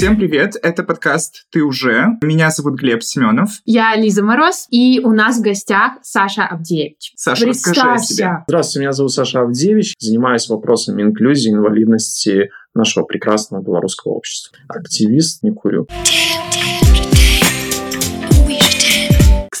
Всем 0.00 0.16
привет, 0.16 0.56
это 0.62 0.82
подкаст 0.82 1.44
«Ты 1.50 1.62
уже». 1.62 2.06
Меня 2.22 2.48
зовут 2.48 2.80
Глеб 2.80 3.02
Семенов. 3.02 3.50
Я 3.66 3.94
Лиза 3.96 4.24
Мороз, 4.24 4.66
и 4.70 4.98
у 5.04 5.12
нас 5.12 5.36
в 5.36 5.42
гостях 5.42 5.98
Саша 6.00 6.46
Абдеевич. 6.46 7.12
Саша, 7.16 7.44
расскажи 7.44 7.82
о 7.82 7.98
себе. 7.98 8.30
Здравствуйте, 8.48 8.80
меня 8.80 8.92
зовут 8.92 9.12
Саша 9.12 9.42
Авдеевич. 9.42 9.94
Занимаюсь 9.98 10.48
вопросами 10.48 11.02
инклюзии, 11.02 11.52
инвалидности 11.52 12.48
нашего 12.74 13.04
прекрасного 13.04 13.62
белорусского 13.62 14.12
общества. 14.12 14.56
Активист, 14.68 15.42
не 15.42 15.50
курю. 15.50 15.86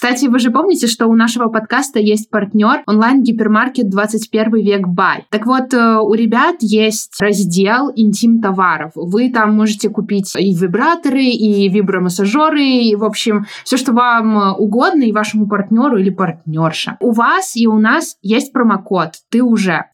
Кстати, 0.00 0.28
вы 0.28 0.38
же 0.38 0.50
помните, 0.50 0.86
что 0.86 1.08
у 1.08 1.14
нашего 1.14 1.50
подкаста 1.50 1.98
есть 1.98 2.30
партнер 2.30 2.82
онлайн-гипермаркет 2.86 3.90
21 3.90 4.54
век 4.54 4.88
Бай. 4.88 5.26
Так 5.28 5.44
вот, 5.44 5.74
э, 5.74 5.98
у 5.98 6.14
ребят 6.14 6.56
есть 6.60 7.20
раздел 7.20 7.92
интим 7.94 8.40
товаров. 8.40 8.92
Вы 8.94 9.30
там 9.30 9.54
можете 9.54 9.90
купить 9.90 10.34
и 10.38 10.54
вибраторы, 10.54 11.24
и 11.24 11.68
вибромассажеры, 11.68 12.64
и, 12.64 12.96
в 12.96 13.04
общем, 13.04 13.44
все, 13.62 13.76
что 13.76 13.92
вам 13.92 14.58
угодно, 14.58 15.02
и 15.02 15.12
вашему 15.12 15.46
партнеру 15.46 15.98
или 15.98 16.08
партнерше. 16.08 16.96
У 17.00 17.12
вас 17.12 17.54
и 17.54 17.66
у 17.66 17.78
нас 17.78 18.16
есть 18.22 18.54
промокод 18.54 19.10
«Ты 19.28 19.42
уже». 19.42 19.84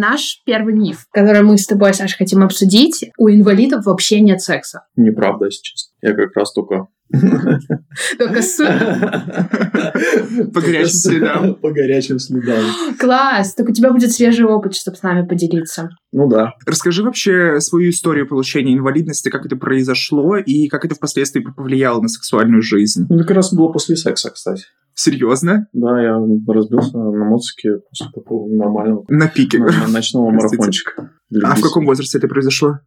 Наш 0.00 0.40
первый 0.46 0.72
миф, 0.72 1.04
который 1.12 1.42
мы 1.42 1.58
с 1.58 1.66
тобой, 1.66 1.92
Саша, 1.92 2.16
хотим 2.16 2.42
обсудить, 2.42 3.10
у 3.18 3.28
инвалидов 3.28 3.84
вообще 3.84 4.22
нет 4.22 4.40
секса. 4.40 4.86
Неправда, 4.96 5.44
если 5.44 5.60
честно. 5.62 5.94
Я 6.00 6.14
как 6.14 6.34
раз 6.34 6.54
только... 6.54 6.86
Только 8.18 8.42
с... 8.42 8.56
По 10.54 10.60
горячим 10.60 10.88
следам. 10.88 11.54
По 11.62 11.70
горячим 11.70 12.18
следам. 12.18 12.64
Класс! 12.98 13.54
Так 13.54 13.68
у 13.68 13.72
тебя 13.72 13.90
будет 13.92 14.12
свежий 14.12 14.44
опыт, 14.46 14.74
чтобы 14.74 14.96
с 14.96 15.02
нами 15.02 15.26
поделиться. 15.26 15.90
Ну 16.12 16.28
да. 16.28 16.52
Расскажи 16.66 17.02
вообще 17.02 17.60
свою 17.60 17.90
историю 17.90 18.28
получения 18.28 18.74
инвалидности, 18.76 19.28
как 19.28 19.44
это 19.46 19.56
произошло 19.56 20.36
и 20.36 20.68
как 20.68 20.84
это 20.84 20.94
впоследствии 20.94 21.40
повлияло 21.40 22.00
на 22.00 22.08
сексуальную 22.08 22.62
жизнь. 22.62 23.06
Ну, 23.08 23.18
как 23.18 23.30
раз 23.32 23.52
было 23.52 23.72
после 23.72 23.96
секса, 23.96 24.30
кстати. 24.30 24.64
Серьезно? 24.94 25.66
Да, 25.72 26.00
я 26.02 26.18
разбился 26.46 26.98
на 26.98 27.24
мотоцикле 27.24 27.78
после 27.88 28.06
такого 28.14 28.48
нормального 28.54 29.04
На 29.08 29.28
пике. 29.28 29.58
на- 29.58 29.66
на 29.66 29.88
ночного 29.88 30.30
марафончика. 30.30 31.10
А 31.44 31.54
в 31.54 31.60
каком 31.60 31.86
возрасте 31.86 32.18
это 32.18 32.28
произошло? 32.28 32.80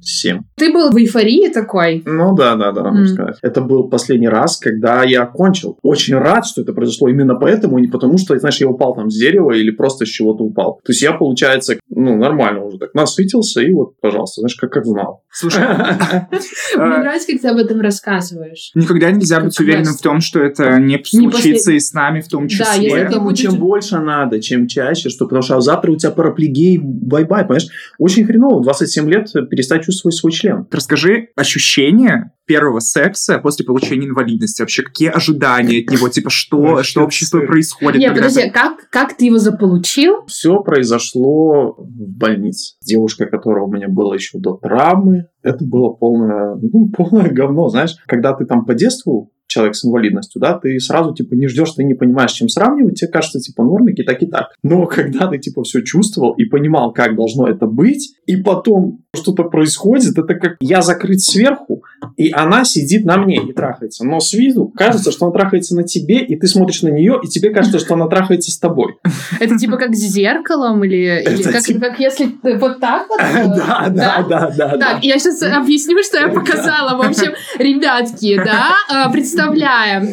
27. 0.00 0.40
Ты 0.56 0.72
был 0.72 0.90
в 0.90 0.96
эйфории 0.96 1.52
такой? 1.52 2.02
Ну 2.06 2.34
да, 2.34 2.56
да, 2.56 2.72
да, 2.72 2.82
можно 2.84 3.06
сказать. 3.06 3.36
Это 3.42 3.60
был 3.60 3.88
последний 3.88 4.28
раз, 4.28 4.58
когда 4.58 5.04
я 5.04 5.26
кончил. 5.26 5.78
Очень 5.82 6.16
рад, 6.16 6.46
что 6.46 6.62
это 6.62 6.72
произошло 6.72 7.08
именно 7.08 7.34
поэтому, 7.34 7.78
не 7.78 7.88
потому 7.88 8.18
что, 8.18 8.38
знаешь, 8.38 8.60
я 8.60 8.68
упал 8.68 8.94
там 8.94 9.10
с 9.10 9.18
дерева 9.18 9.52
или 9.52 9.70
просто 9.70 10.06
с 10.06 10.08
чего-то 10.08 10.42
упал. 10.42 10.80
То 10.84 10.92
есть 10.92 11.02
я, 11.02 11.12
получается, 11.12 11.76
ну, 11.88 12.16
нормально 12.16 12.64
уже 12.64 12.78
так 12.78 12.94
насытился 12.94 13.60
и 13.60 13.72
вот, 13.72 14.00
пожалуйста, 14.00 14.40
знаешь, 14.40 14.56
как, 14.56 14.72
как 14.72 14.86
знал. 14.86 15.22
Слушай, 15.30 15.60
Мне 16.76 16.96
э, 16.96 16.98
нравится, 16.98 17.32
как 17.32 17.40
ты 17.40 17.48
об 17.48 17.56
этом 17.58 17.80
рассказываешь. 17.80 18.70
никогда 18.74 19.10
нельзя 19.10 19.40
быть 19.40 19.58
уверенным 19.60 19.94
в 19.94 20.00
том, 20.00 20.20
что 20.20 20.40
это 20.40 20.78
не 20.78 21.02
случится 21.04 21.72
и 21.72 21.80
с 21.80 21.92
нами 21.92 22.20
в 22.20 22.28
том 22.28 22.48
числе. 22.48 22.90
Поэтому 22.90 23.32
чем 23.34 23.56
больше 23.56 23.98
надо, 23.98 24.40
чем 24.40 24.66
чаще, 24.66 25.08
что 25.10 25.26
потому 25.26 25.42
что 25.42 25.60
завтра 25.60 25.92
у 25.92 25.96
тебя 25.96 26.10
параплегия, 26.10 26.78
bye-bye, 26.78 27.42
понимаешь? 27.42 27.68
Очень 27.98 28.24
хреново 28.24 28.60
в 28.60 28.62
27 28.62 29.10
лет 29.10 29.32
перестать 29.50 29.84
чувствовать 29.90 30.14
свой 30.16 30.32
член. 30.32 30.66
Расскажи 30.70 31.28
ощущения 31.36 32.32
первого 32.46 32.80
секса 32.80 33.38
после 33.38 33.64
получения 33.64 34.08
инвалидности. 34.08 34.62
Вообще, 34.62 34.82
какие 34.82 35.08
ожидания 35.08 35.80
от 35.80 35.90
него? 35.92 36.08
Типа, 36.08 36.30
что, 36.30 36.58
Вообще 36.60 36.90
что 36.90 37.00
вообще 37.02 37.24
с 37.26 37.30
тобой 37.30 37.46
сыр. 37.46 37.52
происходит? 37.52 38.00
Не, 38.00 38.06
когда 38.08 38.22
подожди, 38.22 38.42
ты- 38.42 38.50
как, 38.50 38.90
как 38.90 39.16
ты 39.16 39.26
его 39.26 39.38
заполучил? 39.38 40.24
Все 40.26 40.60
произошло 40.62 41.74
в 41.78 42.08
больнице. 42.18 42.74
Девушка, 42.84 43.26
которая 43.26 43.64
у 43.64 43.70
меня 43.72 43.88
была 43.88 44.14
еще 44.14 44.38
до 44.38 44.56
травмы, 44.56 45.26
это 45.42 45.64
было 45.64 45.90
полное, 45.90 46.56
ну, 46.60 46.90
полное 46.96 47.30
говно, 47.30 47.68
знаешь. 47.68 47.94
Когда 48.06 48.32
ты 48.34 48.44
там 48.46 48.64
по 48.64 48.74
детству 48.74 49.30
человек 49.50 49.74
с 49.74 49.84
инвалидностью, 49.84 50.40
да, 50.40 50.58
ты 50.58 50.78
сразу, 50.78 51.12
типа, 51.12 51.34
не 51.34 51.48
ждешь, 51.48 51.72
ты 51.72 51.82
не 51.82 51.94
понимаешь, 51.94 52.32
чем 52.32 52.48
сравнивать, 52.48 53.00
тебе 53.00 53.10
кажется, 53.10 53.40
типа, 53.40 53.64
нормики 53.64 54.02
так 54.02 54.22
и 54.22 54.26
так. 54.26 54.54
Но 54.62 54.86
когда 54.86 55.26
ты, 55.26 55.38
типа, 55.38 55.64
все 55.64 55.82
чувствовал 55.82 56.32
и 56.34 56.44
понимал, 56.44 56.92
как 56.92 57.16
должно 57.16 57.48
это 57.48 57.66
быть, 57.66 58.14
и 58.26 58.36
потом 58.36 59.00
что-то 59.14 59.44
происходит, 59.44 60.16
это 60.16 60.34
как 60.34 60.56
я 60.60 60.82
закрыт 60.82 61.20
сверху, 61.20 61.82
и 62.16 62.30
она 62.32 62.64
сидит 62.64 63.04
на 63.04 63.16
мне 63.16 63.36
и 63.36 63.52
трахается. 63.52 64.04
Но 64.04 64.20
с 64.20 64.32
виду 64.32 64.72
кажется, 64.76 65.10
что 65.10 65.26
она 65.26 65.32
трахается 65.32 65.74
на 65.74 65.84
тебе, 65.84 66.24
и 66.24 66.36
ты 66.36 66.46
смотришь 66.46 66.82
на 66.82 66.88
нее, 66.88 67.18
и 67.22 67.28
тебе 67.28 67.50
кажется, 67.50 67.78
что 67.78 67.94
она 67.94 68.06
трахается 68.08 68.50
с 68.50 68.58
тобой. 68.58 68.96
Это 69.38 69.58
типа 69.58 69.76
как 69.76 69.94
с 69.94 69.98
зеркалом 69.98 70.84
или, 70.84 71.24
как, 71.44 71.80
как 71.80 72.00
если 72.00 72.30
вот 72.58 72.80
так 72.80 73.08
вот? 73.08 73.20
э, 73.20 73.46
Да, 73.56 73.88
да, 73.90 74.22
да, 74.28 74.50
да. 74.50 74.76
Так, 74.76 75.04
я 75.04 75.18
сейчас 75.18 75.42
объясню, 75.42 76.02
что 76.02 76.18
я 76.18 76.28
показала. 76.28 76.96
В 76.96 77.06
общем, 77.06 77.32
ребятки, 77.58 78.36
да, 78.36 78.74
э, 78.90 79.12
представляем. 79.12 80.08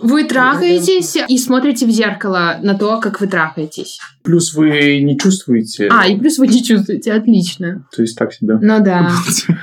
Вы 0.00 0.24
трахаетесь 0.24 1.16
и 1.28 1.38
смотрите 1.38 1.86
в 1.86 1.90
зеркало 1.90 2.56
на 2.62 2.74
то, 2.74 3.00
как 3.00 3.20
вы 3.20 3.26
трахаетесь. 3.26 4.00
Плюс 4.24 4.54
вы 4.54 5.02
не 5.02 5.18
чувствуете, 5.18 5.88
А, 5.92 6.08
и 6.08 6.18
плюс 6.18 6.38
вы 6.38 6.48
не 6.48 6.64
чувствуете, 6.64 7.12
отлично. 7.12 7.86
то 7.94 8.02
есть 8.02 8.16
так 8.18 8.32
себя. 8.32 8.58
Ну 8.60 8.82
да. 8.82 9.10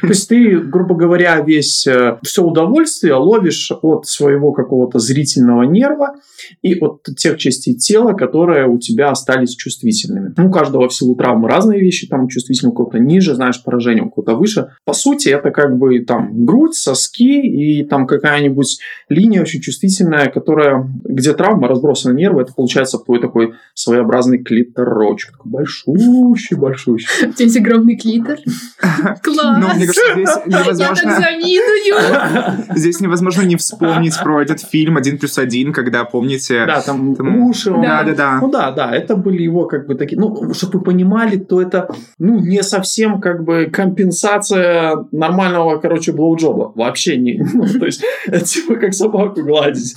То 0.02 0.08
есть 0.08 0.30
ты, 0.30 0.60
грубо 0.60 0.96
говоря, 0.96 1.42
весь 1.42 1.88
все 2.22 2.44
удовольствие 2.44 3.16
ловишь 3.16 3.72
от 3.82 4.06
своего 4.06 4.52
какого-то 4.54 5.00
зрительного 5.00 5.64
нерва 5.64 6.16
и 6.62 6.76
от 6.80 7.04
тех 7.18 7.38
частей 7.38 7.76
тела, 7.76 8.14
которые 8.14 8.68
у 8.68 8.78
тебя 8.78 9.10
остались 9.10 9.56
чувствительными. 9.56 10.34
Ну, 10.38 10.48
у 10.48 10.52
каждого 10.52 10.88
в 10.88 10.94
силу 10.94 11.16
травмы 11.16 11.48
разные 11.50 11.80
вещи, 11.80 12.08
там 12.08 12.28
чувствительно 12.28 12.72
у 12.72 12.76
кого-то 12.76 13.00
ниже, 13.00 13.34
знаешь, 13.36 13.64
поражение 13.64 14.04
у 14.04 14.10
кого-то 14.10 14.36
выше. 14.36 14.70
По 14.86 14.94
сути, 14.94 15.30
это 15.30 15.50
как 15.52 15.78
бы 15.78 16.00
там 16.02 16.46
грудь, 16.46 16.76
соски 16.76 17.42
и 17.42 17.84
там 17.84 18.06
какая-нибудь 18.06 18.80
линия 19.10 19.42
очень 19.42 19.62
чувствительная, 19.62 20.30
которая, 20.30 20.88
где 21.04 21.34
травма, 21.34 21.68
разбросаны 21.68 22.16
нервы, 22.16 22.44
это 22.44 22.54
получается 22.54 23.00
твой 23.00 23.20
такой 23.20 23.54
своеобразный 23.74 24.44
клиторочек. 24.51 25.31
Такой 25.31 25.51
большущий, 25.51 26.57
большущий. 26.57 27.07
У 27.29 27.31
тебя 27.31 27.45
есть 27.45 27.57
огромный 27.57 27.95
клитор. 27.97 28.38
Класс. 29.23 29.57
Ну, 29.62 29.67
мне 29.75 29.85
кажется, 29.88 30.13
здесь 30.13 30.29
Я 30.45 30.57
так 30.57 30.66
невозможно, 30.66 31.16
завидую. 31.16 32.75
здесь 32.75 33.00
невозможно 33.00 33.41
не 33.44 33.56
вспомнить 33.56 34.17
про 34.22 34.41
этот 34.41 34.59
фильм 34.62 34.97
«Один 34.97 35.17
плюс 35.17 35.38
один», 35.38 35.72
когда, 35.73 36.03
помните... 36.03 36.66
Да, 36.66 36.81
там 36.81 37.16
Там- 37.16 37.38
уши. 37.44 37.72
он- 37.72 37.81
Да. 37.81 38.01
Да-да-да. 38.03 38.39
Ну 38.41 38.51
да, 38.51 38.72
да, 38.72 38.95
это 38.95 39.16
были 39.16 39.44
его 39.44 39.66
как 39.66 39.88
бы 39.88 39.95
такие, 39.95 40.19
ну, 40.19 40.53
чтобы 40.53 40.79
вы 40.79 40.85
понимали, 40.85 41.38
то 41.38 41.62
это, 41.62 41.88
ну, 42.19 42.39
не 42.39 42.62
совсем 42.63 43.22
как 43.22 43.44
бы 43.44 43.69
компенсация 43.72 44.97
нормального, 45.12 45.78
короче, 45.78 46.12
блоуджоба. 46.12 46.72
Вообще 46.75 47.18
не, 47.18 47.41
ну, 47.53 47.66
то 47.68 47.85
есть, 47.85 48.03
это 48.25 48.45
типа 48.45 48.75
как 48.75 48.94
собаку 48.94 49.41
гладить. 49.44 49.95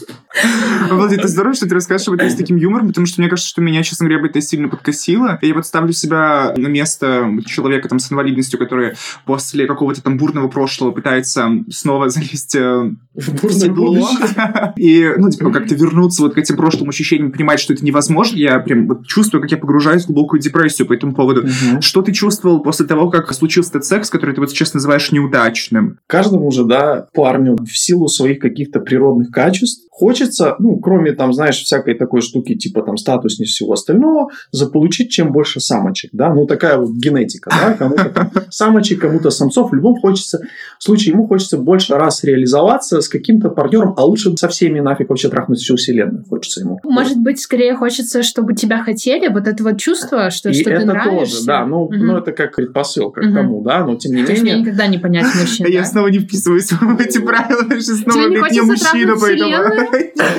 Обалдеть, 0.90 1.18
это 1.20 1.28
здорово, 1.28 1.54
что 1.54 1.68
ты 1.68 1.74
расскажешь 1.74 2.08
об 2.08 2.14
этом 2.14 2.28
с 2.28 2.34
таким 2.34 2.56
юмором, 2.56 2.88
потому 2.88 3.06
что 3.06 3.20
мне 3.20 3.30
кажется, 3.30 3.48
что 3.48 3.62
меня, 3.62 3.82
честно 3.82 4.06
говоря, 4.06 4.22
бы 4.22 4.28
это 4.28 4.38
сильно 4.44 4.68
подкосило. 4.68 5.38
Я 5.42 5.54
вот 5.54 5.66
ставлю 5.66 5.92
себя 5.92 6.54
на 6.56 6.68
место 6.68 7.30
человека 7.46 7.88
там 7.88 7.98
с 7.98 8.10
инвалидностью, 8.10 8.58
который 8.58 8.94
после 9.24 9.66
какого-то 9.66 10.02
там 10.02 10.16
бурного 10.16 10.48
прошлого 10.48 10.92
пытается 10.92 11.48
снова 11.70 12.08
залезть 12.08 12.54
э, 12.54 12.92
В 13.14 13.68
бурное. 13.68 14.74
И, 14.76 15.12
ну, 15.16 15.30
типа, 15.30 15.50
как-то 15.50 15.74
вернуться 15.74 16.22
вот 16.22 16.34
к 16.34 16.38
этим 16.38 16.56
прошлым 16.56 16.88
ощущениям, 16.88 17.32
понимать, 17.32 17.60
что 17.60 17.72
это 17.72 17.84
невозможно. 17.84 18.36
Я 18.36 18.58
прям 18.58 18.86
вот 18.86 19.06
чувствую, 19.06 19.40
как 19.40 19.50
я 19.50 19.56
погружаюсь 19.56 20.04
в 20.04 20.06
глубокую 20.06 20.40
депрессию 20.40 20.86
по 20.86 20.92
этому 20.92 21.14
поводу. 21.14 21.42
Мгм. 21.42 21.80
Что 21.80 22.02
ты 22.02 22.12
чувствовал 22.12 22.62
после 22.62 22.86
того, 22.86 23.10
как 23.10 23.32
случился 23.32 23.70
этот 23.70 23.84
секс, 23.84 24.10
который 24.10 24.34
ты 24.34 24.40
вот 24.40 24.50
сейчас 24.50 24.74
называешь 24.74 25.12
неудачным? 25.12 25.98
Каждому 26.06 26.50
же, 26.50 26.64
да, 26.64 27.06
парню 27.14 27.56
в 27.56 27.76
силу 27.76 28.08
своих 28.08 28.38
каких-то 28.38 28.80
природных 28.80 29.30
качеств 29.30 29.86
хочется, 29.90 30.56
ну, 30.58 30.78
кроме 30.78 31.12
там, 31.12 31.32
знаешь, 31.32 31.62
всякой 31.62 31.94
такой 31.94 32.20
штуки, 32.20 32.56
типа 32.56 32.82
там 32.82 32.96
статусности 32.96 33.42
и 33.42 33.46
всего 33.46 33.74
остального, 33.74 34.28
заполучить 34.50 35.10
чем 35.10 35.32
больше 35.32 35.60
самочек, 35.60 36.10
да, 36.12 36.32
ну, 36.32 36.46
такая 36.46 36.76
вот 36.78 36.90
генетика, 36.90 37.50
да, 37.50 37.74
кому-то 37.74 38.04
там 38.10 38.30
самочек, 38.50 39.00
кому-то 39.00 39.30
самцов, 39.30 39.70
в 39.70 39.74
любом 39.74 39.96
хочется, 40.00 40.40
в 40.78 40.84
случае 40.84 41.12
ему 41.12 41.26
хочется 41.26 41.58
больше 41.58 41.94
раз 41.94 42.24
реализоваться 42.24 43.00
с 43.00 43.08
каким-то 43.08 43.48
партнером, 43.50 43.94
а 43.96 44.04
лучше 44.04 44.36
со 44.36 44.48
всеми 44.48 44.80
нафиг 44.80 45.08
вообще 45.08 45.28
трахнуть 45.28 45.58
всю 45.58 45.76
вселенную, 45.76 46.24
хочется 46.28 46.60
ему. 46.60 46.80
Может 46.84 47.18
быть, 47.18 47.40
скорее 47.40 47.74
хочется, 47.74 48.22
чтобы 48.22 48.54
тебя 48.54 48.82
хотели, 48.82 49.28
вот 49.28 49.46
это 49.46 49.62
вот 49.62 49.78
чувство, 49.78 50.30
что, 50.30 50.50
И 50.50 50.54
что 50.54 50.64
ты 50.64 50.70
это 50.72 50.86
нравишься. 50.86 51.34
тоже, 51.36 51.46
да, 51.46 51.66
ну, 51.66 51.88
Мгм. 51.88 52.06
ну, 52.06 52.16
это 52.18 52.32
как 52.32 52.54
предпосылка 52.56 53.20
к 53.20 53.24
Мгм. 53.24 53.34
тому, 53.34 53.62
да, 53.62 53.84
но 53.84 53.96
тем 53.96 54.12
не 54.12 54.20
есть 54.20 54.30
мне 54.42 54.42
менее... 54.42 54.60
никогда 54.60 54.86
не 54.86 54.98
понять 54.98 55.26
мужчин, 55.34 55.66
Я 55.74 55.84
снова 55.84 56.08
не 56.08 56.18
вписываюсь 56.18 56.70
в 56.72 57.00
эти 57.00 57.18
правила, 57.18 57.62
я 57.70 57.80
снова, 57.80 58.28
Тебе 58.28 58.40
не 58.50 58.60
мужчина, 58.62 59.14
поэтому... 59.20 59.90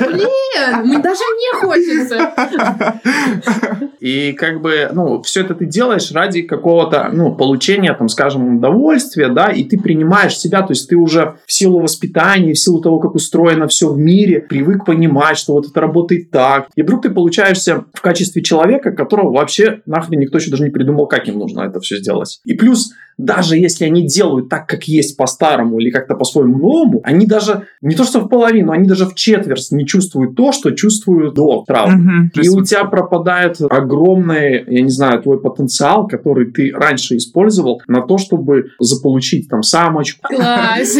Блин, 0.06 0.84
мне 0.84 0.98
даже 0.98 1.20
не 1.20 1.60
хочется. 1.60 2.32
И 4.00 4.32
как 4.32 4.60
бы, 4.60 4.88
ну, 4.92 5.22
все 5.22 5.42
это 5.42 5.54
ты 5.54 5.66
делаешь 5.66 6.12
ради 6.12 6.42
какого-то, 6.42 7.10
ну, 7.12 7.34
получения, 7.34 7.92
там, 7.94 8.08
скажем, 8.08 8.56
удовольствия, 8.56 9.28
да, 9.28 9.48
и 9.48 9.64
ты 9.64 9.78
принимаешь 9.78 10.36
себя, 10.36 10.62
то 10.62 10.72
есть 10.72 10.88
ты 10.88 10.96
уже 10.96 11.36
в 11.46 11.52
силу 11.52 11.80
воспитания, 11.80 12.52
в 12.52 12.58
силу 12.58 12.80
того, 12.80 12.98
как 12.98 13.14
устроено 13.14 13.68
все 13.68 13.92
в 13.92 13.98
мире, 13.98 14.40
привык 14.40 14.84
понимать, 14.84 15.38
что 15.38 15.54
вот 15.54 15.66
это 15.66 15.80
работает 15.80 16.30
так. 16.30 16.68
И 16.74 16.82
вдруг 16.82 17.02
ты 17.02 17.10
получаешься 17.10 17.84
в 17.92 18.00
качестве 18.00 18.42
человека, 18.42 18.92
которого 18.92 19.32
вообще 19.32 19.80
нахрен 19.86 20.20
никто 20.20 20.38
еще 20.38 20.50
даже 20.50 20.64
не 20.64 20.70
придумал, 20.70 21.06
как 21.06 21.28
им 21.28 21.38
нужно 21.38 21.62
это 21.62 21.80
все 21.80 21.96
сделать. 21.96 22.40
И 22.44 22.54
плюс 22.54 22.92
даже 23.18 23.56
если 23.56 23.84
они 23.84 24.06
делают 24.06 24.48
так, 24.48 24.68
как 24.68 24.84
есть 24.84 25.16
по-старому 25.16 25.78
или 25.78 25.90
как-то 25.90 26.14
по-своему 26.14 26.58
новому, 26.58 27.00
они 27.02 27.26
даже 27.26 27.66
не 27.80 27.94
то 27.94 28.04
что 28.04 28.20
в 28.20 28.28
половину, 28.28 28.72
они 28.72 28.86
даже 28.86 29.06
в 29.06 29.14
четверть 29.14 29.68
не 29.70 29.86
чувствуют 29.86 30.36
то, 30.36 30.52
что 30.52 30.70
чувствуют 30.72 31.34
до 31.34 31.64
травмы. 31.66 32.30
Угу, 32.34 32.42
и 32.42 32.48
у 32.48 32.62
тебя 32.62 32.84
пропадает 32.84 33.56
огромный, 33.76 34.64
я 34.66 34.82
не 34.82 34.90
знаю, 34.90 35.22
твой 35.22 35.40
потенциал, 35.40 36.06
который 36.06 36.50
ты 36.50 36.72
раньше 36.74 37.16
использовал 37.16 37.82
на 37.86 38.02
то, 38.02 38.18
чтобы 38.18 38.70
заполучить 38.78 39.48
там 39.48 39.62
самочку. 39.62 40.26
Класс! 40.34 40.96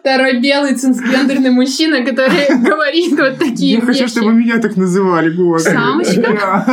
Второй 0.00 0.40
белый 0.40 0.74
цисгендерный 0.74 1.50
мужчина, 1.50 2.04
который 2.04 2.62
говорит 2.64 3.18
вот 3.18 3.38
такие 3.38 3.76
Я 3.76 3.80
хочу, 3.80 4.08
чтобы 4.08 4.32
меня 4.32 4.58
так 4.58 4.76
называли. 4.76 5.34
Самочка? 5.58 6.64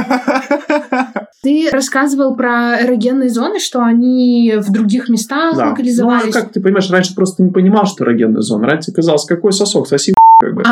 Ты 1.43 1.69
рассказывал 1.71 2.35
про 2.35 2.81
эрогенные 2.81 3.29
зоны, 3.29 3.59
что 3.59 3.83
они 3.83 4.55
в 4.57 4.71
других 4.71 5.09
местах 5.09 5.55
да. 5.55 5.69
локализовались. 5.69 6.33
Ну, 6.33 6.39
а 6.39 6.41
как 6.41 6.51
ты 6.51 6.59
понимаешь, 6.59 6.89
раньше 6.89 7.13
просто 7.13 7.43
не 7.43 7.51
понимал, 7.51 7.85
что 7.85 8.03
эрогенная 8.03 8.41
зона. 8.41 8.65
Раньше 8.65 8.91
казалось, 8.91 9.25
какой 9.25 9.51
сосок, 9.51 9.87
соси 9.87 10.15
как 10.39 10.55
бы. 10.55 10.63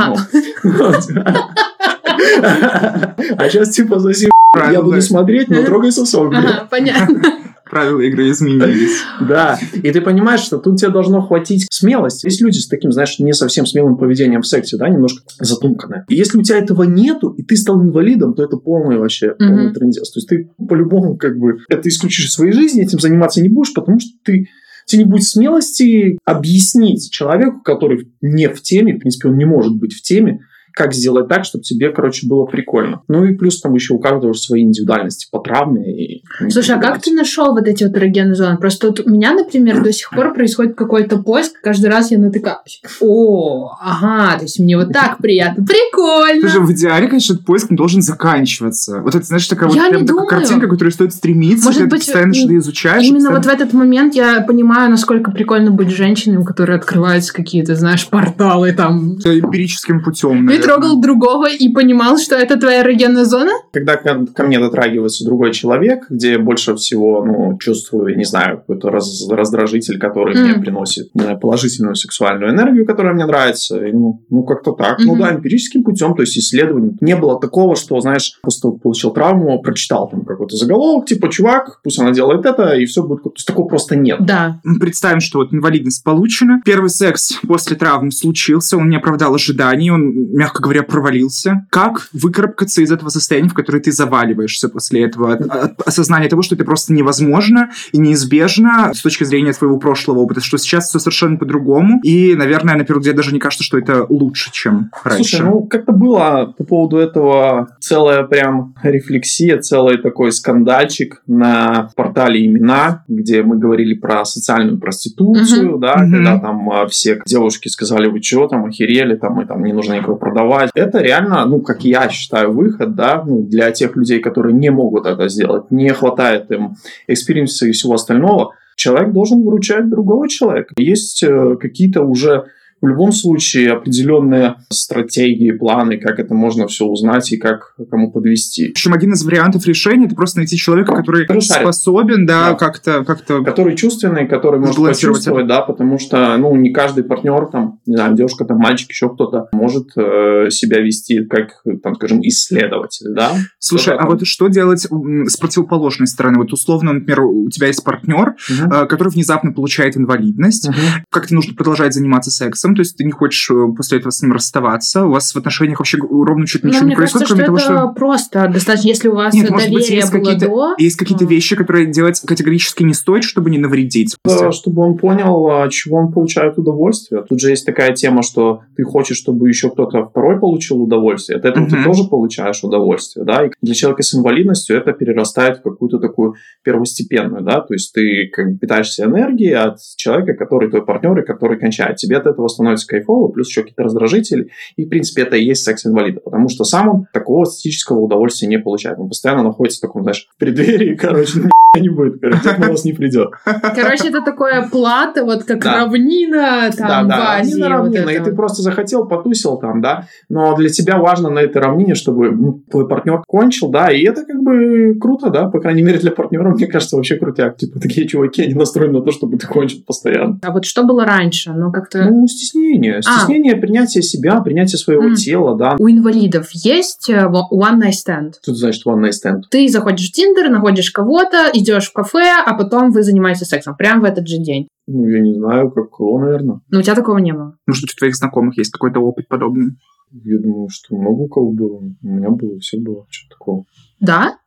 А, 3.37 3.49
сейчас 3.49 3.69
типа 3.69 3.99
соси 3.99 4.29
я 4.71 4.81
буду 4.81 5.01
смотреть, 5.01 5.49
но 5.49 5.63
трогай 5.63 5.91
сосок. 5.91 6.33
Понятно 6.69 7.21
правила 7.73 8.01
игры 8.01 8.29
изменились. 8.29 9.01
Да, 9.19 9.59
и 9.73 9.91
ты 9.91 9.99
понимаешь, 10.01 10.41
что 10.41 10.59
тут 10.59 10.79
тебе 10.79 10.91
должно 10.91 11.21
хватить 11.21 11.65
смелости. 11.71 12.27
Есть 12.27 12.39
люди 12.39 12.59
с 12.59 12.67
таким, 12.67 12.91
знаешь, 12.91 13.17
не 13.17 13.33
совсем 13.33 13.65
смелым 13.65 13.97
поведением 13.97 14.41
в 14.41 14.47
сексе, 14.47 14.77
да, 14.77 14.87
немножко 14.89 15.23
затумканное. 15.39 16.05
И 16.07 16.15
если 16.15 16.37
у 16.37 16.43
тебя 16.43 16.59
этого 16.59 16.83
нету, 16.83 17.29
и 17.29 17.41
ты 17.41 17.57
стал 17.57 17.81
инвалидом, 17.81 18.35
то 18.35 18.43
это 18.43 18.57
полный 18.57 18.97
вообще, 18.97 19.33
полный 19.39 19.73
трендец. 19.73 20.11
То 20.11 20.19
есть 20.19 20.29
ты 20.29 20.51
по-любому 20.69 21.17
как 21.17 21.37
бы 21.39 21.57
это 21.67 21.89
исключишь 21.89 22.25
из 22.25 22.33
своей 22.33 22.51
жизни, 22.53 22.83
этим 22.83 22.99
заниматься 22.99 23.41
не 23.41 23.49
будешь, 23.49 23.73
потому 23.73 23.99
что 23.99 24.11
ты 24.23 24.49
тебе 24.85 25.03
не 25.03 25.09
будет 25.09 25.23
смелости 25.23 26.19
объяснить 26.25 27.09
человеку, 27.11 27.61
который 27.63 28.07
не 28.21 28.49
в 28.49 28.61
теме, 28.61 28.93
в 28.95 28.99
принципе, 28.99 29.29
он 29.29 29.37
не 29.37 29.45
может 29.45 29.75
быть 29.77 29.93
в 29.93 30.01
теме, 30.03 30.41
как 30.73 30.93
сделать 30.93 31.27
так, 31.27 31.45
чтобы 31.45 31.63
тебе, 31.63 31.91
короче, 31.91 32.27
было 32.27 32.45
прикольно. 32.45 33.01
Ну 33.07 33.25
и 33.25 33.35
плюс 33.35 33.61
там 33.61 33.73
еще 33.73 33.93
у 33.93 33.99
каждого 33.99 34.33
свои 34.33 34.63
индивидуальности 34.63 35.27
по 35.31 35.39
травме. 35.39 36.17
И 36.17 36.23
Слушай, 36.49 36.77
а 36.77 36.79
как 36.79 37.01
ты 37.01 37.11
нашел 37.13 37.51
вот 37.51 37.67
эти 37.67 37.83
вот 37.83 37.95
эрогенные 37.95 38.35
зоны? 38.35 38.57
Просто 38.57 38.87
вот 38.87 39.01
у 39.05 39.09
меня, 39.09 39.33
например, 39.33 39.83
до 39.83 39.93
сих 39.93 40.09
пор 40.09 40.33
происходит 40.33 40.75
какой-то 40.75 41.17
поиск, 41.17 41.53
каждый 41.61 41.89
раз 41.89 42.11
я 42.11 42.17
натыкаюсь. 42.17 42.81
О, 42.99 43.71
ага, 43.79 44.37
то 44.37 44.43
есть 44.43 44.59
мне 44.59 44.75
вот 44.77 44.91
так 44.91 45.17
приятно. 45.21 45.63
Прикольно! 45.63 46.49
Слушай, 46.49 46.65
в 46.65 46.71
идеале, 46.71 47.07
конечно, 47.07 47.33
этот 47.33 47.45
поиск 47.45 47.67
должен 47.69 48.01
заканчиваться. 48.01 49.01
Вот 49.01 49.13
это, 49.13 49.25
знаешь, 49.25 49.47
такая 49.47 49.69
я 49.69 49.83
вот 49.83 49.89
прям 49.89 50.05
такая 50.07 50.25
картинка, 50.25 50.67
которую 50.67 50.91
стоит 50.91 51.13
стремиться, 51.13 51.65
Может 51.65 51.83
ты 51.83 51.87
быть, 51.87 51.99
постоянно 52.05 52.33
что-то 52.33 52.57
изучаешь. 52.57 53.03
Именно 53.03 53.29
постоянно... 53.29 53.37
вот 53.37 53.45
в 53.45 53.49
этот 53.49 53.73
момент 53.73 54.15
я 54.15 54.41
понимаю, 54.41 54.89
насколько 54.89 55.31
прикольно 55.31 55.71
быть 55.71 55.89
женщиной, 55.89 56.37
у 56.37 56.43
которой 56.43 56.77
открываются 56.77 57.33
какие-то, 57.33 57.75
знаешь, 57.75 58.07
порталы 58.07 58.73
там. 58.73 59.13
Эмпирическим 59.23 60.03
путем, 60.03 60.45
наверное 60.45 60.62
трогал 60.63 61.01
другого 61.01 61.49
и 61.49 61.69
понимал, 61.69 62.17
что 62.17 62.35
это 62.35 62.59
твоя 62.59 62.81
эрогенная 62.81 63.25
зона? 63.25 63.51
Когда 63.71 63.95
ко, 63.95 64.25
ко 64.25 64.43
мне 64.43 64.59
дотрагивается 64.59 65.25
другой 65.25 65.53
человек, 65.53 66.05
где 66.09 66.33
я 66.33 66.39
больше 66.39 66.75
всего 66.75 67.23
ну, 67.25 67.57
чувствую, 67.57 68.17
не 68.17 68.25
знаю, 68.25 68.57
какой-то 68.57 68.89
раз, 68.89 69.27
раздражитель, 69.29 69.99
который 69.99 70.35
mm. 70.35 70.43
мне 70.43 70.53
приносит 70.61 71.11
положительную 71.41 71.95
сексуальную 71.95 72.51
энергию, 72.51 72.85
которая 72.85 73.13
мне 73.13 73.25
нравится, 73.25 73.83
и, 73.85 73.91
ну, 73.91 74.23
ну 74.29 74.43
как-то 74.43 74.71
так. 74.73 74.99
Mm-hmm. 74.99 75.05
Ну 75.05 75.15
да, 75.17 75.33
эмпирическим 75.33 75.83
путем, 75.83 76.15
то 76.15 76.21
есть 76.21 76.37
исследованием. 76.37 76.97
Не 77.01 77.15
было 77.15 77.39
такого, 77.39 77.75
что, 77.75 77.99
знаешь, 77.99 78.37
просто 78.41 78.69
получил 78.69 79.11
травму, 79.11 79.61
прочитал 79.61 80.09
там 80.09 80.25
какой-то 80.25 80.55
заголовок, 80.55 81.05
типа, 81.05 81.29
чувак, 81.29 81.79
пусть 81.83 81.99
она 81.99 82.11
делает 82.11 82.45
это, 82.45 82.75
и 82.75 82.85
все 82.85 83.03
будет... 83.03 83.23
То 83.23 83.31
есть 83.35 83.47
такого 83.47 83.67
просто 83.67 83.95
нет. 83.95 84.19
Да. 84.25 84.61
Представим, 84.79 85.19
что 85.19 85.39
вот 85.39 85.53
инвалидность 85.53 86.03
получена, 86.03 86.61
первый 86.65 86.89
секс 86.89 87.39
после 87.47 87.75
травмы 87.75 88.11
случился, 88.11 88.77
он 88.77 88.89
не 88.89 88.97
оправдал 88.97 89.33
ожиданий, 89.33 89.89
он, 89.89 90.31
мягко 90.31 90.52
говоря, 90.61 90.83
провалился. 90.83 91.65
Как 91.69 92.09
выкарабкаться 92.13 92.81
из 92.81 92.91
этого 92.91 93.09
состояния, 93.09 93.49
в 93.49 93.53
которое 93.53 93.79
ты 93.79 93.91
заваливаешься 93.91 94.69
после 94.69 95.03
этого? 95.05 95.33
От, 95.33 95.41
от 95.41 95.81
осознания 95.87 96.29
того, 96.29 96.41
что 96.41 96.55
это 96.55 96.65
просто 96.65 96.93
невозможно 96.93 97.71
и 97.91 97.97
неизбежно 97.97 98.91
с 98.93 99.01
точки 99.01 99.23
зрения 99.23 99.53
твоего 99.53 99.77
прошлого 99.77 100.19
опыта, 100.19 100.41
что 100.41 100.57
сейчас 100.57 100.89
все 100.89 100.99
совершенно 100.99 101.37
по-другому. 101.37 101.99
И, 102.03 102.35
наверное, 102.35 102.75
на 102.75 102.83
первый 102.83 102.99
взгляд 102.99 103.15
даже 103.15 103.33
не 103.33 103.39
кажется, 103.39 103.63
что 103.63 103.77
это 103.77 104.05
лучше, 104.09 104.51
чем 104.51 104.91
раньше. 105.03 105.37
Слушай, 105.37 105.45
ну 105.45 105.63
как-то 105.63 105.91
было 105.91 106.53
по 106.57 106.63
поводу 106.63 106.97
этого 106.97 107.77
целая 107.79 108.23
прям 108.23 108.75
рефлексия, 108.83 109.59
целый 109.59 109.97
такой 109.97 110.31
скандальчик 110.31 111.21
на 111.27 111.89
портале 111.95 112.45
«Имена», 112.45 113.03
где 113.07 113.43
мы 113.43 113.57
говорили 113.57 113.93
про 113.93 114.25
социальную 114.25 114.77
проституцию, 114.79 115.75
uh-huh. 115.75 115.79
да, 115.79 115.95
uh-huh. 115.95 116.11
когда 116.11 116.39
там 116.39 116.69
а, 116.69 116.87
все 116.87 117.21
девушки 117.25 117.67
сказали, 117.67 118.07
вы 118.07 118.21
что, 118.21 118.47
там, 118.47 118.65
охерели, 118.65 119.15
там, 119.15 119.41
и 119.41 119.45
там 119.45 119.63
не 119.63 119.73
нужно 119.73 119.93
никого 119.93 120.15
продавать 120.15 120.42
это 120.73 120.99
реально, 120.99 121.45
ну, 121.45 121.61
как 121.61 121.83
я 121.83 122.09
считаю, 122.09 122.51
выход, 122.51 122.95
да, 122.95 123.23
ну, 123.25 123.43
для 123.43 123.71
тех 123.71 123.95
людей, 123.95 124.19
которые 124.19 124.53
не 124.53 124.69
могут 124.69 125.05
это 125.05 125.29
сделать, 125.29 125.71
не 125.71 125.89
хватает 125.89 126.51
им 126.51 126.75
experience 127.07 127.62
а 127.62 127.67
и 127.67 127.71
всего 127.71 127.93
остального, 127.93 128.53
человек 128.75 129.11
должен 129.11 129.43
выручать 129.43 129.89
другого 129.89 130.27
человека. 130.29 130.73
Есть 130.77 131.23
э, 131.23 131.55
какие-то 131.59 132.03
уже 132.03 132.45
в 132.83 132.87
любом 132.87 133.13
случае 133.13 133.71
определенные 133.71 134.55
стратегии, 134.69 135.51
планы, 135.51 135.97
как 135.97 136.19
это 136.19 136.33
можно 136.33 136.67
все 136.67 136.83
узнать 136.83 137.31
и 137.31 137.37
как 137.37 137.75
кому 137.89 138.11
подвести. 138.11 138.67
В 138.67 138.71
общем, 138.71 138.93
один 138.93 139.13
из 139.13 139.23
вариантов 139.23 139.65
решения 139.65 140.05
это 140.05 140.15
просто 140.15 140.39
найти 140.39 140.57
человека, 140.57 140.93
который, 140.93 141.25
который 141.25 141.41
способен, 141.43 142.25
да, 142.25 142.49
да. 142.49 142.55
как-то, 142.55 143.05
как-то. 143.05 143.41
Который 143.41 143.77
чувственный, 143.77 144.27
который 144.27 144.59
может 144.59 144.75
почувствовать, 144.75 145.47
да, 145.47 145.61
потому 145.61 145.97
что, 145.97 146.35
ну, 146.35 146.53
не 146.57 146.73
каждый 146.73 147.05
партнер, 147.05 147.47
там, 147.49 147.79
не 147.85 147.95
знаю, 147.95 148.15
девушка, 148.15 148.43
там, 148.43 148.57
мальчик, 148.57 148.89
еще 148.89 149.07
кто-то 149.07 149.47
может 149.53 149.91
э, 149.95 150.49
себя 150.49 150.81
вести 150.81 151.23
как, 151.23 151.63
там, 151.81 151.95
скажем, 151.95 152.19
исследователь, 152.21 153.13
да. 153.15 153.31
Слушай, 153.59 153.95
а 153.95 154.05
вот 154.05 154.27
что 154.27 154.49
делать 154.49 154.81
с 154.81 155.37
противоположной 155.37 156.07
стороны? 156.07 156.39
Вот 156.39 156.51
условно, 156.51 156.91
например, 156.91 157.21
у 157.21 157.49
тебя 157.49 157.67
есть 157.67 157.81
партнер, 157.85 158.35
угу. 158.49 158.73
э, 158.73 158.85
который 158.87 159.07
внезапно 159.07 159.53
получает 159.53 159.95
инвалидность, 159.95 160.67
угу. 160.67 160.75
как 161.09 161.27
то 161.27 161.33
нужно 161.33 161.55
продолжать 161.55 161.93
заниматься 161.93 162.29
сексом, 162.29 162.72
то 162.75 162.81
есть 162.81 162.97
ты 162.97 163.03
не 163.03 163.11
хочешь 163.11 163.49
э, 163.49 163.67
после 163.75 163.99
этого 163.99 164.11
с 164.11 164.21
ним 164.21 164.33
расставаться, 164.33 165.05
у 165.05 165.11
вас 165.11 165.33
в 165.33 165.37
отношениях 165.37 165.79
вообще 165.79 165.97
ровно 165.97 166.45
чуть 166.47 166.63
ничего 166.63 166.83
ну, 166.83 166.89
не 166.89 166.95
происходит, 166.95 167.27
кажется, 167.27 167.45
кроме 167.45 167.59
что 167.59 167.67
того, 167.67 167.87
что... 167.87 167.93
просто 167.93 168.47
достаточно, 168.47 168.87
если 168.87 169.07
у 169.07 169.15
вас 169.15 169.33
Нет, 169.33 169.49
доверие 169.49 169.53
может 169.53 169.73
быть, 169.73 169.89
есть 169.89 170.11
было 170.11 170.19
какие-то, 170.19 170.45
до... 170.47 170.75
Есть 170.77 170.97
какие-то 170.97 171.25
вещи, 171.25 171.55
которые 171.55 171.91
делать 171.91 172.21
категорически 172.25 172.83
не 172.83 172.93
стоит, 172.93 173.23
чтобы 173.23 173.49
не 173.49 173.57
навредить. 173.57 174.15
Да, 174.25 174.51
чтобы 174.51 174.81
он 174.83 174.97
понял, 174.97 175.49
от 175.49 175.71
чего 175.71 175.97
он 175.97 176.11
получает 176.11 176.57
удовольствие. 176.57 177.23
Тут 177.27 177.39
же 177.39 177.49
есть 177.49 177.65
такая 177.65 177.93
тема, 177.93 178.23
что 178.23 178.61
ты 178.75 178.83
хочешь, 178.83 179.17
чтобы 179.17 179.47
еще 179.47 179.69
кто-то 179.69 180.05
второй 180.05 180.39
получил 180.39 180.81
удовольствие, 180.81 181.37
от 181.37 181.45
этого 181.45 181.65
uh-huh. 181.65 181.69
ты 181.69 181.83
тоже 181.83 182.03
получаешь 182.05 182.63
удовольствие, 182.63 183.25
да, 183.25 183.45
и 183.45 183.49
для 183.61 183.73
человека 183.73 184.03
с 184.03 184.15
инвалидностью 184.15 184.77
это 184.77 184.93
перерастает 184.93 185.59
в 185.59 185.61
какую-то 185.61 185.99
такую 185.99 186.35
первостепенную, 186.63 187.43
да, 187.43 187.61
то 187.61 187.73
есть 187.73 187.93
ты 187.93 188.29
как 188.31 188.51
бы 188.51 188.57
питаешься 188.57 189.05
энергией 189.05 189.53
от 189.53 189.77
человека, 189.95 190.33
который 190.33 190.69
твой 190.69 190.85
партнер 190.85 191.19
и 191.19 191.25
который 191.25 191.59
кончает. 191.59 191.97
Тебе 191.97 192.17
от 192.17 192.27
этого 192.27 192.47
становится 192.47 192.62
кайфово, 192.87 193.29
плюс 193.29 193.49
еще 193.49 193.61
какие-то 193.61 193.83
раздражители. 193.83 194.49
И, 194.75 194.85
в 194.85 194.89
принципе, 194.89 195.23
это 195.23 195.35
и 195.35 195.43
есть 195.43 195.63
секс 195.63 195.85
инвалида, 195.85 196.19
потому 196.21 196.49
что 196.49 196.63
сам 196.63 196.89
он 196.89 197.07
такого 197.13 197.43
эстетического 197.43 197.99
удовольствия 197.99 198.47
не 198.47 198.59
получает. 198.59 198.99
Он 198.99 199.07
постоянно 199.07 199.43
находится 199.43 199.79
в 199.79 199.81
таком, 199.81 200.03
знаешь, 200.03 200.27
в 200.35 200.37
преддверии, 200.37 200.95
короче, 200.99 201.49
не 201.79 201.89
будет, 201.89 202.21
короче, 202.21 202.55
на 202.59 202.69
вас 202.69 202.85
не 202.85 202.93
придет. 202.93 203.31
Короче, 203.43 204.09
это 204.09 204.21
такое 204.21 204.69
плата, 204.69 205.23
вот 205.23 205.43
как 205.43 205.63
да. 205.63 205.79
равнина 205.79 206.69
там 206.77 207.07
да, 207.07 207.15
да, 207.15 207.17
в 207.17 207.39
Азии. 207.39 207.51
Равнина, 207.53 207.69
равнина, 207.69 208.03
вот 208.03 208.11
и 208.11 208.19
ты 208.19 208.35
просто 208.35 208.61
захотел, 208.61 209.07
потусил 209.07 209.57
там, 209.57 209.81
да, 209.81 210.07
но 210.29 210.55
для 210.55 210.69
тебя 210.69 210.99
важно 210.99 211.31
на 211.31 211.39
этой 211.39 211.63
равнине, 211.63 211.95
чтобы 211.95 212.29
ну, 212.29 212.61
твой 212.69 212.87
партнер 212.87 213.23
кончил, 213.25 213.69
да, 213.69 213.91
и 213.91 214.03
это 214.03 214.23
как 214.23 214.43
бы 214.43 214.95
круто, 215.01 215.31
да, 215.31 215.47
по 215.47 215.59
крайней 215.59 215.81
мере 215.81 215.97
для 215.97 216.11
партнера, 216.11 216.49
мне 216.49 216.67
кажется, 216.67 216.95
вообще 216.95 217.15
крутяк. 217.15 217.57
Типа, 217.57 217.79
такие 217.79 218.07
чуваки, 218.07 218.43
они 218.43 218.53
настроены 218.53 218.99
на 218.99 219.01
то, 219.01 219.11
чтобы 219.11 219.37
ты 219.37 219.47
кончил 219.47 219.81
постоянно. 219.83 220.37
А 220.43 220.51
вот 220.51 220.65
что 220.65 220.83
было 220.83 221.05
раньше? 221.05 221.53
Ну, 221.53 221.71
как-то... 221.71 222.05
Ну, 222.05 222.27
стеснение. 222.27 223.01
Стеснение, 223.01 223.53
а. 223.53 223.57
принятие 223.57 224.03
себя, 224.03 224.39
принятие 224.41 224.77
своего 224.77 225.09
mm. 225.09 225.15
тела, 225.15 225.57
да. 225.57 225.75
У 225.79 225.89
инвалидов 225.89 226.49
есть 226.51 227.09
э, 227.09 227.23
one 227.23 227.79
night 227.79 227.93
stand? 227.93 228.33
Что 228.43 228.53
значит 228.53 228.85
one 228.85 229.01
night 229.01 229.13
stand? 229.13 229.41
Ты 229.49 229.67
заходишь 229.69 230.09
в 230.09 230.11
Тиндер, 230.11 230.49
находишь 230.49 230.91
кого-то, 230.91 231.49
идешь 231.63 231.89
в 231.89 231.93
кафе, 231.93 232.31
а 232.45 232.53
потом 232.55 232.91
вы 232.91 233.03
занимаетесь 233.03 233.47
сексом 233.47 233.75
прямо 233.75 234.01
в 234.01 234.03
этот 234.05 234.27
же 234.27 234.37
день. 234.37 234.67
Ну, 234.87 235.07
я 235.07 235.19
не 235.21 235.33
знаю, 235.33 235.71
как 235.71 235.89
кого, 235.89 236.19
наверное. 236.19 236.59
Но 236.69 236.79
у 236.79 236.81
тебя 236.81 236.95
такого 236.95 237.17
не 237.17 237.31
было? 237.33 237.57
Может 237.65 237.83
быть, 237.83 237.93
у 237.93 237.97
твоих 237.97 238.15
знакомых 238.15 238.57
есть 238.57 238.71
какой-то 238.71 238.99
опыт 238.99 239.27
подобный? 239.27 239.77
Я 240.11 240.39
думаю, 240.39 240.67
что 240.69 240.95
много 240.95 241.21
у 241.21 241.27
кого 241.27 241.51
было. 241.51 241.77
У 241.77 242.07
меня 242.07 242.29
было, 242.29 242.59
все 242.59 242.79
было. 242.79 243.05
Что 243.09 243.29
такого? 243.29 243.63
Да? 243.99 244.37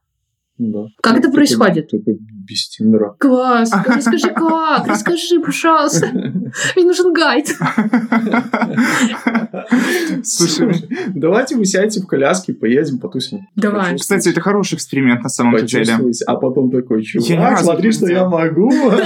Да. 0.59 0.87
Как 1.03 1.15
это 1.15 1.23
Только- 1.23 1.37
происходит? 1.37 1.91
Только 1.91 2.13
без 2.47 2.69
Тиндера. 2.69 3.15
Класс! 3.19 3.71
Расскажи 3.87 4.31
как, 4.31 4.87
расскажи, 4.87 5.41
пожалуйста. 5.41 6.09
Мне 6.77 6.85
нужен 6.85 7.13
гайд. 7.13 7.49
Слушай, 10.25 10.89
Давайте 11.09 11.57
вы 11.57 11.65
сядете 11.65 12.01
в 12.01 12.07
коляске, 12.07 12.53
поедем, 12.53 12.99
потусим. 12.99 13.49
Давай. 13.57 13.97
Кстати, 13.97 14.29
это 14.29 14.41
хороший 14.41 14.75
эксперимент 14.75 15.23
на 15.23 15.29
самом 15.29 15.65
деле. 15.67 15.97
А 16.27 16.37
потом 16.37 16.71
такой, 16.71 17.03
чувак, 17.03 17.59
смотри, 17.59 17.93
что 17.93 18.07
я 18.07 18.29
могу. 18.29 18.73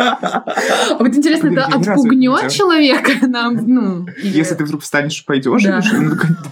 А 0.00 0.96
вот 0.98 1.14
интересно, 1.14 1.48
это 1.48 1.64
отпугнет 1.64 2.42
не 2.42 2.50
человека 2.50 3.12
нам, 3.26 3.56
ну... 3.66 4.06
Если 4.22 4.54
ты 4.54 4.64
вдруг 4.64 4.82
встанешь 4.82 5.20
и 5.20 5.24
пойдешь, 5.24 5.62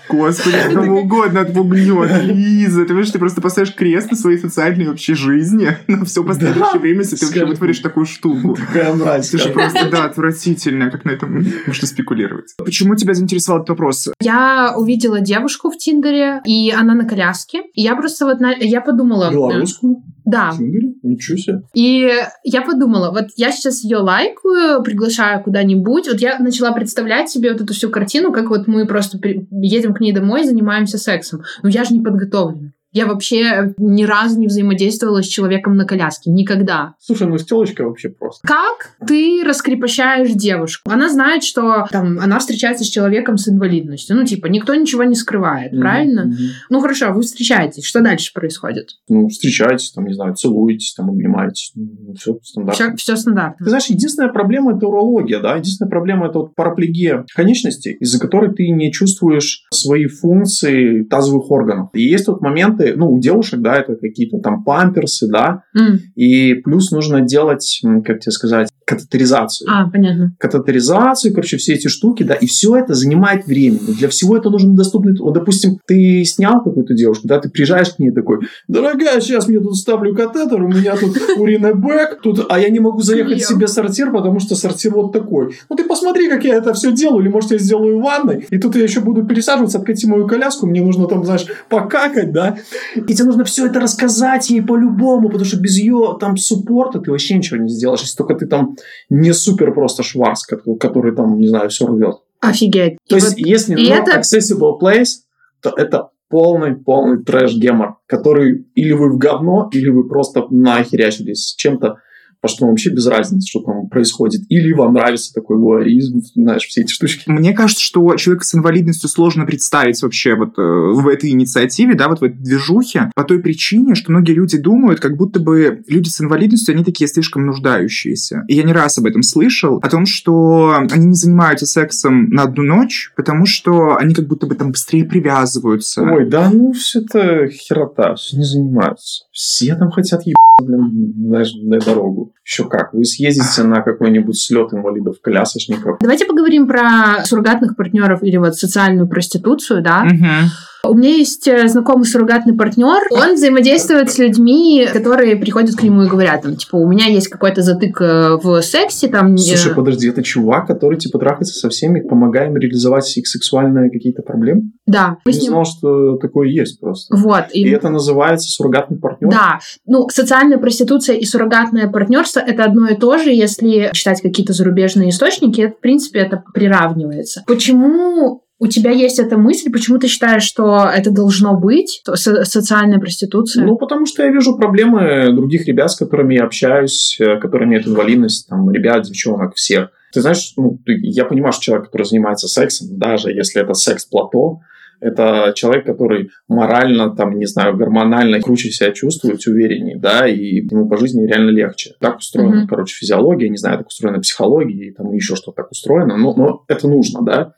господи, 0.08 0.56
кого 0.74 1.00
угодно 1.00 1.40
отпугнет. 1.40 2.22
Лиза, 2.22 2.82
ты 2.82 2.88
понимаешь, 2.88 3.10
ты 3.10 3.18
просто 3.18 3.40
поставишь 3.40 3.74
крест 3.74 4.10
на 4.10 4.16
своей 4.16 4.38
социальной 4.38 4.88
вообще 4.88 5.14
жизни 5.14 5.37
на 5.88 6.04
все 6.04 6.24
последующее 6.24 6.80
время, 6.80 6.98
если 7.00 7.16
ты 7.16 7.26
вообще 7.26 7.44
вытворишь 7.44 7.78
такую 7.80 8.06
штуку. 8.06 8.54
Какая 8.54 8.94
мразь. 8.94 9.32
Это 9.34 9.44
же 9.44 9.50
просто, 9.50 9.88
да, 9.90 10.04
отвратительно, 10.04 10.90
как 10.90 11.04
на 11.04 11.10
этом 11.10 11.44
можно 11.66 11.86
спекулировать. 11.86 12.54
Почему 12.58 12.94
тебя 12.96 13.14
заинтересовал 13.14 13.60
этот 13.60 13.70
вопрос? 13.70 14.08
Я 14.20 14.74
увидела 14.76 15.20
девушку 15.20 15.70
в 15.70 15.76
Тиндере, 15.76 16.40
и 16.44 16.70
она 16.70 16.94
на 16.94 17.04
коляске. 17.06 17.62
И 17.74 17.82
я 17.82 17.96
просто 17.96 18.24
вот, 18.26 18.40
на- 18.40 18.54
я 18.58 18.80
подумала... 18.80 19.28
э, 19.28 19.32
Белорусскую? 19.32 19.96
Да. 20.24 20.52
Тиндере? 20.56 20.92
Ничего 21.02 21.38
себе. 21.38 21.60
И 21.74 22.10
я 22.44 22.62
подумала, 22.62 23.10
вот 23.10 23.28
я 23.36 23.50
сейчас 23.50 23.82
ее 23.82 23.98
лайкаю, 23.98 24.82
приглашаю 24.82 25.42
куда-нибудь. 25.42 26.06
Вот 26.08 26.20
я 26.20 26.38
начала 26.38 26.72
представлять 26.72 27.30
себе 27.30 27.52
вот 27.52 27.60
эту 27.62 27.72
всю 27.72 27.88
картину, 27.90 28.32
как 28.32 28.50
вот 28.50 28.66
мы 28.66 28.86
просто 28.86 29.18
при- 29.18 29.46
едем 29.50 29.94
к 29.94 30.00
ней 30.00 30.12
домой 30.12 30.42
и 30.42 30.44
занимаемся 30.44 30.98
сексом. 30.98 31.40
Но 31.62 31.68
я 31.68 31.84
же 31.84 31.94
не 31.94 32.00
подготовлена. 32.02 32.72
Я 32.98 33.06
вообще 33.06 33.74
ни 33.78 34.02
разу 34.02 34.40
не 34.40 34.48
взаимодействовала 34.48 35.22
с 35.22 35.26
человеком 35.26 35.76
на 35.76 35.84
коляске. 35.84 36.32
Никогда. 36.32 36.94
Слушай, 36.98 37.28
ну 37.28 37.38
с 37.38 37.44
телочкой 37.44 37.86
вообще 37.86 38.08
просто. 38.08 38.44
Как 38.44 38.90
ты 39.06 39.42
раскрепощаешь 39.44 40.32
девушку? 40.32 40.90
Она 40.90 41.08
знает, 41.08 41.44
что 41.44 41.86
там 41.92 42.18
она 42.18 42.40
встречается 42.40 42.82
с 42.82 42.88
человеком 42.88 43.36
с 43.36 43.48
инвалидностью. 43.48 44.16
Ну, 44.16 44.24
типа, 44.24 44.46
никто 44.46 44.74
ничего 44.74 45.04
не 45.04 45.14
скрывает, 45.14 45.78
правильно? 45.78 46.24
Мгм. 46.24 46.36
Ну, 46.70 46.80
хорошо, 46.80 47.12
вы 47.12 47.22
встречаетесь. 47.22 47.84
Что 47.84 48.00
дальше 48.00 48.32
происходит? 48.34 48.88
Ну, 49.08 49.28
встречаетесь, 49.28 49.92
там, 49.92 50.04
не 50.04 50.14
знаю, 50.14 50.34
целуетесь, 50.34 50.94
там, 50.94 51.08
обнимаетесь. 51.10 51.70
Ну, 51.76 52.14
все 52.14 52.36
стандартно. 52.42 52.96
Все, 52.96 53.14
стандартно. 53.14 53.64
Ты 53.64 53.70
знаешь, 53.70 53.86
единственная 53.86 54.32
проблема 54.32 54.76
это 54.76 54.88
урология, 54.88 55.38
да, 55.38 55.54
единственная 55.54 55.90
проблема 55.90 56.26
это 56.26 56.40
вот 56.40 56.56
параплегия 56.56 57.24
конечностей, 57.32 57.92
из-за 58.00 58.18
которой 58.18 58.52
ты 58.52 58.68
не 58.70 58.90
чувствуешь 58.90 59.66
свои 59.72 60.06
функции 60.06 61.04
тазовых 61.04 61.48
органов. 61.52 61.90
И 61.92 62.02
есть 62.02 62.26
вот 62.26 62.40
моменты, 62.40 62.87
ну, 62.96 63.10
у 63.12 63.20
девушек, 63.20 63.60
да, 63.60 63.76
это 63.76 63.96
какие-то 63.96 64.38
там 64.38 64.64
памперсы, 64.64 65.28
да, 65.30 65.62
М. 65.78 65.98
и 66.14 66.54
плюс 66.54 66.90
нужно 66.90 67.20
делать, 67.20 67.80
как 68.04 68.20
тебе 68.20 68.32
сказать, 68.32 68.68
катетеризацию. 68.88 69.68
А, 69.70 69.90
понятно. 69.90 70.32
Катетеризацию, 70.38 71.34
короче, 71.34 71.58
все 71.58 71.74
эти 71.74 71.88
штуки, 71.88 72.22
да, 72.22 72.32
и 72.32 72.46
все 72.46 72.74
это 72.74 72.94
занимает 72.94 73.46
время. 73.46 73.78
Для 73.86 74.08
всего 74.08 74.34
это 74.34 74.48
нужен 74.48 74.74
доступный... 74.74 75.14
Вот, 75.18 75.34
допустим, 75.34 75.78
ты 75.86 76.24
снял 76.24 76.64
какую-то 76.64 76.94
девушку, 76.94 77.28
да, 77.28 77.38
ты 77.38 77.50
приезжаешь 77.50 77.90
к 77.90 77.98
ней 77.98 78.12
такой, 78.12 78.38
дорогая, 78.66 79.20
сейчас 79.20 79.46
мне 79.46 79.60
тут 79.60 79.76
ставлю 79.76 80.14
катетер, 80.14 80.62
у 80.62 80.68
меня 80.68 80.96
тут 80.96 81.18
уринобэк, 81.36 82.22
тут, 82.22 82.46
а 82.48 82.58
я 82.58 82.70
не 82.70 82.80
могу 82.80 83.02
заехать 83.02 83.44
себе 83.44 83.68
сортир, 83.68 84.10
потому 84.10 84.40
что 84.40 84.54
сортир 84.54 84.94
вот 84.94 85.12
такой. 85.12 85.54
Ну 85.68 85.76
ты 85.76 85.84
посмотри, 85.84 86.30
как 86.30 86.44
я 86.44 86.54
это 86.54 86.72
все 86.72 86.90
делаю, 86.90 87.20
или 87.22 87.28
может 87.28 87.50
я 87.50 87.58
сделаю 87.58 87.98
в 87.98 88.02
ванной, 88.02 88.46
и 88.48 88.58
тут 88.58 88.74
я 88.74 88.84
еще 88.84 89.00
буду 89.00 89.22
пересаживаться, 89.24 89.78
откати 89.78 90.06
мою 90.06 90.26
коляску, 90.26 90.66
мне 90.66 90.80
нужно 90.80 91.06
там, 91.06 91.26
знаешь, 91.26 91.44
покакать, 91.68 92.32
да, 92.32 92.56
и 92.96 93.02
тебе 93.02 93.24
нужно 93.24 93.44
все 93.44 93.66
это 93.66 93.80
рассказать 93.80 94.48
ей 94.48 94.62
по-любому, 94.62 95.28
потому 95.28 95.44
что 95.44 95.60
без 95.60 95.76
ее 95.76 96.16
там 96.18 96.38
суппорта 96.38 97.00
ты 97.00 97.10
вообще 97.10 97.36
ничего 97.36 97.60
не 97.60 97.68
сделаешь, 97.68 98.00
если 98.00 98.16
только 98.16 98.34
ты 98.34 98.46
там 98.46 98.77
не 99.10 99.32
супер 99.32 99.72
просто 99.74 100.02
шварц, 100.02 100.44
который, 100.44 100.78
который 100.78 101.14
там, 101.14 101.38
не 101.38 101.46
знаю, 101.48 101.68
все 101.70 101.86
рвет. 101.86 102.16
Офигеть. 102.40 102.98
То 103.08 103.16
И 103.16 103.20
есть, 103.20 103.30
вот- 103.30 103.38
если 103.38 103.74
и 103.74 103.90
not 103.90 104.02
это- 104.06 104.20
accessible 104.20 104.78
place, 104.80 105.22
то 105.60 105.70
это 105.76 106.10
полный-полный 106.28 107.24
трэш-гемор, 107.24 107.96
который 108.06 108.66
или 108.74 108.92
вы 108.92 109.10
в 109.12 109.18
говно, 109.18 109.68
или 109.72 109.88
вы 109.88 110.08
просто 110.08 110.46
нахерячились 110.50 111.48
с 111.48 111.54
чем-то, 111.56 111.96
потому 112.40 112.56
что 112.56 112.64
вам 112.64 112.72
вообще 112.72 112.90
без 112.90 113.06
разницы, 113.06 113.46
что 113.48 113.60
там 113.60 113.88
происходит. 113.88 114.42
Или 114.48 114.72
вам 114.72 114.94
нравится 114.94 115.32
такой 115.32 115.56
вуаризм, 115.56 116.20
знаешь, 116.34 116.64
все 116.64 116.82
эти 116.82 116.92
штучки. 116.92 117.24
Мне 117.26 117.52
кажется, 117.52 117.82
что 117.82 118.14
человека 118.16 118.44
с 118.44 118.54
инвалидностью 118.54 119.08
сложно 119.08 119.44
представить 119.46 120.00
вообще 120.02 120.34
вот 120.34 120.58
э, 120.58 120.62
в 120.62 121.08
этой 121.08 121.30
инициативе, 121.30 121.94
да, 121.94 122.08
вот 122.08 122.20
в 122.20 122.24
этой 122.24 122.38
движухе, 122.38 123.10
по 123.14 123.24
той 123.24 123.40
причине, 123.40 123.94
что 123.94 124.12
многие 124.12 124.32
люди 124.32 124.58
думают, 124.58 125.00
как 125.00 125.16
будто 125.16 125.40
бы 125.40 125.82
люди 125.88 126.08
с 126.08 126.20
инвалидностью, 126.20 126.74
они 126.74 126.84
такие 126.84 127.08
слишком 127.08 127.46
нуждающиеся. 127.46 128.44
И 128.48 128.54
я 128.54 128.62
не 128.62 128.72
раз 128.72 128.98
об 128.98 129.06
этом 129.06 129.22
слышал, 129.22 129.78
о 129.78 129.88
том, 129.88 130.06
что 130.06 130.76
они 130.90 131.06
не 131.06 131.14
занимаются 131.14 131.66
сексом 131.66 132.30
на 132.30 132.44
одну 132.44 132.62
ночь, 132.62 133.12
потому 133.16 133.46
что 133.46 133.96
они 133.96 134.14
как 134.14 134.26
будто 134.26 134.46
бы 134.46 134.54
там 134.54 134.70
быстрее 134.70 135.04
привязываются. 135.04 136.02
Ой, 136.02 136.28
да 136.28 136.50
ну 136.50 136.72
все 136.72 137.00
это 137.00 137.48
херота, 137.48 138.14
все 138.14 138.36
не 138.36 138.44
занимаются. 138.44 139.24
Все 139.32 139.74
там 139.74 139.90
хотят 139.90 140.22
ебаться, 140.22 140.37
блин, 140.60 141.14
знаешь, 141.26 141.54
на 141.62 141.78
дорогу. 141.78 142.34
Еще 142.44 142.68
как, 142.68 142.94
вы 142.94 143.04
съездите 143.04 143.62
на 143.62 143.82
какой-нибудь 143.82 144.38
слет 144.38 144.72
инвалидов-колясочников, 144.72 145.98
Давайте 146.00 146.26
поговорим 146.26 146.66
про 146.66 147.24
суррогатных 147.24 147.76
партнеров 147.76 148.22
или 148.22 148.36
вот 148.36 148.56
социальную 148.56 149.08
проституцию, 149.08 149.82
да. 149.82 150.04
Мгм. 150.04 150.50
У 150.88 150.94
меня 150.94 151.10
есть 151.10 151.46
э, 151.48 151.68
знакомый 151.68 152.04
суррогатный 152.06 152.54
партнер. 152.54 152.98
Он 153.10 153.34
взаимодействует 153.34 154.10
с 154.10 154.18
людьми, 154.18 154.86
которые 154.92 155.36
приходят 155.36 155.76
к 155.76 155.82
нему 155.82 156.02
и 156.04 156.08
говорят, 156.08 156.42
там, 156.42 156.56
типа, 156.56 156.76
у 156.76 156.88
меня 156.88 157.06
есть 157.06 157.28
какой-то 157.28 157.62
затык 157.62 158.00
э, 158.00 158.36
в 158.42 158.62
сексе, 158.62 159.08
там... 159.08 159.34
э, 159.34 159.38
Слушай, 159.38 159.74
подожди, 159.74 160.08
это 160.08 160.22
чувак, 160.22 160.66
который 160.66 160.98
типа 160.98 161.18
трахается 161.18 161.58
со 161.58 161.68
всеми, 161.68 162.00
помогая 162.00 162.48
им 162.48 162.56
реализовать 162.56 163.16
их 163.16 163.26
сексуальные 163.26 163.90
какие-то 163.90 164.22
проблемы? 164.22 164.62
Да, 164.86 165.18
Я 165.26 165.32
не 165.32 165.38
ним... 165.40 165.48
знал, 165.50 165.64
что 165.64 166.16
такое 166.16 166.48
есть 166.48 166.80
просто. 166.80 167.16
Вот. 167.16 167.44
и- 167.52 167.62
И 167.62 167.70
это 167.70 167.88
называется 167.90 168.48
суррогатный 168.48 168.98
партнер? 168.98 169.30
Да, 169.30 169.58
ну, 169.86 170.08
социальная 170.08 170.58
проституция 170.58 171.16
и 171.16 171.24
суррогатное 171.24 171.88
партнерство 171.88 172.40
это 172.40 172.64
одно 172.64 172.88
и 172.88 172.96
то 172.96 173.18
же, 173.18 173.30
если 173.30 173.90
читать 173.92 174.20
какие-то 174.22 174.52
зарубежные 174.52 175.10
источники, 175.10 175.60
это, 175.60 175.74
в 175.76 175.80
принципе, 175.80 176.20
это 176.20 176.42
приравнивается. 176.54 177.44
Почему 177.46 178.42
у 178.60 178.66
тебя 178.66 178.90
есть 178.90 179.18
эта 179.18 179.36
мысль, 179.38 179.70
почему 179.70 179.98
ты 179.98 180.08
считаешь, 180.08 180.42
что 180.42 180.88
это 180.92 181.10
должно 181.10 181.56
быть, 181.58 182.02
со- 182.14 182.44
социальная 182.44 182.98
проституция? 182.98 183.64
Ну, 183.64 183.76
потому 183.76 184.04
что 184.06 184.24
я 184.24 184.30
вижу 184.30 184.56
проблемы 184.56 185.32
других 185.32 185.66
ребят, 185.66 185.90
с 185.90 185.96
которыми 185.96 186.34
я 186.34 186.44
общаюсь, 186.44 187.16
э, 187.20 187.38
которые 187.38 187.68
имеют 187.68 187.86
инвалидность, 187.86 188.48
там, 188.48 188.70
ребят, 188.70 189.04
девчонок, 189.04 189.54
всех. 189.54 189.90
Ты 190.12 190.20
знаешь, 190.22 190.52
ну, 190.56 190.78
ты- 190.84 190.98
я 191.02 191.24
понимаю, 191.24 191.52
что 191.52 191.62
человек, 191.62 191.86
который 191.86 192.04
занимается 192.04 192.48
сексом, 192.48 192.98
даже 192.98 193.30
если 193.30 193.62
это 193.62 193.74
секс-плато, 193.74 194.60
это 195.00 195.52
человек, 195.54 195.86
который 195.86 196.30
морально, 196.48 197.14
там, 197.14 197.38
не 197.38 197.46
знаю, 197.46 197.76
гормонально 197.76 198.40
круче 198.40 198.70
себя 198.70 198.90
чувствует, 198.90 199.46
увереннее, 199.46 199.96
да, 199.96 200.26
и 200.26 200.66
ему 200.68 200.88
по 200.88 200.96
жизни 200.96 201.24
реально 201.24 201.50
легче. 201.50 201.92
Так 202.00 202.18
устроена, 202.18 202.56
Мгм. 202.62 202.66
короче, 202.68 202.96
физиология, 202.96 203.48
не 203.48 203.56
знаю, 203.58 203.78
так 203.78 203.86
устроена 203.86 204.18
психология, 204.18 204.88
и 204.88 204.90
там 204.92 205.12
еще 205.12 205.36
что-то 205.36 205.62
так 205.62 205.70
устроено, 205.70 206.16
но, 206.16 206.34
но 206.34 206.64
это 206.66 206.88
нужно, 206.88 207.22
да. 207.22 207.52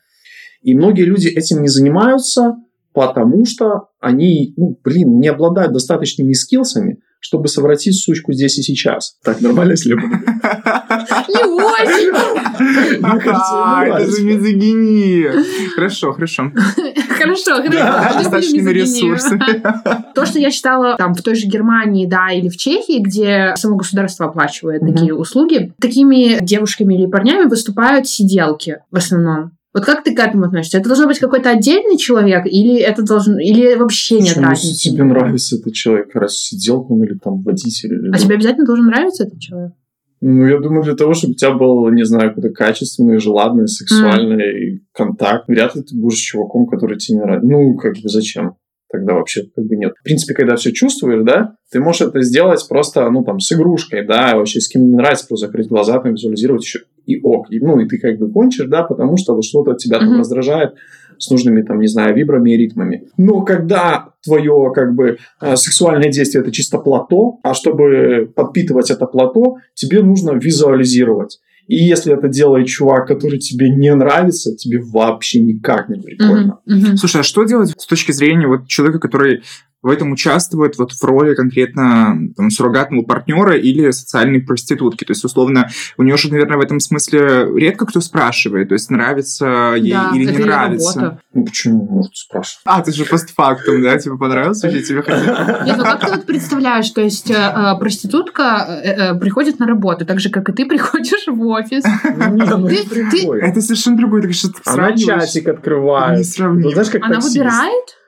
И 0.62 0.74
многие 0.74 1.04
люди 1.04 1.28
этим 1.28 1.62
не 1.62 1.68
занимаются, 1.68 2.56
потому 2.92 3.44
что 3.46 3.88
они, 4.00 4.54
ну, 4.56 4.78
блин, 4.84 5.18
не 5.18 5.28
обладают 5.28 5.72
достаточными 5.72 6.32
скиллсами, 6.32 6.98
чтобы 7.20 7.48
совратить 7.48 8.00
сучку 8.00 8.32
здесь 8.32 8.58
и 8.58 8.62
сейчас. 8.62 9.16
Так, 9.22 9.40
нормально, 9.40 9.72
если 9.72 9.90
я 9.90 9.96
буду? 9.96 10.14
Это 13.86 14.10
же 14.10 14.22
мизогиния. 14.24 15.34
Хорошо, 15.74 16.12
хорошо. 16.12 16.50
Хорошо, 17.18 17.56
хорошо. 17.62 18.18
Достаточными 18.18 18.70
ресурсами. 18.70 19.62
То, 20.14 20.26
что 20.26 20.38
я 20.38 20.50
читала 20.50 20.96
там 20.96 21.14
в 21.14 21.22
той 21.22 21.34
же 21.34 21.46
Германии, 21.46 22.06
да, 22.06 22.28
или 22.32 22.48
в 22.48 22.56
Чехии, 22.56 23.00
где 23.00 23.52
само 23.56 23.76
государство 23.76 24.26
оплачивает 24.26 24.80
такие 24.80 25.14
услуги, 25.14 25.72
такими 25.80 26.42
девушками 26.42 26.94
или 26.94 27.06
парнями 27.06 27.48
выступают 27.48 28.08
сиделки 28.08 28.78
в 28.90 28.96
основном. 28.96 29.52
Вот 29.72 29.84
как 29.84 30.02
ты 30.02 30.14
к 30.14 30.18
этому 30.18 30.46
относишься? 30.46 30.78
Это 30.78 30.88
должен 30.88 31.06
быть 31.06 31.20
какой-то 31.20 31.50
отдельный 31.50 31.96
человек, 31.96 32.44
или 32.46 32.80
это 32.80 33.02
должен, 33.02 33.38
или 33.38 33.74
вообще 33.76 34.16
нет 34.16 34.34
Слушай, 34.34 34.42
ну, 34.42 34.48
разницы? 34.48 34.68
Если 34.68 34.90
тебе 34.90 35.04
нравится 35.04 35.56
этот 35.56 35.74
человек, 35.74 36.14
раз 36.14 36.38
сиделка 36.38 36.92
он 36.92 37.04
или 37.04 37.16
там 37.18 37.42
водитель. 37.42 37.94
Или... 37.94 38.10
А 38.12 38.18
тебе 38.18 38.34
обязательно 38.34 38.66
должен 38.66 38.86
нравиться 38.86 39.24
этот 39.24 39.38
человек? 39.38 39.72
Ну, 40.22 40.46
я 40.46 40.58
думаю, 40.58 40.82
для 40.82 40.94
того, 40.94 41.14
чтобы 41.14 41.32
у 41.32 41.36
тебя 41.36 41.52
был, 41.52 41.88
не 41.90 42.04
знаю, 42.04 42.34
какой-то 42.34 42.54
качественный, 42.54 43.18
желанный, 43.18 43.68
сексуальный 43.68 44.82
контакт, 44.92 45.48
вряд 45.48 45.74
ли 45.76 45.82
ты 45.82 45.96
будешь 45.96 46.18
чуваком, 46.18 46.66
который 46.66 46.98
тебе 46.98 47.18
не 47.18 47.22
нравится. 47.22 47.48
Ну, 47.48 47.74
как 47.76 47.94
бы 47.94 48.08
зачем? 48.08 48.56
Тогда 48.92 49.14
вообще 49.14 49.44
как 49.54 49.64
бы 49.64 49.76
нет. 49.76 49.94
В 50.00 50.02
принципе, 50.02 50.34
когда 50.34 50.56
все 50.56 50.72
чувствуешь, 50.72 51.24
да, 51.24 51.54
ты 51.70 51.80
можешь 51.80 52.02
это 52.02 52.20
сделать 52.22 52.66
просто, 52.68 53.08
ну, 53.08 53.24
там, 53.24 53.38
с 53.38 53.50
игрушкой, 53.52 54.04
да, 54.04 54.34
вообще 54.36 54.60
с 54.60 54.68
кем 54.68 54.88
не 54.88 54.96
нравится, 54.96 55.26
просто 55.28 55.46
закрыть 55.46 55.68
глаза, 55.68 56.00
там, 56.00 56.12
визуализировать 56.12 56.64
еще 56.64 56.80
и 57.14 57.20
ок. 57.22 57.46
И, 57.50 57.60
ну, 57.60 57.78
и 57.80 57.88
ты 57.88 57.98
как 57.98 58.18
бы 58.18 58.30
кончишь, 58.30 58.66
да, 58.68 58.82
потому 58.82 59.16
что 59.16 59.34
вот 59.34 59.44
что-то 59.44 59.74
тебя 59.74 59.98
там 59.98 60.08
Мгм. 60.10 60.18
раздражает, 60.18 60.74
с 61.18 61.30
нужными, 61.30 61.62
там, 61.62 61.78
не 61.80 61.86
знаю, 61.86 62.16
вибрами 62.16 62.54
и 62.54 62.56
ритмами. 62.56 63.08
Но 63.18 63.42
когда 63.42 64.14
твое, 64.24 64.72
как 64.74 64.94
бы, 64.94 65.18
э, 65.40 65.56
сексуальное 65.56 66.10
действие 66.10 66.42
это 66.42 66.50
чисто 66.50 66.78
плато, 66.78 67.38
а 67.42 67.52
чтобы 67.52 68.30
подпитывать 68.34 68.90
это 68.90 69.04
плато, 69.06 69.56
тебе 69.74 70.02
нужно 70.02 70.32
визуализировать. 70.32 71.38
И 71.66 71.76
если 71.76 72.12
это 72.14 72.28
делает 72.28 72.66
чувак, 72.66 73.06
который 73.06 73.38
тебе 73.38 73.68
не 73.70 73.94
нравится, 73.94 74.56
тебе 74.56 74.80
вообще 74.80 75.40
никак 75.40 75.88
не 75.88 76.00
прикольно. 76.00 76.58
Мгм, 76.66 76.78
мгм. 76.78 76.96
Слушай, 76.96 77.20
а 77.20 77.24
что 77.24 77.44
делать 77.44 77.70
с 77.78 77.86
точки 77.86 78.12
зрения 78.12 78.46
вот 78.48 78.66
человека, 78.66 78.98
который 78.98 79.42
в 79.82 79.88
этом 79.88 80.12
участвует 80.12 80.76
вот 80.78 80.92
в 80.92 81.02
роли 81.04 81.34
конкретно 81.34 82.18
там, 82.36 82.50
суррогатного 82.50 83.02
партнера 83.02 83.56
или 83.56 83.90
социальной 83.90 84.40
проститутки. 84.40 85.04
То 85.04 85.12
есть, 85.12 85.24
условно, 85.24 85.70
у 85.96 86.02
нее 86.02 86.16
же, 86.16 86.30
наверное, 86.30 86.58
в 86.58 86.60
этом 86.60 86.80
смысле 86.80 87.48
редко 87.56 87.86
кто 87.86 88.00
спрашивает, 88.00 88.68
то 88.68 88.74
есть 88.74 88.90
нравится 88.90 89.74
ей 89.76 89.92
Да, 89.92 90.10
или 90.14 90.24
это 90.24 90.38
не 90.38 90.44
нравится. 90.44 91.00
работа. 91.00 91.22
Ну 91.32 91.44
почему, 91.44 91.86
может, 91.86 92.16
спрашивать? 92.16 92.60
А, 92.64 92.82
ты 92.82 92.92
же 92.92 93.04
постфактум, 93.04 93.82
да? 93.82 93.98
Тебе 93.98 94.16
понравился? 94.16 94.68
Или 94.68 94.82
тебе 94.82 95.02
хотелось? 95.02 95.66
Нет, 95.66 95.76
ну 95.76 95.84
как 95.84 96.00
ты 96.00 96.10
вот 96.10 96.26
представляешь, 96.26 96.90
то 96.90 97.00
есть 97.00 97.30
э, 97.30 97.34
э, 97.34 97.78
проститутка 97.78 98.82
э, 98.84 99.18
приходит 99.18 99.58
на 99.58 99.66
работу, 99.66 100.04
так 100.04 100.20
же, 100.20 100.30
как 100.30 100.48
и 100.48 100.52
ты 100.52 100.66
приходишь 100.66 101.26
в 101.26 101.40
офис. 101.46 101.84
Ну 102.16 103.34
это 103.34 103.60
совершенно 103.60 103.96
другое, 103.96 104.22
так 104.22 104.32
что 104.32 104.48
ты 104.48 104.60
Она 104.66 104.96
чатик 104.96 105.48
открывает. 105.48 106.24
Знаешь, 106.26 106.90
как 106.90 107.02
Она 107.04 107.20
выбирает? 107.20 107.99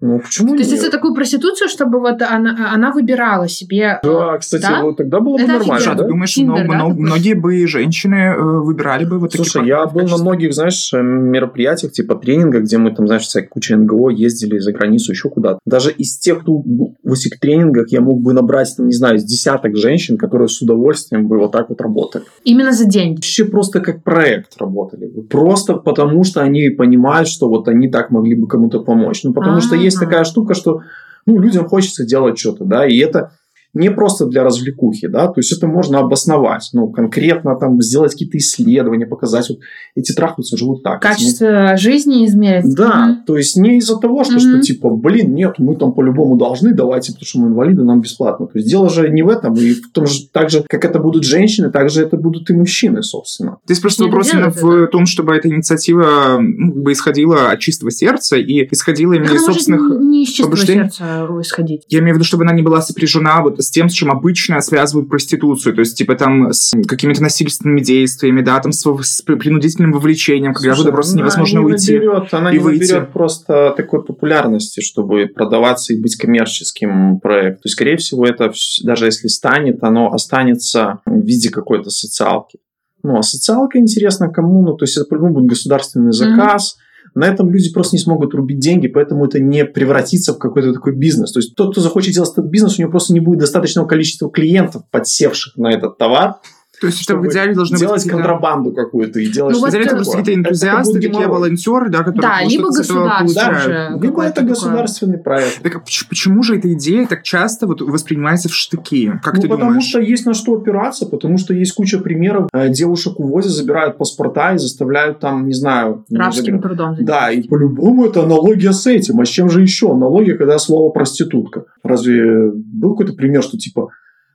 Ну, 0.00 0.20
почему 0.20 0.50
То 0.54 0.58
есть 0.58 0.70
нет? 0.70 0.80
это 0.82 0.90
такую 0.92 1.14
проституцию, 1.14 1.68
чтобы 1.68 1.98
вот 2.00 2.22
она, 2.22 2.72
она 2.72 2.92
выбирала 2.92 3.48
себе... 3.48 3.98
Да, 4.02 4.38
кстати, 4.38 4.62
Да? 4.62 4.82
вот 4.82 4.96
тогда 4.98 5.18
было 5.20 5.36
бы 5.36 5.42
Это 5.42 5.52
нормально, 5.54 5.64
Слушай, 5.64 5.88
а 5.88 5.92
офигенно. 5.92 5.96
ты 5.96 6.02
да? 6.04 6.08
думаешь, 6.08 6.34
Тиндер, 6.34 6.54
много- 6.54 6.68
да, 6.68 6.74
много- 6.76 6.90
такой? 6.90 7.04
многие 7.06 7.34
бы 7.34 7.66
женщины 7.66 8.14
э, 8.14 8.40
выбирали 8.60 9.04
бы 9.04 9.18
вот 9.18 9.32
Слушай, 9.32 9.66
я 9.66 9.78
партнеров 9.84 9.90
в 9.90 9.94
был 10.10 10.16
на 10.16 10.22
многих, 10.22 10.54
знаешь, 10.54 10.92
э, 10.94 11.02
мероприятиях, 11.02 11.92
типа 11.92 12.14
тренингах, 12.16 12.62
где 12.62 12.78
мы 12.78 12.94
там, 12.94 13.06
знаешь, 13.06 13.22
всякая 13.22 13.48
куча 13.48 13.76
НГО 13.76 14.10
ездили 14.10 14.58
за 14.58 14.72
границу, 14.72 15.12
еще 15.12 15.28
куда-то. 15.30 15.58
Даже 15.66 15.90
из 15.90 16.16
тех, 16.18 16.40
кто 16.40 16.58
в 16.62 17.12
этих 17.12 17.40
тренингах, 17.40 17.88
я 17.90 18.00
мог 18.00 18.20
бы 18.22 18.32
набрать, 18.32 18.72
там, 18.76 18.86
не 18.86 18.92
знаю, 18.94 19.16
из 19.16 19.24
десяток 19.24 19.76
женщин, 19.76 20.16
которые 20.16 20.48
с 20.48 20.60
удовольствием 20.62 21.26
бы 21.28 21.38
вот 21.38 21.52
так 21.52 21.68
вот 21.70 21.80
работали. 21.80 22.24
Именно 22.44 22.72
за 22.72 22.84
деньги. 22.86 23.16
Вообще 23.16 23.44
просто 23.44 23.80
как 23.80 24.02
проект 24.04 24.56
работали. 24.60 25.06
бы. 25.06 25.22
Просто 25.22 25.74
потому, 25.74 26.24
что 26.24 26.40
они 26.40 26.68
понимают, 26.70 27.28
что 27.28 27.48
вот 27.48 27.68
они 27.68 27.88
так 27.88 28.10
могли 28.10 28.34
бы 28.34 28.46
кому-то 28.46 28.80
помочь. 28.80 29.24
Ну, 29.24 29.32
потому 29.32 29.60
что 29.60 29.74
есть 29.88 30.00
такая 30.00 30.24
штука, 30.24 30.54
что 30.54 30.82
ну, 31.26 31.38
людям 31.38 31.68
хочется 31.68 32.04
делать 32.04 32.38
что-то, 32.38 32.64
да, 32.64 32.86
и 32.86 32.96
это 32.98 33.32
не 33.78 33.90
просто 33.90 34.26
для 34.26 34.44
развлекухи, 34.44 35.06
да, 35.08 35.28
то 35.28 35.34
есть 35.36 35.52
это 35.56 35.66
можно 35.66 35.98
обосновать, 36.00 36.68
ну, 36.72 36.88
конкретно 36.90 37.56
там 37.56 37.80
сделать 37.80 38.12
какие-то 38.12 38.36
исследования, 38.38 39.06
показать, 39.06 39.48
вот 39.48 39.58
эти 39.94 40.12
трахаются, 40.12 40.56
живут 40.56 40.82
так. 40.82 41.04
эти 41.04 41.12
Качество 41.12 41.76
жизни 41.76 42.26
измерить. 42.26 42.74
да, 42.74 43.22
то 43.26 43.36
есть 43.36 43.56
не 43.56 43.78
из-за 43.78 43.96
того, 43.98 44.24
что, 44.24 44.34
Мгм. 44.34 44.40
что 44.40 44.60
типа, 44.60 44.90
блин, 44.90 45.34
нет, 45.34 45.54
мы 45.58 45.76
там 45.76 45.92
по-любому 45.92 46.36
должны, 46.36 46.74
давайте, 46.74 47.12
потому 47.12 47.26
что 47.26 47.38
мы 47.40 47.48
инвалиды, 47.48 47.82
нам 47.84 48.00
бесплатно. 48.00 48.46
То 48.46 48.58
есть 48.58 48.68
дело 48.68 48.90
же 48.90 49.08
не 49.10 49.22
в 49.22 49.28
этом, 49.28 49.54
и 49.54 49.70
в 49.72 49.90
том 49.92 50.06
же, 50.06 50.28
так 50.32 50.50
же, 50.50 50.64
как 50.68 50.84
это 50.84 50.98
будут 50.98 51.24
женщины, 51.24 51.70
так 51.70 51.90
же 51.90 52.02
это 52.02 52.16
будут 52.16 52.50
и 52.50 52.54
мужчины, 52.54 53.02
собственно. 53.02 53.58
Просто 53.80 54.02
Не 54.02 54.08
вопрос 54.10 54.32
именно 54.34 54.50
в 54.50 54.86
том, 54.88 55.06
чтобы 55.06 55.34
эта 55.34 55.48
инициатива 55.48 56.38
ну, 56.40 56.72
как 56.72 56.82
бы 56.82 56.92
исходила 56.92 57.50
от 57.50 57.60
чистого 57.60 57.90
сердца 57.90 58.36
и 58.36 58.66
исходила 58.70 59.12
именно 59.14 59.30
Она 59.30 59.36
из 59.36 59.44
собственных... 59.44 60.00
не 60.00 60.24
из 60.24 60.28
чистого 60.30 60.50
побуждений. 60.50 60.82
сердца 60.84 61.26
исходить. 61.40 61.84
Я 61.88 62.00
имею 62.00 62.14
в 62.14 62.16
виду, 62.16 62.24
чтобы 62.24 62.44
она 62.44 62.52
не 62.52 62.62
была 62.62 62.80
сопряжена 62.82 63.40
вот 63.42 63.60
с 63.60 63.67
тем, 63.70 63.88
с 63.88 63.92
чем 63.92 64.10
обычно 64.10 64.60
связывают 64.60 65.08
проституцию. 65.08 65.74
То 65.74 65.80
есть, 65.80 65.96
типа, 65.96 66.14
там, 66.14 66.52
с 66.52 66.74
какими-то 66.86 67.22
насильственными 67.22 67.80
действиями, 67.80 68.42
да, 68.42 68.58
там, 68.60 68.72
с, 68.72 68.84
с 69.02 69.22
принудительным 69.22 69.92
вовлечением, 69.92 70.54
когда 70.54 70.74
Слушай, 70.74 70.92
просто 70.92 71.12
она 71.12 71.20
невозможно 71.22 71.58
не 71.58 71.64
уйти. 71.64 71.94
Наберет, 71.94 72.34
она 72.34 72.50
и 72.50 72.52
не 72.54 72.58
выйти. 72.58 72.92
наберет 72.92 73.12
просто 73.12 73.74
такой 73.76 74.04
популярности, 74.04 74.80
чтобы 74.80 75.26
продаваться 75.26 75.92
и 75.92 76.00
быть 76.00 76.16
коммерческим 76.16 77.20
проектом. 77.20 77.62
То 77.62 77.66
есть, 77.66 77.74
скорее 77.74 77.96
всего, 77.96 78.26
это 78.26 78.52
даже 78.84 79.06
если 79.06 79.28
станет, 79.28 79.82
оно 79.82 80.12
останется 80.12 81.00
в 81.06 81.20
виде 81.20 81.50
какой-то 81.50 81.90
социалки. 81.90 82.58
Ну, 83.02 83.18
а 83.18 83.22
социалка 83.22 83.78
интересна 83.78 84.28
кому? 84.28 84.64
Ну, 84.64 84.76
то 84.76 84.84
есть, 84.84 84.96
это 84.96 85.06
по-любому 85.06 85.34
будет 85.34 85.50
государственный 85.50 86.12
заказ. 86.12 86.76
На 87.14 87.26
этом 87.26 87.50
люди 87.50 87.72
просто 87.72 87.96
не 87.96 88.00
смогут 88.00 88.34
рубить 88.34 88.58
деньги, 88.58 88.88
поэтому 88.88 89.26
это 89.26 89.40
не 89.40 89.64
превратится 89.64 90.34
в 90.34 90.38
какой-то 90.38 90.72
такой 90.72 90.94
бизнес. 90.96 91.32
То 91.32 91.40
есть 91.40 91.54
тот, 91.54 91.72
кто 91.72 91.80
захочет 91.80 92.14
делать 92.14 92.30
этот 92.32 92.46
бизнес, 92.46 92.78
у 92.78 92.82
него 92.82 92.90
просто 92.90 93.12
не 93.12 93.20
будет 93.20 93.40
достаточного 93.40 93.86
количества 93.86 94.30
клиентов, 94.30 94.82
подсевших 94.90 95.56
на 95.56 95.72
этот 95.72 95.98
товар, 95.98 96.36
То 96.80 96.86
есть, 96.86 97.02
это 97.02 97.14
в 97.14 97.18
чтобы 97.18 97.28
идеале 97.28 97.54
должны 97.54 97.76
делать 97.76 98.02
быть... 98.02 98.12
контрабанду 98.12 98.72
какую-то 98.72 99.20
и 99.20 99.30
делать 99.30 99.54
Ну, 99.54 99.60
В 99.60 99.62
вот 99.62 99.74
это 99.74 99.94
просто 99.96 100.18
какие-то 100.18 100.40
энтузиасты, 100.40 101.00
такие 101.00 101.26
волонтеры, 101.26 101.88
да, 101.90 101.98
которые 101.98 102.22
Да, 102.22 102.42
либо 102.44 102.68
государство 102.68 103.18
получают. 103.18 103.62
же. 103.62 103.98
Либо 104.00 104.22
это 104.22 104.34
такое. 104.34 104.50
государственный 104.50 105.18
проект. 105.18 105.62
Так 105.62 105.76
а 105.76 105.80
поч- 105.80 106.08
почему 106.08 106.42
же 106.42 106.56
эта 106.56 106.72
идея 106.72 107.06
так 107.06 107.22
часто 107.22 107.66
вот 107.66 107.80
воспринимается 107.80 108.48
в 108.48 108.54
штыки? 108.54 109.12
Как 109.22 109.36
ну, 109.36 109.42
ты 109.42 109.48
потому 109.48 109.70
думаешь? 109.70 109.88
что 109.88 110.00
есть 110.00 110.26
на 110.26 110.34
что 110.34 110.54
опираться, 110.54 111.06
потому 111.06 111.38
что 111.38 111.54
есть 111.54 111.72
куча 111.74 111.98
примеров. 111.98 112.48
Э, 112.52 112.68
Девушек 112.68 113.18
увозят, 113.18 113.52
забирают 113.52 113.98
паспорта 113.98 114.54
и 114.54 114.58
заставляют 114.58 115.20
там, 115.20 115.46
не 115.46 115.54
знаю... 115.54 116.04
Рабским 116.10 116.60
трудом. 116.60 116.96
Да, 117.00 117.30
и 117.30 117.42
по-любому 117.42 118.06
это 118.06 118.22
аналогия 118.22 118.72
с 118.72 118.86
этим. 118.86 119.20
А 119.20 119.24
с 119.24 119.28
чем 119.28 119.50
же 119.50 119.62
еще? 119.62 119.92
Аналогия, 119.92 120.34
когда 120.34 120.58
слово 120.58 120.90
проститутка. 120.90 121.64
Разве 121.82 122.50
был 122.52 122.92
какой-то 122.92 123.14
пример, 123.14 123.42
что 123.42 123.56
типа 123.56 123.88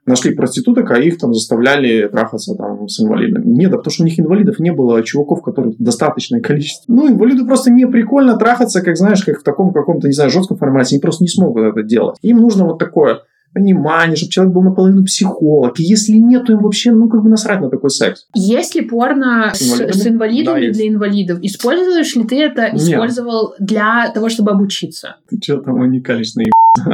нашли 0.06 0.34
проституток, 0.34 0.92
а 0.92 1.00
их 1.00 1.18
там 1.18 1.34
заставляли 1.34 2.08
трахаться 2.08 2.56
там 2.56 2.88
с 2.88 3.02
инвалидами? 3.02 3.46
Нет, 3.46 3.72
да 3.72 3.78
потому 3.78 3.92
что 3.92 4.04
у 4.04 4.06
них 4.06 4.20
инвалидов 4.20 4.60
не 4.60 4.72
было, 4.72 4.98
а 4.98 5.04
чуваков, 5.04 5.42
которых 5.42 5.78
достаточное 5.78 6.42
количество. 6.42 6.92
Ну, 6.92 7.10
инвалиду 7.10 7.46
просто 7.46 7.72
не 7.72 7.88
прикольно 7.88 8.38
трахаться, 8.38 8.82
как 8.82 8.98
знаешь, 8.98 9.24
как 9.24 9.40
в 9.40 9.44
таком 9.44 9.74
каком-то, 9.74 10.08
не 10.08 10.14
знаю, 10.14 10.30
жестком 10.30 10.58
формате. 10.58 10.96
Они 10.96 11.02
просто 11.02 11.24
не 11.24 11.30
смогут 11.30 11.64
это 11.64 11.84
делать. 11.84 12.18
Им 12.22 12.38
нужно 12.38 12.66
вот 12.66 12.80
такое 12.80 13.22
понимание, 13.54 14.16
чтобы 14.16 14.32
человек 14.32 14.54
был 14.54 14.62
наполовину 14.64 15.04
психолог. 15.06 15.80
И 15.80 15.84
если 15.84 16.14
нет, 16.14 16.46
то 16.46 16.54
им 16.54 16.60
вообще, 16.60 16.92
ну, 16.92 17.08
как 17.10 17.22
бы 17.24 17.30
насрать 17.30 17.62
на 17.62 17.70
такой 17.70 17.90
секс. 17.90 18.26
Есть 18.34 18.76
ли 18.76 18.82
порно 18.82 19.52
С 19.54 19.60
с, 19.60 19.72
инвалидами? 19.74 19.92
с 19.92 20.08
инвалидами 20.08 20.56
Да, 20.56 20.58
есть. 20.60 20.80
для 20.80 20.88
инвалидов? 20.90 21.40
Используешь 21.42 22.16
ли 22.16 22.24
ты 22.24 22.42
это, 22.42 22.72
Нет. 22.72 22.76
использовал 22.82 23.54
для 23.60 24.10
того, 24.14 24.30
чтобы 24.30 24.52
обучиться? 24.52 25.16
Ты 25.30 25.38
что 25.42 25.58
там 25.58 25.76
уникалишь 25.80 26.34
на 26.36 26.44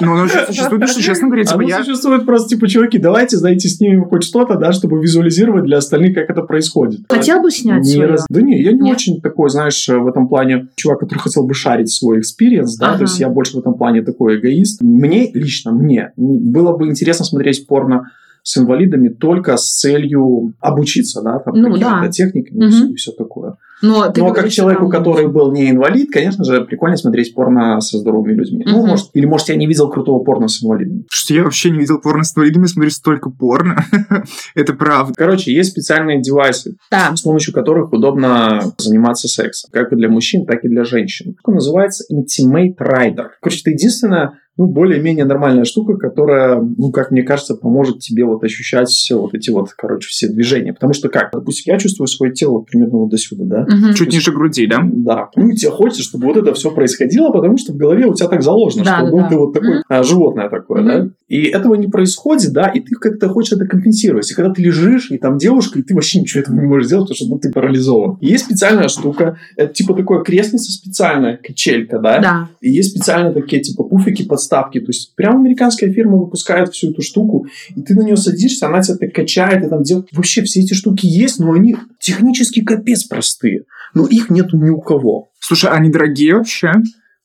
Ну, 0.00 0.12
оно 0.14 0.26
существует, 0.28 0.82
если 0.82 1.00
честно 1.00 1.28
говоря, 1.28 1.44
типа, 1.44 1.60
Оно 1.60 1.68
я... 1.68 1.84
существует 1.84 2.26
просто, 2.26 2.48
типа, 2.50 2.68
чуваки, 2.68 2.98
давайте, 2.98 3.36
знаете, 3.36 3.68
снимем 3.68 4.04
хоть 4.04 4.24
что-то, 4.24 4.56
да, 4.56 4.72
чтобы 4.72 5.00
визуализировать 5.00 5.64
для 5.64 5.78
остальных, 5.78 6.14
как 6.16 6.28
это 6.28 6.42
происходит. 6.42 7.00
Хотел 7.08 7.40
бы 7.40 7.50
снять 7.52 7.84
Не 7.84 7.92
свое? 7.94 8.08
раз- 8.10 8.26
Да 8.28 8.40
не, 8.42 8.60
я 8.60 8.72
не 8.72 8.80
Нет? 8.80 8.96
очень 8.96 9.20
такой, 9.20 9.48
знаешь, 9.48 9.88
в 9.88 10.06
этом 10.08 10.28
плане 10.28 10.68
чувак, 10.74 11.00
который 11.00 11.20
хотел 11.20 11.46
бы 11.46 11.54
шарить 11.54 11.88
свой 11.90 12.18
experience, 12.18 12.76
да, 12.76 12.88
Ага. 12.88 12.96
то 12.98 13.02
есть 13.04 13.20
я 13.20 13.28
больше 13.28 13.56
в 13.56 13.60
этом 13.60 13.74
плане 13.74 14.02
такой 14.02 14.38
эгоист. 14.40 14.82
Мне, 14.82 15.30
лично 15.32 15.72
мне, 15.76 16.12
было 16.16 16.76
бы 16.76 16.88
интересно 16.88 17.24
смотреть 17.24 17.66
порно 17.66 18.10
с 18.42 18.56
инвалидами 18.58 19.08
только 19.08 19.56
с 19.56 19.76
целью 19.80 20.52
обучиться, 20.60 21.20
да, 21.20 21.40
там, 21.40 21.54
Ну, 21.56 21.76
да. 21.78 22.08
техникам 22.08 22.58
Мгм. 22.58 22.66
и, 22.66 22.70
всё, 22.70 22.86
и 22.86 22.94
все 22.94 23.12
такое. 23.12 23.56
Но, 23.82 24.08
ты 24.10 24.22
Но 24.22 24.32
как 24.32 24.48
человеку, 24.48 24.82
там- 24.88 24.90
который 25.02 25.26
был 25.26 25.52
не 25.52 25.68
инвалид, 25.70 26.10
конечно 26.10 26.44
же, 26.44 26.64
прикольно 26.64 26.96
смотреть 26.96 27.34
порно 27.34 27.78
со 27.80 27.98
здоровыми 27.98 28.32
людьми. 28.34 28.64
Ну, 28.66 28.78
Мгм. 28.78 28.88
может, 28.90 29.08
или, 29.14 29.26
может, 29.26 29.48
я 29.48 29.56
не 29.56 29.66
видел 29.66 29.90
крутого 29.90 30.22
порно 30.24 30.46
с 30.48 30.62
инвалидами. 30.62 31.04
Что 31.10 31.34
я 31.34 31.42
вообще 31.42 31.70
не 31.70 31.80
видел 31.80 32.00
порно 32.00 32.22
с 32.24 32.34
инвалидами, 32.36 32.66
смотрю 32.66 32.90
столько 32.90 33.30
порно. 33.30 33.76
Это 34.54 34.72
правда. 34.74 35.12
Короче, 35.16 35.52
есть 35.52 35.72
специальные 35.72 36.22
девайсы, 36.22 36.76
Да. 36.90 37.14
с 37.16 37.20
помощью 37.22 37.52
которых 37.52 37.92
удобно 37.92 38.62
заниматься 38.78 39.26
сексом. 39.28 39.70
Как 39.72 39.92
и 39.92 39.96
для 39.96 40.08
мужчин, 40.08 40.46
так 40.46 40.64
и 40.64 40.68
для 40.68 40.84
женщин. 40.84 41.34
Он 41.44 41.54
называется 41.54 42.04
Intimate 42.14 42.76
Rider. 42.78 43.26
Короче, 43.42 43.60
это 43.60 43.70
единственная, 43.72 44.32
ну, 44.56 44.66
более-менее 44.66 45.24
нормальная 45.24 45.64
штука, 45.64 45.96
которая, 45.96 46.60
ну, 46.60 46.90
как 46.90 47.10
мне 47.10 47.22
кажется, 47.22 47.54
поможет 47.54 47.98
тебе 47.98 48.24
вот 48.24 48.42
ощущать 48.42 48.88
все 48.88 49.18
вот 49.20 49.34
эти 49.34 49.50
вот, 49.50 49.70
короче, 49.76 50.08
все 50.08 50.28
движения. 50.28 50.72
Потому 50.72 50.94
что 50.94 51.08
как? 51.08 51.30
Допустим, 51.32 51.74
я 51.74 51.78
чувствую 51.78 52.06
свое 52.06 52.32
тело 52.32 52.60
примерно 52.60 52.98
вот 52.98 53.10
до 53.10 53.18
сюда, 53.18 53.44
да? 53.44 53.66
Мгм. 53.76 53.94
Чуть 53.94 54.12
ниже 54.12 54.32
груди, 54.32 54.66
да? 54.66 54.78
Да. 54.82 55.28
Ну, 55.36 55.48
и 55.50 55.56
тебе 55.56 55.70
хочется, 55.70 56.02
чтобы 56.02 56.26
вот 56.26 56.36
это 56.36 56.54
все 56.54 56.70
происходило, 56.70 57.30
потому 57.30 57.58
что 57.58 57.72
в 57.72 57.76
голове 57.76 58.06
у 58.06 58.14
тебя 58.14 58.28
так 58.28 58.42
заложено, 58.42 58.84
Да, 58.84 58.98
что 59.06 59.10
да, 59.10 59.22
да. 59.22 59.28
ты 59.28 59.36
вот 59.36 59.52
такой 59.52 59.74
Мгм. 59.74 59.82
а, 59.88 60.02
животное 60.02 60.48
такое, 60.48 60.80
Мгм. 60.80 60.88
да? 60.88 61.08
И 61.28 61.42
этого 61.44 61.74
не 61.74 61.88
происходит, 61.88 62.52
да, 62.52 62.68
и 62.68 62.80
ты 62.80 62.94
как-то 62.94 63.28
хочешь 63.28 63.52
это 63.52 63.66
компенсировать. 63.66 64.30
И 64.30 64.34
когда 64.34 64.52
ты 64.52 64.62
лежишь, 64.62 65.10
и 65.10 65.18
там 65.18 65.38
девушка, 65.38 65.78
и 65.80 65.82
ты 65.82 65.94
вообще 65.94 66.20
ничего 66.20 66.40
этого 66.42 66.54
не 66.54 66.66
можешь 66.66 66.86
сделать, 66.86 67.08
потому 67.08 67.16
что 67.16 67.28
ну, 67.28 67.38
ты 67.38 67.50
парализован. 67.52 68.16
И 68.20 68.26
есть 68.28 68.44
специальная 68.44 68.88
штука, 68.88 69.36
это 69.56 69.74
типа 69.74 69.94
такое 69.94 70.22
креслица 70.22 70.70
специальная, 70.72 71.36
качелька, 71.36 71.98
да? 71.98 72.20
Да. 72.20 72.48
И 72.60 72.70
есть 72.70 72.90
специально 72.90 73.32
такие 73.32 73.60
типа 73.60 73.82
пуфики, 73.84 74.24
подставки. 74.46 74.80
То 74.80 74.88
есть 74.88 75.14
прямо 75.14 75.40
американская 75.40 75.92
фирма 75.92 76.18
выпускает 76.18 76.72
всю 76.72 76.90
эту 76.90 77.02
штуку, 77.02 77.46
и 77.74 77.82
ты 77.82 77.94
на 77.94 78.02
нее 78.02 78.16
садишься, 78.16 78.66
она 78.66 78.82
тебя 78.82 78.96
так 78.96 79.12
качает, 79.12 79.64
и 79.64 79.68
там 79.68 79.82
делает... 79.82 80.08
Вообще 80.12 80.42
все 80.42 80.60
эти 80.60 80.74
штуки 80.74 81.06
есть, 81.06 81.38
но 81.38 81.52
они 81.52 81.76
технически 82.00 82.62
капец 82.62 83.04
простые. 83.04 83.64
Но 83.94 84.06
их 84.06 84.30
нету 84.30 84.56
ни 84.58 84.70
у 84.70 84.80
кого. 84.80 85.28
Слушай, 85.40 85.70
они 85.70 85.90
дорогие 85.90 86.36
вообще? 86.36 86.72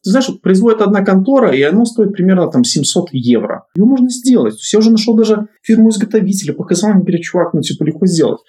Ты 0.03 0.09
знаешь, 0.09 0.29
вот 0.29 0.41
производит 0.41 0.81
одна 0.81 1.03
контора, 1.03 1.51
и 1.51 1.61
оно 1.61 1.85
стоит 1.85 2.13
примерно 2.13 2.49
там 2.49 2.63
700 2.63 3.09
евро. 3.11 3.65
Его 3.75 3.85
можно 3.85 4.09
сделать. 4.09 4.55
То 4.55 4.59
есть 4.59 4.73
я 4.73 4.79
уже 4.79 4.91
нашел 4.91 5.15
даже 5.15 5.47
фирму-изготовителя, 5.61 6.53
показал 6.53 6.91
мне, 6.93 7.01
говорит, 7.01 7.21
чувак, 7.21 7.53
ну 7.53 7.61
типа 7.61 7.83
легко 7.83 8.07
сделать. 8.07 8.39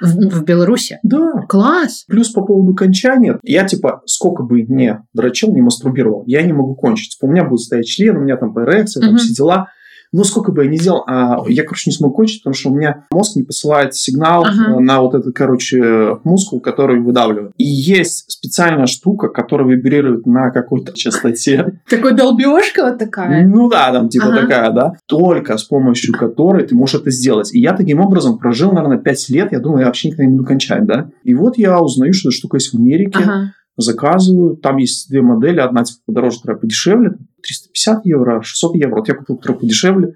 В, 0.00 0.38
в 0.40 0.44
Беларуси? 0.44 0.98
Да. 1.02 1.44
Класс! 1.48 2.04
Плюс 2.08 2.30
по 2.30 2.42
поводу 2.44 2.74
кончания, 2.74 3.38
я 3.42 3.64
типа 3.66 4.02
сколько 4.06 4.42
бы 4.42 4.62
не 4.62 5.02
дрочил, 5.12 5.52
не 5.54 5.62
мастурбировал, 5.62 6.24
я 6.26 6.42
не 6.42 6.52
могу 6.52 6.74
кончить. 6.74 7.16
У 7.20 7.26
меня 7.26 7.44
будет 7.44 7.60
стоять 7.60 7.86
член, 7.86 8.16
у 8.16 8.20
меня 8.20 8.36
там 8.36 8.58
эрекция, 8.58 9.00
там 9.02 9.10
Мгм. 9.10 9.18
все 9.18 9.34
дела. 9.34 9.68
Но 10.12 10.24
сколько 10.24 10.50
бы 10.50 10.64
я 10.64 10.70
ни 10.70 10.76
делал, 10.76 11.04
а, 11.06 11.38
я, 11.48 11.62
короче, 11.62 11.90
не 11.90 11.94
смог 11.94 12.16
кончить, 12.16 12.42
потому 12.42 12.54
что 12.54 12.70
у 12.70 12.74
меня 12.76 13.06
мозг 13.12 13.36
не 13.36 13.42
посылает 13.44 13.94
сигнал 13.94 14.44
Ага. 14.44 14.76
э, 14.76 14.80
на 14.80 15.00
вот 15.02 15.14
этот, 15.14 15.34
короче, 15.34 16.16
мускул, 16.24 16.60
который 16.60 17.00
выдавливает. 17.00 17.52
И 17.58 17.64
есть 17.64 18.24
специальная 18.30 18.86
штука, 18.86 19.28
которая 19.28 19.68
вибрирует 19.68 20.26
на 20.26 20.50
какой-то 20.50 20.92
частоте. 20.94 21.80
Такой 21.88 22.14
долбежка 22.14 22.84
вот 22.84 22.98
такая. 22.98 23.46
Ну 23.46 23.68
да, 23.68 23.92
там 23.92 24.08
типа 24.08 24.26
Ага. 24.26 24.40
такая, 24.40 24.70
да. 24.72 24.92
Только 25.06 25.56
с 25.56 25.64
помощью 25.64 26.12
которой 26.14 26.66
ты 26.66 26.74
можешь 26.74 27.00
это 27.00 27.10
сделать. 27.10 27.54
И 27.54 27.60
я 27.60 27.72
таким 27.72 28.00
образом 28.00 28.38
прожил, 28.38 28.72
наверное, 28.72 28.98
5 28.98 29.28
лет. 29.30 29.52
Я 29.52 29.60
думаю, 29.60 29.80
я 29.80 29.86
вообще 29.86 30.08
никогда 30.08 30.24
не 30.24 30.32
буду 30.32 30.44
кончать, 30.44 30.84
да. 30.86 31.08
И 31.22 31.34
вот 31.34 31.56
я 31.56 31.80
узнаю, 31.80 32.12
что 32.12 32.30
эта 32.30 32.36
штука 32.36 32.56
есть 32.56 32.72
в 32.72 32.76
Америке. 32.76 33.20
Ага. 33.22 33.52
Заказываю. 33.76 34.56
Там 34.56 34.76
есть 34.76 35.08
две 35.08 35.22
модели. 35.22 35.58
Одна 35.60 35.84
типа 35.84 36.00
подороже, 36.06 36.38
вторая 36.38 36.58
подешевле. 36.58 37.12
350 37.42 38.06
евро, 38.06 38.42
600 38.42 38.74
евро. 38.76 38.96
Вот 38.96 39.08
я 39.08 39.14
купил 39.14 39.38
вторую 39.38 39.60
подешевле. 39.60 40.14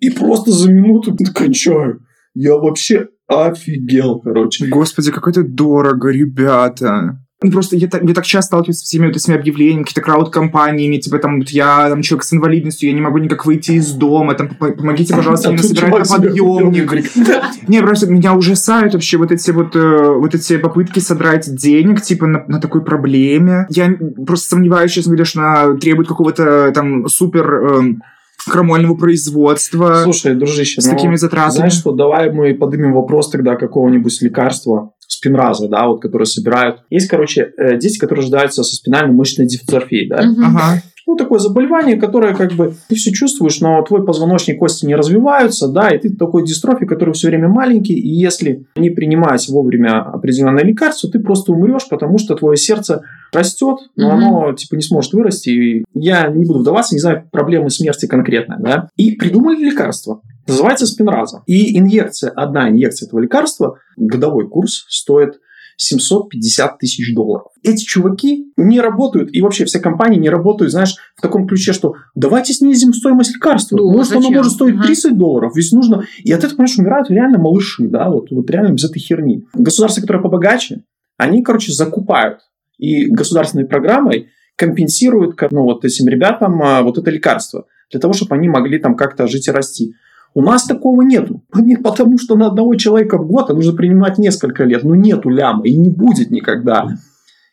И 0.00 0.10
просто 0.10 0.50
за 0.50 0.70
минуту 0.70 1.16
кончаю. 1.34 2.04
Я 2.34 2.56
вообще 2.56 3.08
офигел, 3.26 4.20
короче. 4.20 4.66
Господи, 4.66 5.10
как 5.10 5.28
это 5.28 5.42
дорого, 5.42 6.10
ребята. 6.10 7.23
Ну, 7.44 7.50
просто 7.50 7.76
я 7.76 7.88
так, 7.88 8.02
я 8.02 8.14
так 8.14 8.24
часто 8.24 8.46
сталкиваюсь 8.46 8.78
с 8.78 8.82
всеми 8.82 9.06
вот 9.06 9.16
этими 9.16 9.36
объявлениями, 9.36 9.82
какие-то 9.82 10.00
крауд-компаниями, 10.00 10.96
типа 10.96 11.18
там, 11.18 11.40
вот 11.40 11.50
я 11.50 11.90
там 11.90 12.00
человек 12.00 12.24
с 12.24 12.32
инвалидностью, 12.32 12.88
я 12.88 12.94
не 12.94 13.02
могу 13.02 13.18
никак 13.18 13.44
выйти 13.44 13.72
из 13.72 13.92
дома, 13.92 14.34
там, 14.34 14.48
пом- 14.58 14.72
помогите, 14.72 15.14
пожалуйста, 15.14 15.50
мне 15.50 15.58
тут 15.58 15.66
собирать 15.66 15.90
чувак 15.90 16.08
на 16.08 16.16
подъемник. 16.16 17.12
Не, 17.68 17.82
просто 17.82 18.06
меня 18.06 18.32
ужасают 18.32 18.94
вообще 18.94 19.18
вот 19.18 19.30
эти 19.30 19.50
вот, 19.50 19.76
э, 19.76 20.14
вот 20.14 20.34
эти 20.34 20.56
попытки 20.56 21.00
содрать 21.00 21.54
денег, 21.54 22.00
типа, 22.00 22.26
на, 22.26 22.44
на 22.48 22.60
такой 22.60 22.82
проблеме. 22.82 23.66
Я 23.68 23.94
просто 24.26 24.48
сомневаюсь, 24.48 24.92
честно 24.92 25.10
говоря, 25.10 25.26
что 25.26 25.40
она 25.40 25.76
требует 25.76 26.08
какого-то 26.08 26.72
там 26.74 27.06
супер 27.08 27.54
эм, 27.54 28.02
крамольного 28.50 28.94
производства 28.94 30.00
Слушай, 30.02 30.34
дружище, 30.34 30.80
с 30.80 30.86
ну, 30.86 30.92
такими 30.92 31.16
затратами. 31.16 31.56
Знаешь 31.56 31.74
что, 31.74 31.92
давай 31.92 32.30
мы 32.30 32.54
поднимем 32.54 32.94
вопрос 32.94 33.30
тогда 33.30 33.56
какого-нибудь 33.56 34.22
лекарства 34.22 34.92
спинраза, 35.24 35.68
да, 35.68 35.86
вот, 35.86 36.00
которые 36.00 36.26
собирают. 36.26 36.80
Есть, 36.90 37.08
короче, 37.08 37.52
э, 37.56 37.78
дети, 37.78 37.98
которые 37.98 38.22
рождаются 38.22 38.62
со 38.62 38.76
спинально-мышечной 38.76 39.46
дистрофией, 39.46 40.08
да. 40.08 40.22
Мгм. 40.22 40.44
Ага. 40.44 40.82
Ну, 41.06 41.16
такое 41.16 41.38
заболевание, 41.38 41.96
которое 41.96 42.34
как 42.34 42.52
бы 42.52 42.74
ты 42.88 42.94
все 42.94 43.12
чувствуешь, 43.12 43.60
но 43.60 43.82
твой 43.82 44.06
позвоночник 44.06 44.58
кости 44.58 44.86
не 44.86 44.94
развиваются, 44.94 45.68
да, 45.68 45.90
и 45.90 45.98
ты 45.98 46.10
такой 46.10 46.46
дистрофик, 46.46 46.88
который 46.88 47.12
все 47.12 47.28
время 47.28 47.48
маленький, 47.48 47.92
и 47.92 48.08
если 48.08 48.64
не 48.74 48.88
принимать 48.88 49.46
вовремя 49.48 50.00
определенное 50.00 50.64
лекарство, 50.64 51.10
ты 51.10 51.18
просто 51.18 51.52
умрешь, 51.52 51.88
потому 51.90 52.16
что 52.16 52.34
твое 52.34 52.56
сердце 52.56 53.02
растет, 53.34 53.78
но 53.96 54.16
Мгм. 54.16 54.24
оно 54.24 54.52
типа 54.54 54.74
не 54.76 54.82
сможет 54.82 55.12
вырасти. 55.12 55.48
И 55.50 55.84
я 55.94 56.28
не 56.28 56.44
буду 56.44 56.60
вдаваться, 56.60 56.94
не 56.94 57.00
знаю 57.00 57.28
проблемы 57.30 57.70
смерти 57.70 58.06
конкретно, 58.06 58.56
да. 58.60 58.88
И 58.96 59.12
придумали 59.12 59.56
лекарство. 59.56 60.20
Называется 60.46 60.86
спинраза. 60.86 61.42
И 61.46 61.78
инъекция, 61.78 62.30
одна 62.30 62.68
инъекция 62.68 63.06
этого 63.06 63.20
лекарства, 63.20 63.78
годовой 63.96 64.48
курс 64.48 64.84
стоит 64.88 65.34
750 65.76 66.78
тысяч 66.78 67.14
долларов. 67.14 67.46
Эти 67.62 67.84
чуваки 67.84 68.52
не 68.56 68.80
работают, 68.80 69.30
и 69.32 69.40
вообще 69.42 69.64
все 69.64 69.80
компании 69.80 70.18
не 70.18 70.30
работают, 70.30 70.70
знаешь, 70.72 70.94
в 71.16 71.20
таком 71.20 71.46
ключе, 71.46 71.72
что 71.72 71.94
давайте 72.14 72.52
снизим 72.52 72.92
стоимость 72.92 73.34
лекарства. 73.34 73.76
Ну, 73.76 73.90
может, 73.90 74.12
оно 74.12 74.22
зачем? 74.22 74.36
может 74.36 74.52
стоить 74.52 74.74
Ага. 74.76 74.84
30 74.86 75.18
долларов, 75.18 75.52
ведь 75.56 75.72
нужно... 75.72 76.04
И 76.22 76.30
от 76.32 76.38
этого, 76.40 76.56
понимаешь, 76.58 76.78
умирают 76.78 77.10
реально 77.10 77.38
малыши, 77.38 77.88
да, 77.88 78.08
вот, 78.10 78.30
вот 78.30 78.48
реально 78.50 78.72
без 78.74 78.84
этой 78.84 79.00
херни. 79.00 79.44
Государства, 79.54 80.00
которые 80.00 80.22
побогаче, 80.22 80.82
они, 81.16 81.42
короче, 81.42 81.72
закупают. 81.72 82.40
И 82.78 83.06
государственной 83.06 83.66
программой 83.66 84.28
компенсируют 84.56 85.36
ну, 85.50 85.62
вот 85.62 85.84
этим 85.84 86.08
ребятам 86.08 86.62
а, 86.62 86.82
вот 86.82 86.98
это 86.98 87.10
лекарство, 87.10 87.66
для 87.90 88.00
того, 88.00 88.12
чтобы 88.12 88.34
они 88.34 88.48
могли 88.48 88.78
там 88.78 88.96
как-то 88.96 89.26
жить 89.26 89.48
и 89.48 89.50
расти. 89.50 89.94
У 90.34 90.42
нас 90.42 90.64
такого 90.64 91.02
нету. 91.02 91.42
Не 91.54 91.76
потому, 91.76 92.18
что 92.18 92.36
на 92.36 92.48
одного 92.48 92.74
человека 92.74 93.18
в 93.18 93.26
год 93.26 93.50
а 93.50 93.54
нужно 93.54 93.72
принимать 93.72 94.18
несколько 94.18 94.64
лет. 94.64 94.82
Ну, 94.82 94.94
нету 94.94 95.28
ляма, 95.28 95.64
и 95.64 95.74
не 95.74 95.90
будет 95.90 96.30
никогда. 96.30 96.88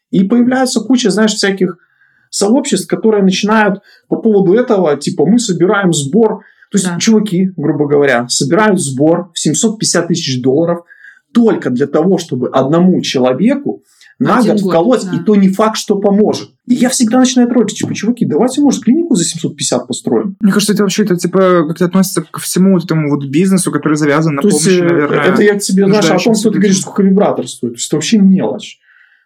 И 0.09 0.23
появляется 0.23 0.81
куча, 0.81 1.11
знаешь, 1.11 1.33
всяких 1.33 1.77
сообществ, 2.29 2.87
которые 2.87 3.23
начинают 3.23 3.81
по 4.07 4.15
поводу 4.17 4.53
этого, 4.53 4.97
типа, 4.97 5.25
мы 5.25 5.37
собираем 5.37 5.93
сбор. 5.93 6.43
То 6.71 6.77
есть, 6.77 6.85
Да. 6.85 6.97
чуваки, 6.97 7.51
грубо 7.55 7.87
говоря, 7.87 8.27
собирают 8.29 8.79
сбор 8.79 9.29
в 9.33 9.39
750 9.39 10.07
тысяч 10.07 10.41
долларов 10.41 10.85
только 11.33 11.69
для 11.69 11.87
того, 11.87 12.17
чтобы 12.17 12.49
одному 12.49 13.01
человеку 13.01 13.83
на 14.21 14.37
Один 14.37 14.51
год 14.53 14.61
год, 14.61 14.71
вколоть, 14.71 15.05
да. 15.05 15.17
и 15.17 15.19
то 15.23 15.35
не 15.35 15.49
факт, 15.49 15.77
что 15.77 15.99
поможет. 15.99 16.51
И 16.67 16.75
я 16.75 16.89
всегда 16.89 17.17
начинаю 17.17 17.49
троллить, 17.49 17.73
типа, 17.75 17.95
чуваки, 17.95 18.23
давайте, 18.23 18.61
может, 18.61 18.83
клинику 18.83 19.15
за 19.15 19.23
750 19.23 19.87
построим. 19.87 20.37
Мне 20.39 20.51
кажется, 20.51 20.73
это 20.73 20.83
вообще 20.83 21.03
это 21.03 21.15
типа 21.15 21.65
как-то 21.67 21.85
относится 21.85 22.21
ко 22.21 22.39
всему 22.39 22.73
вот 22.73 22.85
этому 22.85 23.09
вот 23.09 23.25
бизнесу, 23.25 23.71
который 23.71 23.95
завязан 23.95 24.35
на 24.35 24.43
То 24.43 24.49
есть, 24.49 24.63
помощи, 24.63 24.79
э, 24.79 24.87
наверное. 24.87 25.23
это 25.23 25.41
я 25.41 25.55
к 25.55 25.61
тебе, 25.61 25.87
знаешь, 25.87 26.05
о 26.11 26.19
том, 26.19 26.35
что 26.35 26.51
ты 26.51 26.59
говоришь, 26.59 26.81
сколько 26.81 27.01
вибратор 27.01 27.47
стоит. 27.47 27.73
То 27.73 27.77
есть, 27.77 27.87
это 27.87 27.95
вообще 27.95 28.19
мелочь. 28.19 28.77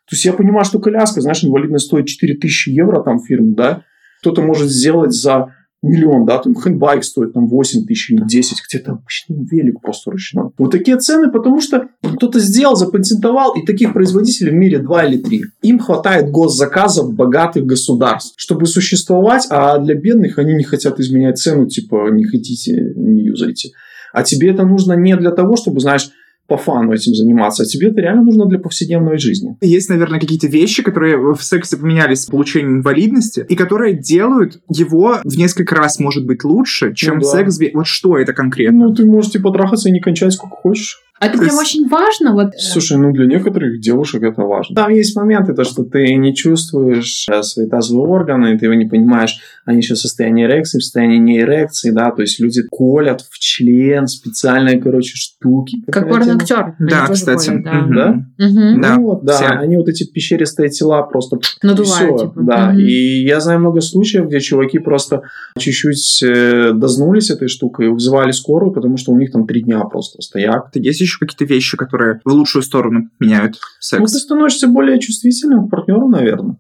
То 0.09 0.15
есть, 0.15 0.23
я 0.23 0.31
понимаю, 0.31 0.63
что 0.63 0.79
коляска, 0.79 1.19
знаешь, 1.19 1.43
инвалидная 1.43 1.79
стоит 1.79 2.05
4000 2.07 2.69
евро 2.69 3.01
там 3.01 3.17
в 3.19 3.25
фирме, 3.25 3.53
да? 3.53 3.81
Кто-то 4.21 4.41
может 4.43 4.69
сделать 4.69 5.11
за 5.11 5.53
миллион, 5.85 6.25
да, 6.25 6.39
там 6.39 6.55
хендбайк 6.55 7.03
стоит 7.03 7.33
там 7.33 7.47
8 7.47 7.85
тысяч 7.85 8.11
или 8.11 8.21
10, 8.25 8.57
где-то 8.67 8.91
обычный 8.93 9.45
велик 9.45 9.81
просто 9.81 10.11
ручной. 10.11 10.49
Вот 10.57 10.71
такие 10.71 10.97
цены, 10.97 11.31
потому 11.31 11.61
что 11.61 11.87
кто-то 12.01 12.39
сделал, 12.39 12.75
запатентовал, 12.75 13.55
и 13.55 13.65
таких 13.65 13.93
производителей 13.93 14.51
в 14.51 14.55
мире 14.55 14.79
2 14.79 15.03
или 15.05 15.17
3. 15.17 15.43
Им 15.63 15.79
хватает 15.79 16.31
госзаказов 16.31 17.13
богатых 17.13 17.65
государств, 17.65 18.33
чтобы 18.37 18.65
существовать, 18.65 19.47
а 19.49 19.77
для 19.77 19.95
бедных 19.95 20.39
они 20.39 20.53
не 20.53 20.63
хотят 20.63 20.99
изменять 20.99 21.37
цену, 21.37 21.67
типа, 21.67 22.09
не 22.11 22.25
хотите, 22.25 22.93
не 22.95 23.23
юзайте. 23.25 23.69
А 24.13 24.23
тебе 24.23 24.51
это 24.51 24.65
нужно 24.65 24.93
не 24.93 25.15
для 25.17 25.31
того, 25.31 25.55
чтобы, 25.57 25.81
знаешь, 25.81 26.09
по 26.47 26.57
фану 26.57 26.93
этим 26.93 27.13
заниматься, 27.13 27.63
а 27.63 27.65
тебе 27.65 27.89
это 27.89 28.01
реально 28.01 28.23
нужно 28.23 28.45
для 28.45 28.59
повседневной 28.59 29.17
жизни. 29.17 29.57
Есть, 29.61 29.89
наверное, 29.89 30.19
какие-то 30.19 30.47
вещи, 30.47 30.83
которые 30.83 31.33
в 31.33 31.41
сексе 31.41 31.77
поменялись 31.77 32.21
с 32.21 32.25
получением 32.27 32.77
инвалидности, 32.77 33.45
и 33.47 33.55
которые 33.55 33.97
делают 33.97 34.61
его 34.69 35.19
в 35.23 35.37
несколько 35.37 35.75
раз, 35.75 35.99
может 35.99 36.25
быть, 36.25 36.43
лучше, 36.43 36.93
чем 36.93 37.15
Ну 37.15 37.21
да. 37.21 37.27
секс. 37.27 37.59
Вот 37.73 37.87
что 37.87 38.17
это 38.17 38.33
конкретно? 38.33 38.87
Ну, 38.87 38.93
ты 38.93 39.05
можешь, 39.05 39.31
типа, 39.31 39.51
трахаться 39.51 39.89
и 39.89 39.91
не 39.91 39.99
кончать 39.99 40.33
сколько 40.33 40.55
хочешь. 40.55 40.99
А 41.19 41.27
это 41.27 41.37
То 41.37 41.43
прям 41.45 41.57
очень 41.57 41.87
важно. 41.87 42.33
Вот, 42.33 42.47
э, 42.47 42.57
Слушай, 42.57 42.97
ну 42.97 43.11
для 43.13 43.25
некоторых 43.25 43.79
девушек 43.79 44.21
это 44.23 44.41
важно. 44.41 44.75
Там 44.75 44.91
есть 44.91 45.15
моменты, 45.15 45.53
то, 45.53 45.63
что 45.63 45.83
ты 45.83 46.13
не 46.15 46.35
чувствуешь 46.35 47.25
э, 47.31 47.41
свои 47.41 47.67
тазовые 47.67 48.07
органы, 48.09 48.57
ты 48.59 48.65
его 48.65 48.73
не 48.75 48.85
понимаешь, 48.85 49.39
они 49.65 49.77
еще 49.77 49.93
в 49.93 49.97
состоянии 49.99 50.45
эрекции, 50.45 50.79
в 50.79 50.83
состоянии 50.83 51.17
неэрекции, 51.17 51.91
да, 51.91 52.11
то 52.11 52.21
есть 52.21 52.39
люди 52.41 52.61
колят 52.69 53.21
в 53.21 53.39
член 53.39 54.07
специальные, 54.07 54.81
короче, 54.81 55.13
штуки. 55.15 55.77
как 55.89 56.09
порноактер. 56.09 56.75
Они 56.79 56.89
Да, 56.89 57.07
кстати. 57.07 57.47
ходят, 57.49 57.63
да. 57.63 57.85
Да? 57.95 58.11
Мгм. 58.45 58.81
Да, 58.81 58.95
Ну 58.97 59.03
вот, 59.03 59.23
да, 59.23 59.33
все. 59.35 59.45
они 59.45 59.77
вот 59.77 59.87
эти 59.87 60.03
пещеристые 60.05 60.69
тела 60.69 61.01
просто 61.03 61.39
Надувают, 61.63 62.17
всё, 62.19 62.27
типа. 62.27 62.41
да. 62.41 62.69
Мгм. 62.71 62.79
И 62.79 63.23
я 63.23 63.39
знаю 63.39 63.59
много 63.61 63.79
случаев, 63.79 64.27
где 64.27 64.39
чуваки 64.41 64.79
просто 64.79 65.21
чуть-чуть 65.57 66.23
э, 66.23 66.71
дознулись 66.73 67.29
этой 67.29 67.47
штукой, 67.47 67.89
вызывали 67.89 68.31
скорую, 68.31 68.73
потому 68.73 68.97
что 68.97 69.13
у 69.13 69.17
них 69.17 69.31
там 69.31 69.47
три 69.47 69.61
дня 69.63 69.79
просто 69.85 70.21
стояк. 70.21 70.69
Есть 70.73 71.04
еще 71.05 71.19
какие-то 71.19 71.45
вещи, 71.45 71.77
которые 71.77 72.19
в 72.25 72.31
лучшую 72.31 72.63
сторону 72.63 73.09
меняют 73.19 73.53
Ну, 73.93 74.05
ты 74.05 74.07
секс? 74.11 74.23
становишься 74.23 74.67
более 74.67 74.99
чувствительным 74.99 75.67
к 75.67 75.71
партнеру, 75.71 76.07
наверное. 76.09 76.57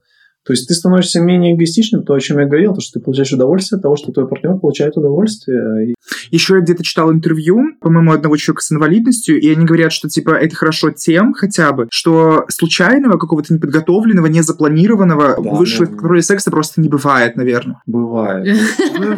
То 0.47 0.53
есть 0.53 0.67
ты 0.67 0.75
становишься 0.75 1.19
менее 1.21 1.55
эгоистичным, 1.55 2.03
то, 2.03 2.13
о 2.13 2.19
чем 2.19 2.37
я 2.37 2.45
говорил, 2.45 2.75
то, 2.75 2.79
что 2.79 2.99
ты 2.99 3.03
получаешь 3.03 3.31
удовольствие 3.33 3.77
от 3.77 3.81
того, 3.81 3.95
что 3.95 4.11
твой 4.11 4.27
партнер 4.27 4.59
получает 4.59 4.95
удовольствие. 4.95 5.95
Еще 6.29 6.53
я 6.53 6.61
где-то 6.61 6.83
читал 6.83 7.11
интервью, 7.11 7.63
по-моему, 7.81 8.11
одного 8.11 8.37
человека 8.37 8.61
с 8.61 8.71
инвалидностью, 8.71 9.41
и 9.41 9.49
они 9.51 9.65
говорят, 9.65 9.91
что, 9.91 10.07
типа, 10.07 10.35
это 10.35 10.55
хорошо 10.55 10.91
тем, 10.91 11.33
хотя 11.33 11.71
бы, 11.71 11.87
что 11.89 12.45
случайного, 12.49 13.17
какого-то 13.17 13.55
неподготовленного, 13.55 14.27
незапланированного 14.27 15.41
Да, 15.43 15.49
высшего 15.49 15.87
да. 15.87 16.07
роли 16.07 16.21
секса 16.21 16.51
просто 16.51 16.79
не 16.79 16.89
бывает, 16.89 17.35
наверное. 17.37 17.81
бывает. 17.87 18.45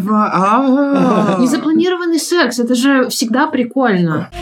А. 0.10 1.38
Незапланированный 1.42 2.20
секс, 2.20 2.60
это 2.60 2.74
же 2.74 3.10
всегда 3.10 3.48
прикольно. 3.48 4.30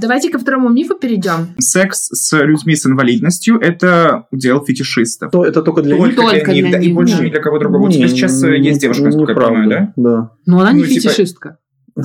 Давайте 0.00 0.30
ко 0.30 0.38
второму 0.38 0.68
мифу 0.70 0.94
перейдем. 0.96 1.48
Секс 1.58 2.08
с 2.12 2.36
людьми 2.42 2.74
с 2.74 2.86
инвалидностью– 2.86 3.58
это 3.60 4.26
удел 4.30 4.64
фетишистов. 4.64 5.30
То 5.30 5.44
это 5.44 5.62
только 5.62 5.82
для 5.82 5.96
них. 5.98 6.16
Только, 6.16 6.22
Только 6.32 6.52
для 6.52 6.54
них, 6.54 6.70
для 6.70 6.78
да, 6.78 6.84
и 6.84 6.92
больше 6.92 7.18
да. 7.18 7.24
ни 7.24 7.30
для 7.30 7.40
кого 7.40 7.58
другого. 7.58 7.86
У 7.86 7.90
тебя 7.90 8.04
Не, 8.04 8.08
сейчас 8.08 8.42
э, 8.42 8.58
не- 8.58 8.68
есть 8.68 8.80
девушка, 8.80 9.04
насколько 9.04 9.32
я 9.32 9.38
понимаю, 9.38 9.92
да? 9.96 10.30
Но 10.46 10.60
она 10.60 10.72
не 10.72 10.82
Ну, 10.82 10.86
типа- 10.88 11.00
фетишистка. 11.08 11.58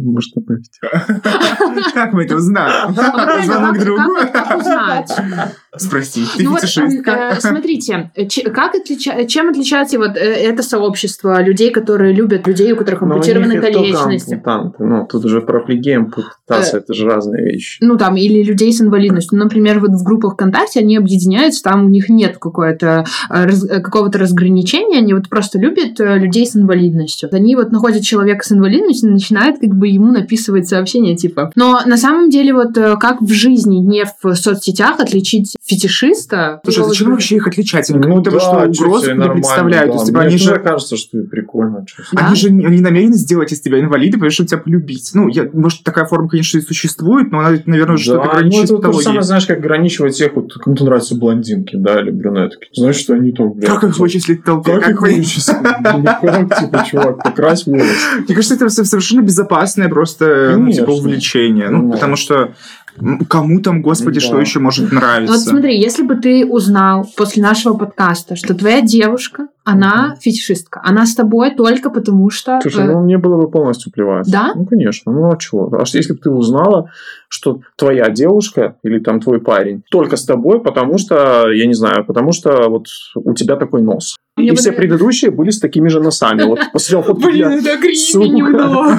Может, 0.00 0.32
добавить. 0.34 0.70
Как 1.94 2.12
мы 2.12 2.24
это 2.24 2.36
узнаем? 2.36 2.92
Звонок 2.94 3.74
как- 3.76 3.80
другу. 3.84 4.02
как 4.32 4.58
узнать? 4.58 5.10
Спросить. 5.76 6.28
Ты 6.36 6.44
Ну 6.44 6.50
вот, 6.52 6.62
э, 6.64 7.40
смотрите, 7.40 8.10
как 8.52 8.74
отлича- 8.74 9.26
чем 9.26 9.48
отличается 9.50 9.98
вот 9.98 10.16
э, 10.16 10.20
это 10.20 10.62
сообщество 10.62 11.42
людей, 11.42 11.70
которые 11.70 12.12
любят 12.12 12.46
людей, 12.46 12.72
у 12.72 12.76
которых 12.76 13.02
ампутированы 13.02 13.60
конечности? 13.60 14.34
ампутанты. 14.34 14.84
Ну, 14.84 15.06
тут 15.10 15.24
уже 15.24 15.40
про 15.40 15.60
плеге 15.60 15.96
ампутация, 15.96 16.80
это 16.80 16.94
же 16.94 17.06
разные 17.06 17.44
вещи. 17.44 17.78
Ну, 17.82 17.96
там, 17.96 18.16
или 18.16 18.42
людей 18.42 18.72
с 18.72 18.80
инвалидностью. 18.80 19.38
Например, 19.38 19.80
вот 19.80 19.90
в 19.90 20.02
группах 20.04 20.34
ВКонтакте 20.34 20.80
они 20.80 20.96
объединяются, 20.96 21.62
там 21.62 21.86
у 21.86 21.88
них 21.88 22.08
нет 22.08 22.38
какое-то, 22.38 23.04
э, 23.30 23.44
раз- 23.44 23.64
э, 23.64 23.80
какого-то 23.80 24.18
разграничения, 24.18 24.98
они 24.98 25.14
вот 25.14 25.28
просто 25.28 25.58
любят 25.58 25.98
э, 26.00 26.18
людей 26.18 26.46
с 26.46 26.56
инвалидностью. 26.56 27.28
Они 27.32 27.56
вот 27.56 27.72
находят 27.72 28.02
человека 28.02 28.44
с 28.44 28.52
инвалидностью 28.52 29.10
и 29.10 29.12
начинают 29.12 29.58
как 29.60 29.70
бы 29.70 29.88
ему 29.88 30.12
написывать 30.12 30.68
сообщения 30.68 31.16
типа. 31.16 31.50
Но 31.56 31.80
на 31.86 31.96
самом 31.96 32.30
деле 32.30 32.52
вот 32.54 32.76
э, 32.76 32.96
как 32.98 33.20
в 33.20 33.32
жизни, 33.32 33.76
не 33.78 34.04
в 34.04 34.34
соцсетях, 34.34 35.00
отличить 35.00 35.54
фетишиста... 35.66 36.60
Слушай, 36.64 36.84
а 36.84 36.88
зачем 36.88 37.10
вообще 37.10 37.36
их 37.36 37.46
отличать? 37.46 37.88
Они 37.90 37.98
как 37.98 38.08
Ну 38.08 38.16
будто 38.16 38.30
бы 38.30 38.38
да, 38.38 38.42
что 38.72 39.00
тебе 39.02 39.14
не 39.14 39.30
представляют. 39.30 39.86
То 39.86 39.92
да. 39.92 39.94
есть, 39.94 40.06
типа, 40.06 40.18
Мне 40.18 40.28
они 40.28 40.36
же... 40.38 40.58
кажется, 40.58 40.96
что 40.96 41.18
и 41.18 41.22
прикольно. 41.26 41.86
Да? 42.12 42.26
Они 42.26 42.36
же 42.36 42.50
не 42.50 42.64
не 42.66 42.80
намерены 42.80 43.14
сделать 43.14 43.52
из 43.52 43.60
тебя 43.60 43.80
инвалида, 43.80 44.14
потому 44.18 44.30
что 44.30 44.44
тебя 44.46 44.58
полюбить. 44.58 45.10
Ну, 45.14 45.28
я, 45.28 45.48
может, 45.52 45.82
такая 45.82 46.04
форма, 46.04 46.28
конечно, 46.28 46.58
и 46.58 46.60
существует, 46.60 47.30
но 47.32 47.38
она, 47.40 47.58
наверное, 47.66 47.96
что-то 47.96 48.18
Да, 48.18 48.24
ну 48.24 48.30
граничит 48.32 48.60
с 48.60 48.64
это 48.64 48.68
то 48.68 48.74
же 48.74 48.78
патологией. 48.82 49.04
самое, 49.04 49.22
знаешь, 49.22 49.46
как 49.46 49.58
ограничивать 49.58 50.14
всех, 50.14 50.34
вот 50.36 50.52
кому-то 50.54 50.84
нравятся 50.84 51.16
блондинки, 51.16 51.76
да, 51.76 52.00
или 52.00 52.10
брюнетки. 52.10 52.68
Знаешь, 52.72 52.96
что 52.96 53.14
они 53.14 53.32
там, 53.32 53.52
блядь, 53.52 53.70
Как 53.70 53.84
их 53.84 53.98
вычислить 53.98 54.40
в 54.40 54.44
толпе? 54.44 54.78
Как 54.78 54.90
их 54.90 55.00
вы- 55.00 55.14
вычислить? 55.14 55.56
Ну, 55.62 56.04
Как, 56.04 56.60
типа, 56.60 56.84
чувак, 56.90 57.22
покрась 57.24 57.66
волосы. 57.66 57.86
Мне 58.26 58.34
кажется, 58.34 58.54
это 58.54 58.68
со- 58.68 58.84
совершенно 58.84 59.22
безопасное 59.22 59.88
просто 59.88 60.56
ну, 60.58 60.70
типа, 60.70 60.90
увлечение. 60.90 61.68
Ну, 61.70 61.82
Ну. 61.82 61.92
потому 61.92 62.16
что 62.16 62.54
кому 63.28 63.60
там, 63.60 63.82
господи, 63.82 64.20
Да. 64.20 64.26
что 64.26 64.40
еще 64.40 64.60
может 64.60 64.90
Ну, 64.92 64.98
Вот 64.98 65.00
нравиться? 65.04 65.38
смотри, 65.38 65.80
если 65.80 66.02
бы 66.02 66.16
ты 66.16 66.46
узнал 66.46 67.06
после 67.16 67.42
нашего 67.42 67.74
подкаста, 67.74 68.36
что 68.36 68.54
твоя 68.54 68.80
девушка, 68.82 69.48
она 69.64 70.14
фетишистка, 70.20 70.80
она 70.84 71.06
с 71.06 71.14
тобой 71.14 71.54
только 71.54 71.90
потому 71.90 72.30
что... 72.30 72.58
Слушай, 72.60 72.84
э, 72.84 72.92
ну 72.92 73.00
мне 73.02 73.18
было 73.18 73.36
бы 73.40 73.50
полностью 73.50 73.90
плевать. 73.92 74.30
Да? 74.30 74.52
Ну, 74.54 74.66
конечно. 74.66 75.10
Ну, 75.12 75.30
а 75.32 75.36
чего? 75.38 75.70
А 75.80 75.84
что, 75.86 75.98
если 75.98 76.12
бы 76.12 76.18
ты 76.18 76.30
узнала, 76.30 76.90
что 77.28 77.60
твоя 77.76 78.10
девушка 78.10 78.76
или 78.82 78.98
там 78.98 79.20
твой 79.20 79.40
парень 79.40 79.82
только 79.90 80.16
с 80.16 80.24
тобой, 80.24 80.60
потому 80.62 80.98
что, 80.98 81.50
я 81.50 81.66
не 81.66 81.74
знаю, 81.74 82.04
потому 82.04 82.32
что 82.32 82.68
вот 82.68 82.86
у 83.14 83.34
тебя 83.34 83.56
такой 83.56 83.82
нос. 83.82 84.16
Мне 84.36 84.48
И 84.48 84.50
бы 84.50 84.56
все 84.56 84.70
нравится. 84.70 84.80
предыдущие 84.88 85.30
были 85.30 85.50
с 85.50 85.60
такими 85.60 85.88
же 85.88 86.00
носами. 86.00 86.42
Вот 86.42 86.58
посмотрел 86.72 87.02
фотку, 87.14 87.28
Блин, 87.30 87.50
я- 87.60 87.74
это 87.74 87.94
сука. 87.94 88.28
немного. 88.28 88.98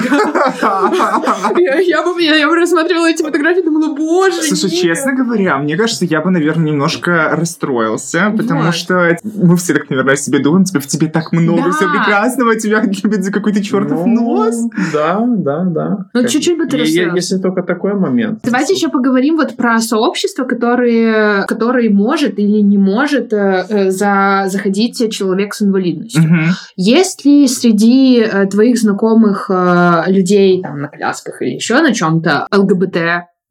Я, 1.58 1.78
я 1.80 2.02
бы 2.02 2.22
я, 2.22 2.36
я 2.36 2.48
бы 2.48 2.56
рассматривала 2.56 3.10
эти 3.10 3.22
фотографии 3.22 3.60
и 3.60 3.64
думала, 3.64 3.94
боже, 3.94 4.42
Слушай, 4.42 4.70
нет. 4.70 4.80
честно 4.82 5.12
говоря, 5.14 5.58
мне 5.58 5.76
кажется, 5.76 6.04
я 6.04 6.20
бы, 6.20 6.30
наверное, 6.30 6.66
немножко 6.66 7.30
расстроился, 7.32 8.32
потому 8.36 8.62
Вот. 8.64 8.74
что 8.74 9.16
мы 9.24 9.56
все 9.56 9.74
так, 9.74 9.90
наверное, 9.90 10.16
себе 10.16 10.38
думаем, 10.38 10.55
тебе 10.64 10.80
в 10.80 10.86
тебе 10.86 11.08
так 11.08 11.32
много 11.32 11.62
Да. 11.64 11.70
всего 11.72 11.90
прекрасного, 11.90 12.56
тебя 12.56 12.82
любят 12.82 13.22
за 13.24 13.32
какой-то 13.32 13.62
чертов 13.62 14.06
Ну, 14.06 14.36
нос. 14.44 14.56
Да, 14.92 15.24
да, 15.26 15.64
да. 15.64 15.88
Ну, 16.14 16.20
Как- 16.22 16.30
чуть-чуть 16.30 16.56
бы 16.58 16.66
ты 16.66 16.78
расстроился. 16.78 17.16
Если 17.16 17.38
только 17.38 17.62
такой 17.62 17.94
момент. 17.94 18.40
Давайте 18.42 18.74
еще 18.74 18.88
поговорим 18.88 19.36
вот 19.36 19.56
про 19.56 19.78
сообщество, 19.80 20.44
которые, 20.44 21.44
которые 21.46 21.90
может 21.90 22.38
или 22.38 22.60
не 22.60 22.78
может 22.78 23.32
э, 23.32 23.64
э, 23.68 23.90
за, 23.90 24.44
заходить 24.48 25.12
человек 25.12 25.54
с 25.54 25.62
инвалидностью. 25.62 26.22
Мгм. 26.22 26.40
Есть 26.76 27.24
ли 27.24 27.46
среди 27.48 28.20
э, 28.20 28.46
твоих 28.46 28.78
знакомых 28.78 29.50
э, 29.50 30.02
людей 30.08 30.62
там 30.62 30.80
на 30.80 30.88
колясках 30.88 31.42
или 31.42 31.54
еще 31.54 31.80
на 31.80 31.92
чем-то 31.92 32.46
ЛГБТ 32.54 32.96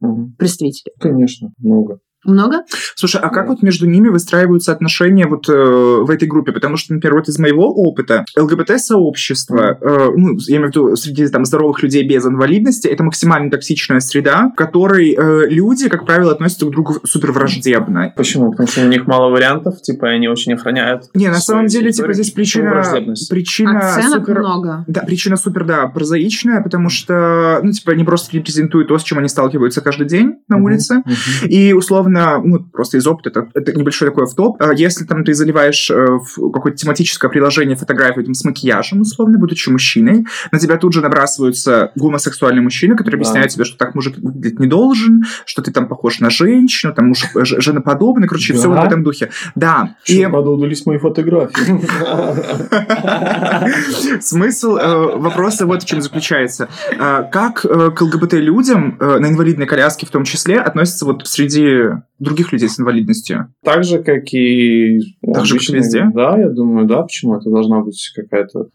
Мгм. 0.01 0.35
представители? 0.37 0.93
Конечно, 0.99 1.49
много. 1.59 1.99
Много? 2.25 2.63
Слушай, 2.95 3.21
а 3.21 3.29
как 3.29 3.47
вот 3.47 3.61
между 3.61 3.87
ними 3.87 4.09
выстраиваются 4.09 4.71
отношения 4.71 5.27
вот 5.27 5.47
э, 5.47 5.53
в 5.53 6.09
этой 6.09 6.27
группе? 6.27 6.51
Потому 6.51 6.77
что, 6.77 6.93
например, 6.93 7.15
вот 7.15 7.27
из 7.27 7.39
моего 7.39 7.73
опыта 7.73 8.25
ЛГБТ-сообщество, 8.37 9.77
э, 9.79 10.09
ну, 10.15 10.37
я 10.47 10.57
имею 10.57 10.71
в 10.71 10.75
виду 10.75 10.95
среди 10.95 11.27
там 11.27 11.45
здоровых 11.45 11.83
людей 11.83 12.07
без 12.07 12.25
инвалидности, 12.25 12.87
это 12.87 13.03
максимально 13.03 13.51
токсичная 13.51 13.99
среда, 13.99 14.49
в 14.53 14.55
которой 14.55 15.15
э, 15.17 15.47
люди, 15.49 15.89
как 15.89 16.05
правило, 16.05 16.31
относятся 16.31 16.65
друг 16.65 16.71
к 16.71 16.75
другу 16.75 16.99
супер 17.05 17.31
враждебно. 17.31 18.13
Почему? 18.15 18.51
Потому 18.51 18.67
что 18.67 18.81
у 18.81 18.87
них 18.87 19.07
мало 19.07 19.29
вариантов, 19.29 19.81
типа, 19.81 20.09
они 20.09 20.27
очень 20.27 20.53
охраняют. 20.53 21.09
Не, 21.13 21.29
на 21.29 21.39
самом 21.39 21.67
деле, 21.67 21.91
типа, 21.91 22.13
здесь 22.13 22.31
причина, 22.31 22.83
причина 23.29 23.95
Оценок 23.95 24.25
супер... 24.25 24.39
много. 24.39 24.83
Да, 24.87 25.01
причина 25.01 25.37
супер, 25.37 25.65
да, 25.65 25.87
прозаичная, 25.87 26.61
потому 26.61 26.89
что, 26.89 27.59
ну, 27.63 27.71
типа, 27.71 27.91
они 27.91 28.03
просто 28.03 28.35
репрезентуют 28.35 28.87
то, 28.87 28.97
с 28.97 29.03
чем 29.03 29.19
они 29.19 29.27
сталкиваются 29.27 29.81
каждый 29.81 30.07
день 30.07 30.35
на 30.47 30.57
улице. 30.57 31.03
И 31.43 31.73
условно, 31.73 32.14
ну, 32.43 32.59
просто 32.63 32.97
из 32.97 33.07
опыта, 33.07 33.29
это, 33.29 33.47
это 33.53 33.73
небольшой 33.77 34.09
такой 34.09 34.23
автоп. 34.25 34.57
А 34.61 34.73
Если 34.73 35.05
там 35.05 35.23
ты 35.23 35.33
заливаешь 35.33 35.89
э, 35.89 35.95
в 35.95 36.51
какое-то 36.51 36.77
тематическое 36.77 37.29
приложение 37.31 37.75
фотографию 37.75 38.25
там, 38.25 38.33
с 38.33 38.43
макияжем, 38.43 39.01
условно, 39.01 39.37
будучи 39.37 39.69
мужчиной, 39.69 40.25
на 40.51 40.59
тебя 40.59 40.77
тут 40.77 40.93
же 40.93 41.01
набрасываются 41.01 41.91
гомосексуальные 41.95 42.61
мужчины, 42.61 42.95
которые 42.95 43.19
Да. 43.19 43.23
объясняют 43.27 43.51
тебе, 43.51 43.63
что 43.65 43.77
так 43.77 43.95
мужик 43.95 44.17
выглядеть 44.17 44.59
не 44.59 44.67
должен, 44.67 45.23
что 45.45 45.61
ты 45.61 45.71
там 45.71 45.87
похож 45.87 46.19
на 46.19 46.29
женщину, 46.29 46.93
там 46.93 47.07
муж 47.07 47.25
ж- 47.35 47.61
женоподобный, 47.61 48.27
короче, 48.27 48.53
Да? 48.53 48.59
все 48.59 48.67
вот 48.69 48.79
в 48.79 48.83
этом 48.83 49.03
духе. 49.03 49.29
Да. 49.55 49.95
И 50.05 50.23
Что, 50.25 50.39
удались 50.39 50.85
мои 50.85 50.97
фотографии. 50.97 51.79
смысл 54.21 54.75
э, 54.77 55.17
вопроса 55.17 55.65
вот 55.65 55.83
в 55.83 55.85
чем 55.85 56.01
заключается. 56.01 56.67
Э, 56.91 57.23
Как 57.31 57.65
э, 57.65 57.91
к 57.91 58.01
ЛГБТ-людям 58.01 58.97
э, 58.99 59.19
на 59.19 59.27
инвалидной 59.29 59.65
коляске 59.65 60.05
в 60.05 60.09
том 60.09 60.23
числе 60.23 60.59
относятся 60.59 61.05
вот 61.05 61.27
среди 61.27 61.89
других 62.19 62.51
людей 62.53 62.69
с 62.69 62.79
инвалидностью? 62.79 63.53
Так 63.63 63.83
же, 63.83 63.99
как 64.03 64.33
и... 64.33 64.99
ну, 65.21 65.33
Так 65.33 65.45
же, 65.45 65.57
как 65.59 65.69
везде? 65.69 66.09
Да, 66.13 66.37
я 66.37 66.49
думаю, 66.49 66.87
да. 66.87 67.01
Почему? 67.03 67.35
Это 67.35 67.49
должна 67.49 67.81
быть 67.81 68.11
какая-то 68.15 68.67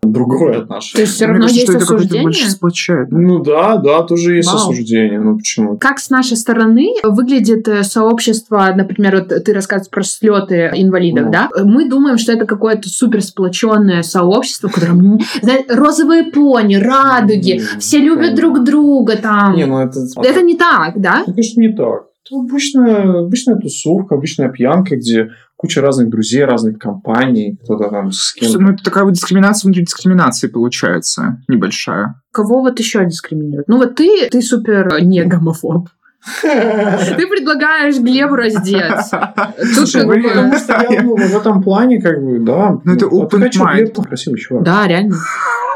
другое 0.00 0.54
То 0.54 0.60
отношение. 0.62 1.02
есть 1.04 1.14
все 1.16 1.24
Мне 1.26 1.32
равно 1.32 1.46
кажется, 1.48 1.60
есть 1.72 1.84
что 1.84 1.94
это 1.94 1.94
осуждение? 1.96 2.48
сплочает. 2.50 3.08
Ну 3.10 3.38
да, 3.42 3.76
да, 3.78 4.02
тоже 4.04 4.36
есть 4.36 4.48
Вау. 4.48 4.56
осуждение. 4.58 5.20
Ну 5.20 5.36
почему? 5.36 5.76
Как 5.76 5.98
с 5.98 6.08
нашей 6.08 6.36
стороны 6.36 6.94
выглядит 7.02 7.66
э, 7.66 7.82
сообщество, 7.82 8.72
например, 8.76 9.16
вот 9.28 9.44
ты 9.44 9.52
рассказываешь 9.52 9.90
про 9.90 10.04
слеты 10.04 10.70
инвалидов, 10.76 11.24
Ну. 11.26 11.32
да? 11.32 11.50
Мы 11.64 11.88
думаем, 11.90 12.16
что 12.16 12.32
это 12.32 12.46
какое-то 12.46 12.88
супер 12.88 13.22
сплоченное 13.22 14.02
сообщество, 14.04 14.70
м, 14.86 15.18
знаете, 15.42 15.74
розовые 15.74 16.30
пони, 16.30 16.76
радуги, 16.76 17.60
М, 17.60 17.80
все 17.80 17.98
любят 17.98 18.36
друг 18.36 18.62
друга 18.62 19.16
там. 19.16 19.56
Не, 19.56 19.66
ну 19.66 19.80
это... 19.80 19.98
Это 20.22 20.42
не 20.42 20.56
так, 20.56 20.92
да? 21.00 21.24
Ну, 21.26 21.32
конечно, 21.32 21.60
не 21.60 21.72
так. 21.72 22.04
Это 22.30 22.40
обычная, 22.40 23.20
обычная 23.20 23.56
тусовка, 23.56 24.14
обычная 24.14 24.48
пьянка, 24.48 24.96
где 24.96 25.30
куча 25.56 25.80
разных 25.80 26.08
друзей, 26.08 26.44
разных 26.44 26.78
компаний, 26.78 27.58
кто-то 27.64 27.88
там 27.88 28.12
с 28.12 28.32
кем 28.32 28.62
Ну, 28.62 28.72
это 28.72 28.84
такая 28.84 29.04
вот 29.04 29.14
дискриминация 29.14 29.68
внутри 29.68 29.84
дискриминации 29.84 30.48
получается, 30.48 31.42
небольшая. 31.48 32.20
Кого 32.32 32.60
вот 32.60 32.78
еще 32.78 33.04
дискриминируют? 33.04 33.68
Ну 33.68 33.78
вот 33.78 33.96
ты, 33.96 34.28
ты 34.30 34.40
супер 34.42 35.02
не 35.02 35.24
гомофоб. 35.24 35.88
Ты 36.42 37.26
предлагаешь 37.26 37.96
Глебу 37.98 38.34
раздеться. 38.34 39.32
Тут 39.56 39.88
Слушай, 39.88 40.04
ну, 40.04 40.28
потому 40.28 40.56
что 40.56 40.86
я 40.90 41.02
ну, 41.02 41.16
в 41.16 41.36
этом 41.36 41.62
плане, 41.62 42.00
как 42.00 42.20
бы, 42.22 42.40
да. 42.40 42.78
Ну, 42.84 42.94
это 42.94 43.06
а 43.06 43.08
open 43.08 43.48
mind. 43.50 44.04
Красивый 44.04 44.38
чувак. 44.38 44.64
Да, 44.64 44.86
реально. 44.86 45.16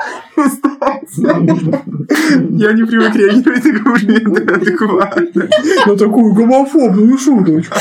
Я 2.50 2.72
не 2.72 2.84
привык 2.84 3.14
реагировать 3.14 3.64
на 3.64 3.78
комплименты 3.78 4.54
адекватно. 4.54 5.48
Ну, 5.86 5.96
такую 5.96 6.34
гомофобную 6.34 7.18
шуточку. 7.18 7.76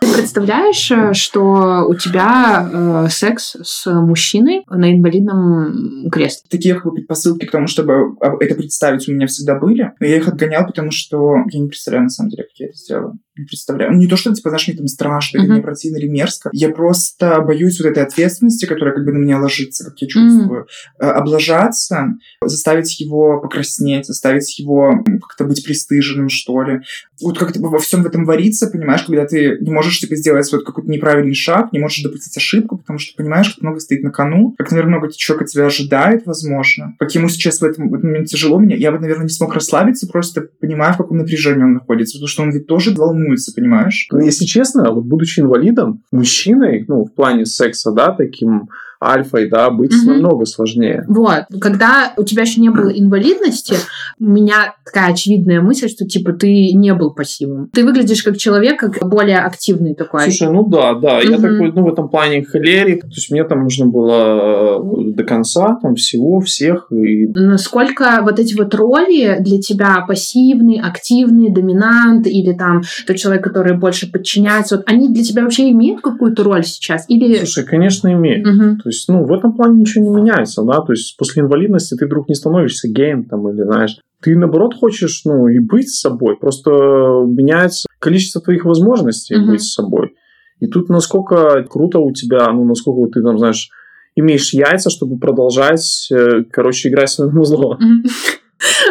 Ты 0.00 0.14
представляешь, 0.14 0.90
э, 0.90 1.12
что 1.12 1.84
у 1.88 1.94
тебя 1.94 2.68
э, 2.72 3.08
секс 3.10 3.56
с 3.62 3.90
мужчиной 3.90 4.64
на 4.68 4.92
инвалидном 4.92 6.08
кресле? 6.10 6.42
Такие 6.48 6.74
как 6.74 6.84
бы 6.84 6.92
предпосылки 6.92 7.46
к 7.46 7.50
тому, 7.50 7.66
чтобы 7.66 8.16
а, 8.20 8.34
это 8.38 8.54
представить, 8.54 9.08
у 9.08 9.12
меня 9.12 9.26
всегда 9.26 9.56
были. 9.56 9.92
Но 9.98 10.06
я 10.06 10.16
их 10.16 10.28
отгонял, 10.28 10.66
потому 10.66 10.90
что 10.92 11.36
я 11.50 11.60
не 11.60 11.68
представляю, 11.68 12.04
на 12.04 12.10
самом 12.10 12.30
деле, 12.30 12.44
как 12.44 12.52
я 12.56 12.66
это 12.66 12.76
сделаю. 12.76 13.18
Не 13.38 13.44
представляю. 13.44 13.92
Ну, 13.92 13.98
не 13.98 14.06
то, 14.08 14.16
что, 14.16 14.34
типа, 14.34 14.50
знаешь, 14.50 14.66
мне 14.68 14.76
там 14.76 14.88
страшно, 14.88 15.38
или 15.38 15.44
Мгм. 15.46 15.54
мне 15.54 15.62
противно, 15.62 15.96
или 15.98 16.08
мерзко. 16.08 16.50
Я 16.52 16.70
просто 16.70 17.40
боюсь 17.40 17.80
вот 17.80 17.88
этой 17.88 18.02
ответственности, 18.02 18.66
которая 18.66 18.94
как 18.94 19.04
бы 19.04 19.12
на 19.12 19.18
меня 19.18 19.38
ложится, 19.38 19.84
как 19.84 19.94
я 20.00 20.08
чувствую. 20.08 20.66
Э, 21.00 21.06
Облажаться, 21.10 22.14
заставить 22.44 23.00
его 23.00 23.40
покраснеть, 23.40 24.06
заставить 24.06 24.58
его 24.58 25.04
как-то 25.28 25.44
быть 25.44 25.64
пристыженным, 25.64 26.28
что 26.28 26.62
ли. 26.62 26.80
Вот 27.22 27.38
как-то 27.38 27.60
во 27.60 27.78
всем 27.78 28.02
в 28.02 28.06
этом 28.06 28.24
вариться, 28.24 28.66
понимаешь, 28.68 29.02
когда 29.02 29.26
ты 29.26 29.58
не 29.60 29.70
можешь, 29.70 30.00
типа, 30.00 30.16
сделать 30.16 30.50
вот 30.52 30.64
какой-то 30.64 30.90
неправильный 30.90 31.34
шаг, 31.34 31.72
не 31.72 31.78
можешь 31.78 32.02
допустить 32.02 32.36
ошибку, 32.36 32.78
потому 32.78 32.98
что 32.98 33.16
понимаешь, 33.16 33.50
как 33.54 33.62
много 33.62 33.80
стоит 33.80 34.02
на 34.02 34.10
кону, 34.10 34.54
как, 34.58 34.70
наверное, 34.70 34.98
много 34.98 35.12
человек 35.12 35.42
от 35.46 35.48
тебя 35.50 35.66
ожидает, 35.66 36.26
возможно. 36.26 36.94
Как 36.98 37.14
ему 37.14 37.28
сейчас 37.28 37.60
в 37.60 37.64
этом, 37.64 37.88
в 37.90 37.94
этом 37.94 38.10
моменте 38.10 38.36
тяжело 38.36 38.58
меня, 38.58 38.76
я 38.76 38.90
бы, 38.92 38.98
наверное, 38.98 39.24
не 39.24 39.30
смог 39.30 39.54
расслабиться, 39.54 40.06
просто 40.08 40.48
понимая, 40.60 40.92
в 40.92 40.96
каком 40.96 41.18
напряжении 41.18 41.62
он 41.62 41.74
находится, 41.74 42.16
потому 42.18 42.28
что 42.28 42.42
он 42.42 42.50
ведь 42.50 42.66
тоже 42.66 42.94
волнуется, 42.94 43.27
понимаешь? 43.54 44.08
Ну, 44.10 44.20
если 44.20 44.44
честно, 44.44 44.90
вот 44.92 45.04
будучи 45.04 45.40
инвалидом, 45.40 46.02
мужчиной, 46.10 46.84
ну, 46.88 47.04
в 47.04 47.12
плане 47.12 47.46
секса, 47.46 47.92
да, 47.92 48.12
таким 48.12 48.68
альфой, 49.02 49.48
да, 49.48 49.70
быть 49.70 49.92
Мгм. 49.92 50.12
намного 50.12 50.44
сложнее. 50.44 51.04
Вот, 51.08 51.44
когда 51.60 52.12
у 52.16 52.24
тебя 52.24 52.42
еще 52.42 52.60
не 52.60 52.70
было 52.70 52.88
инвалидности, 52.88 53.74
у 54.18 54.24
меня 54.24 54.74
такая 54.84 55.12
очевидная 55.12 55.60
мысль, 55.60 55.88
что 55.88 56.06
типа 56.06 56.32
ты 56.32 56.72
не 56.72 56.94
был 56.94 57.12
пассивным. 57.12 57.68
Ты 57.72 57.84
выглядишь 57.84 58.22
как 58.22 58.36
человек, 58.36 58.80
как 58.80 59.08
более 59.08 59.38
активный 59.38 59.94
такой. 59.94 60.22
Слушай, 60.22 60.52
ну 60.52 60.66
да, 60.66 60.94
да, 60.94 61.20
я 61.20 61.38
Мгм. 61.38 61.42
такой, 61.42 61.72
ну, 61.72 61.84
в 61.84 61.92
этом 61.92 62.08
плане 62.08 62.44
холерик, 62.44 63.02
то 63.02 63.08
есть 63.08 63.30
мне 63.30 63.44
там 63.44 63.62
нужно 63.62 63.86
было 63.86 64.78
э, 64.78 65.12
до 65.12 65.24
конца, 65.24 65.78
там, 65.80 65.94
всего, 65.94 66.40
всех, 66.40 66.88
и 66.90 67.28
Насколько 67.34 68.20
вот 68.22 68.38
эти 68.38 68.54
вот 68.54 68.74
роли 68.74 69.36
для 69.40 69.60
тебя 69.60 70.04
пассивный, 70.06 70.80
активный, 70.80 71.50
доминант 71.50 72.26
или 72.26 72.52
там 72.52 72.82
тот 73.06 73.16
человек, 73.16 73.44
который 73.44 73.76
больше 73.76 74.10
подчиняется, 74.10 74.76
вот 74.76 74.84
они 74.88 75.08
для 75.08 75.22
тебя 75.22 75.42
вообще 75.42 75.70
имеют 75.70 76.00
какую-то 76.00 76.42
роль 76.42 76.64
сейчас? 76.64 77.04
Или... 77.08 77.36
Слушай, 77.36 77.64
конечно, 77.64 78.12
имеет. 78.12 78.46
Мгм. 78.46 78.80
То 78.88 78.90
есть, 78.90 79.06
ну, 79.10 79.22
в 79.22 79.32
этом 79.34 79.52
плане 79.52 79.80
ничего 79.80 80.02
не 80.02 80.10
меняется, 80.10 80.62
да, 80.62 80.80
то 80.80 80.92
есть 80.92 81.14
после 81.18 81.42
инвалидности 81.42 81.94
ты 81.94 82.06
вдруг 82.06 82.26
не 82.26 82.34
становишься 82.34 82.88
геем, 82.88 83.26
там, 83.26 83.46
или, 83.50 83.62
знаешь, 83.62 83.98
ты, 84.22 84.34
наоборот, 84.34 84.72
хочешь, 84.74 85.26
ну, 85.26 85.46
и 85.46 85.58
быть 85.58 85.90
собой, 85.90 86.38
просто 86.38 86.70
меняется 86.70 87.86
количество 87.98 88.40
твоих 88.40 88.64
возможностей 88.64 89.36
Мгм. 89.36 89.50
быть 89.50 89.62
собой. 89.62 90.14
И 90.60 90.68
тут 90.68 90.88
насколько 90.88 91.66
круто 91.68 91.98
у 91.98 92.12
тебя, 92.12 92.50
ну, 92.50 92.64
насколько 92.64 93.12
ты, 93.12 93.22
там, 93.22 93.36
знаешь, 93.36 93.68
имеешь 94.16 94.54
яйца, 94.54 94.88
чтобы 94.88 95.18
продолжать, 95.18 96.08
э, 96.10 96.44
короче, 96.50 96.88
играть 96.88 97.10
своим 97.10 97.38
узлом. 97.38 97.76
Мгм. 97.78 98.04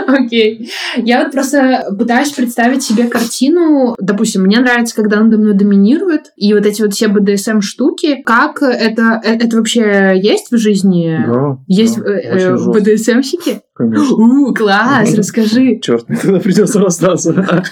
Окей. 0.08 0.72
Я 0.96 1.24
вот 1.24 1.32
просто 1.32 1.86
пытаюсь 1.98 2.32
представить 2.32 2.84
себе 2.84 3.08
картину. 3.08 3.96
Допустим, 4.00 4.44
мне 4.44 4.60
нравится, 4.60 4.96
когда 4.96 5.20
надо 5.20 5.38
мной 5.38 5.54
доминирует, 5.54 6.32
и 6.36 6.54
вот 6.54 6.66
эти 6.66 6.82
вот 6.82 6.94
все 6.94 7.08
BDSM 7.08 7.62
штуки. 7.62 8.22
Как 8.26 8.62
это, 8.62 9.22
э, 9.24 9.36
это 9.36 9.58
вообще 9.58 10.14
есть 10.22 10.52
в 10.52 10.58
жизни? 10.58 11.18
Да, 11.26 11.58
Есть 11.68 11.98
да, 11.98 12.10
э, 12.10 12.40
э, 12.40 12.56
BDSM-щики? 12.56 13.62
Конечно. 13.78 14.16
У, 14.16 14.54
класс, 14.54 15.14
расскажи. 15.16 15.80
Черт, 15.82 16.10
мне 16.10 16.18
тогда 16.18 16.40
придется 16.40 16.80
расстаться. 16.80 17.34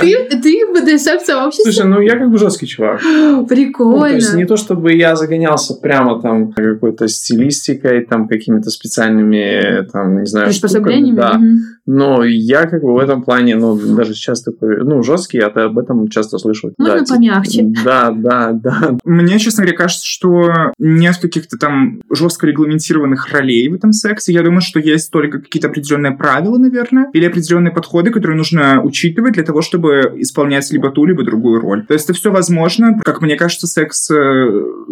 Ты, 0.00 0.28
ты 0.42 0.66
в 0.66 0.76
BDSM-сообществе? 0.76 1.72
Слушай, 1.72 1.86
ну 1.86 2.00
я 2.00 2.18
как 2.18 2.30
бы 2.30 2.38
жесткий 2.38 2.66
чувак. 2.66 3.00
Ну, 3.30 3.46
то 3.46 3.54
есть 3.54 3.72
Прикольно. 3.72 4.36
не 4.36 4.44
то, 4.44 4.56
чтобы 4.56 4.92
я 4.92 5.14
загонялся 5.14 5.74
прямо 5.74 6.20
там 6.20 6.52
какой-то 6.52 7.06
стилистикой, 7.08 8.04
там 8.04 8.28
какими-то 8.28 8.70
специальными, 8.70 9.86
там, 9.92 10.20
не 10.20 10.26
знаю, 10.26 10.46
Приспособлениями? 10.46 11.16
штуками, 11.16 11.32
да. 11.32 11.38
Мгм. 11.38 11.60
Но 11.86 12.24
я 12.24 12.66
как 12.66 12.82
бы 12.82 12.94
в 12.94 12.98
этом 12.98 13.22
плане, 13.22 13.56
ну, 13.56 13.76
даже 13.76 14.14
сейчас 14.14 14.42
такой, 14.42 14.84
ну, 14.84 15.02
жесткий, 15.02 15.38
а 15.38 15.50
ты 15.50 15.60
об 15.60 15.78
этом 15.78 16.08
часто 16.08 16.38
слышу. 16.38 16.72
Можно 16.78 16.94
да, 16.94 17.04
типа, 17.04 17.14
помягче? 17.14 17.62
Да, 17.84 18.10
да, 18.10 18.52
да. 18.52 18.96
Мне, 19.04 19.38
честно 19.38 19.64
говоря, 19.64 19.76
кажется, 19.76 20.06
что 20.06 20.72
нет 20.78 21.16
каких-то 21.16 21.56
там 21.58 22.00
жестко 22.10 22.46
регламентированных 22.46 23.32
ролей 23.32 23.68
в 23.68 23.74
этом 23.74 23.92
сексе. 23.92 24.32
Я 24.32 24.42
думаю, 24.42 24.60
что 24.60 24.78
есть 24.80 25.10
только 25.10 25.40
какие-то 25.40 25.68
определенные 25.68 26.12
правила, 26.12 26.58
наверное, 26.58 27.08
или 27.12 27.26
определенные 27.26 27.72
подходы, 27.72 28.10
которые 28.10 28.36
нужно 28.36 28.82
учитывать 28.82 29.34
для 29.34 29.44
того, 29.44 29.62
чтобы 29.62 30.14
исполнять 30.16 30.70
либо 30.70 30.90
ту, 30.90 31.04
либо 31.04 31.24
другую 31.24 31.60
роль. 31.60 31.86
То 31.86 31.94
есть 31.94 32.04
это 32.04 32.14
все 32.14 32.30
возможно. 32.30 32.98
Как 33.04 33.20
мне 33.20 33.36
кажется, 33.36 33.66
секс 33.66 34.10
э, 34.10 34.14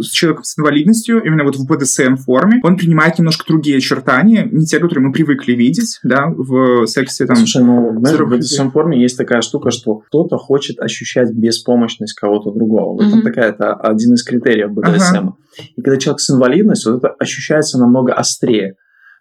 с 0.01 0.11
человеком 0.11 0.45
с 0.45 0.59
инвалидностью, 0.59 1.23
именно 1.23 1.45
вот 1.45 1.57
в 1.57 1.71
BDSM-форме, 1.71 2.61
он 2.63 2.77
принимает 2.77 3.19
немножко 3.19 3.45
другие 3.47 3.79
очертания, 3.79 4.49
не 4.51 4.65
те, 4.67 4.79
которые 4.79 5.07
мы 5.07 5.13
привыкли 5.13 5.53
видеть, 5.53 6.01
да, 6.03 6.27
в 6.27 6.78
сексе 6.87 7.27
там. 7.27 7.37
Слушай, 7.37 7.65
ну, 7.65 7.99
знаешь, 7.99 8.19
в 8.19 8.33
BDSM 8.33 8.71
форме 8.71 9.01
есть 9.01 9.17
такая 9.17 9.41
штука, 9.43 9.71
что 9.71 9.97
кто-то 9.97 10.37
хочет 10.37 10.81
ощущать 10.81 11.33
беспомощность 11.33 12.15
кого-то 12.15 12.51
другого. 12.53 12.95
Вот 12.95 13.05
это 13.13 13.23
такая, 13.23 13.51
это 13.51 13.75
один 13.75 14.15
из 14.15 14.23
критериев 14.23 14.71
BDSM. 14.71 15.33
И 15.77 15.83
когда 15.83 15.97
человек 15.99 16.21
с 16.21 16.31
инвалидностью, 16.31 16.93
вот 16.93 16.99
это 17.05 17.09
ощущается 17.19 17.79
намного 17.79 18.13
острее. 18.15 18.77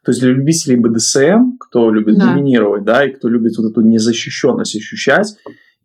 То 0.06 0.12
есть 0.12 0.22
для 0.22 0.32
любителей 0.32 0.78
BDSM, 0.78 1.58
кто 1.60 1.91
любит 1.91 2.17
Да. 2.17 2.28
доминировать, 2.28 2.84
да, 2.86 3.06
и 3.06 3.12
кто 3.12 3.28
любит 3.28 3.58
вот 3.58 3.72
эту 3.72 3.82
незащищенность 3.82 4.76
ощущать, 4.76 5.36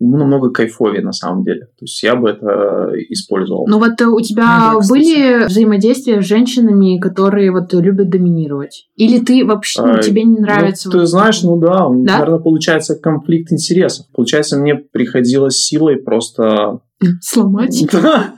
ему 0.03 0.17
намного 0.19 0.51
кайфовее 0.51 1.03
на 1.03 1.13
самом 1.13 1.45
деле. 1.45 1.61
То 1.79 1.83
есть 1.85 2.03
я 2.03 2.17
бы 2.17 2.29
это 2.31 2.91
использовал. 3.09 3.67
Ну 3.69 3.79
вот 3.79 4.01
э, 4.01 4.07
у 4.07 4.21
тебя 4.21 4.43
Ну 4.43 4.75
да, 4.75 4.81
кстати. 4.81 4.89
были 4.99 5.45
взаимодействия 5.47 6.21
с 6.21 6.25
женщинами, 6.27 6.99
которые 6.99 7.53
вот 7.53 7.73
любят 7.73 8.11
доминировать? 8.11 8.89
Или 8.97 9.21
ты 9.21 9.45
вообще, 9.45 9.83
ну, 9.83 9.93
А, 9.95 9.99
тебе 10.03 10.25
не 10.25 10.39
нравится? 10.39 10.89
Ну, 10.89 10.93
ты 10.93 10.99
вот- 10.99 11.09
знаешь, 11.09 11.43
ну 11.43 11.57
да, 11.59 11.87
Да? 11.89 12.19
наверное, 12.19 12.39
получается 12.41 12.97
конфликт 12.97 13.53
интересов. 13.53 14.07
Получается, 14.13 14.59
мне 14.59 14.75
приходилось 14.75 15.57
силой 15.57 15.97
просто... 15.97 16.81
Сломать? 17.21 17.85
Да. 17.93 18.35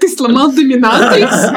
Ты 0.00 0.08
сломал 0.08 0.52
доминатрикс? 0.52 1.50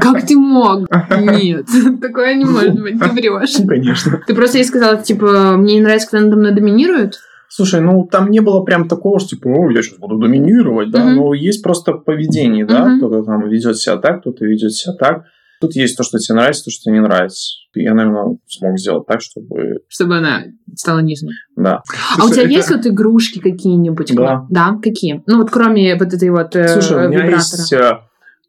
Как 0.00 0.26
ты 0.26 0.36
мог? 0.36 0.88
Нет, 1.20 1.66
такое 2.00 2.34
не 2.34 2.44
может 2.44 2.80
быть, 2.80 2.98
ты 2.98 3.08
врешь. 3.10 3.58
Ну, 3.58 3.66
конечно. 3.66 4.20
Ты 4.26 4.34
просто 4.34 4.58
ей 4.58 4.64
сказала, 4.64 4.96
типа, 4.96 5.56
мне 5.56 5.74
не 5.74 5.80
нравится, 5.82 6.08
когда 6.10 6.24
надо 6.26 6.36
мной 6.38 6.52
доминируют? 6.54 7.18
Слушай, 7.56 7.80
ну 7.80 8.06
там 8.06 8.30
не 8.30 8.40
было 8.40 8.62
прям 8.62 8.86
такого, 8.86 9.18
что 9.18 9.30
типа, 9.30 9.48
о, 9.48 9.70
я 9.70 9.80
сейчас 9.82 9.98
буду 9.98 10.18
доминировать, 10.18 10.90
да, 10.90 11.04
Мгм. 11.04 11.16
но 11.16 11.32
есть 11.32 11.62
просто 11.62 11.92
поведение, 11.94 12.66
да, 12.66 12.84
Мгм. 12.84 12.98
кто-то 12.98 13.22
там 13.24 13.48
ведет 13.48 13.78
себя 13.78 13.96
так, 13.96 14.20
кто-то 14.20 14.44
ведет 14.44 14.72
себя 14.74 14.92
так. 14.92 15.24
Тут 15.58 15.74
есть 15.74 15.96
то, 15.96 16.02
что 16.02 16.18
тебе 16.18 16.34
нравится, 16.36 16.64
то, 16.64 16.70
что 16.70 16.82
тебе 16.82 16.96
не 16.96 17.00
нравится. 17.00 17.54
Я, 17.74 17.94
наверное, 17.94 18.36
смог 18.46 18.78
сделать 18.78 19.06
так, 19.06 19.22
чтобы, 19.22 19.78
Чтобы 19.88 20.18
она 20.18 20.42
стала 20.74 20.98
низкой. 20.98 21.30
да. 21.56 21.80
А 22.18 22.26
у 22.26 22.28
тебя 22.28 22.42
это- 22.42 22.50
есть 22.52 22.70
вот 22.70 22.86
игрушки 22.86 23.38
какие-нибудь? 23.40 24.14
Да. 24.14 24.44
Да, 24.50 24.78
какие? 24.82 25.22
Ну 25.26 25.38
вот 25.38 25.50
кроме 25.50 25.96
вот 25.96 26.12
этой 26.12 26.28
вот 26.28 26.54
э, 26.56 26.68
Слушай, 26.68 27.06
у 27.06 27.08
меня 27.08 27.22
вибратора. 27.24 27.36
есть 27.36 27.72
э, 27.72 27.98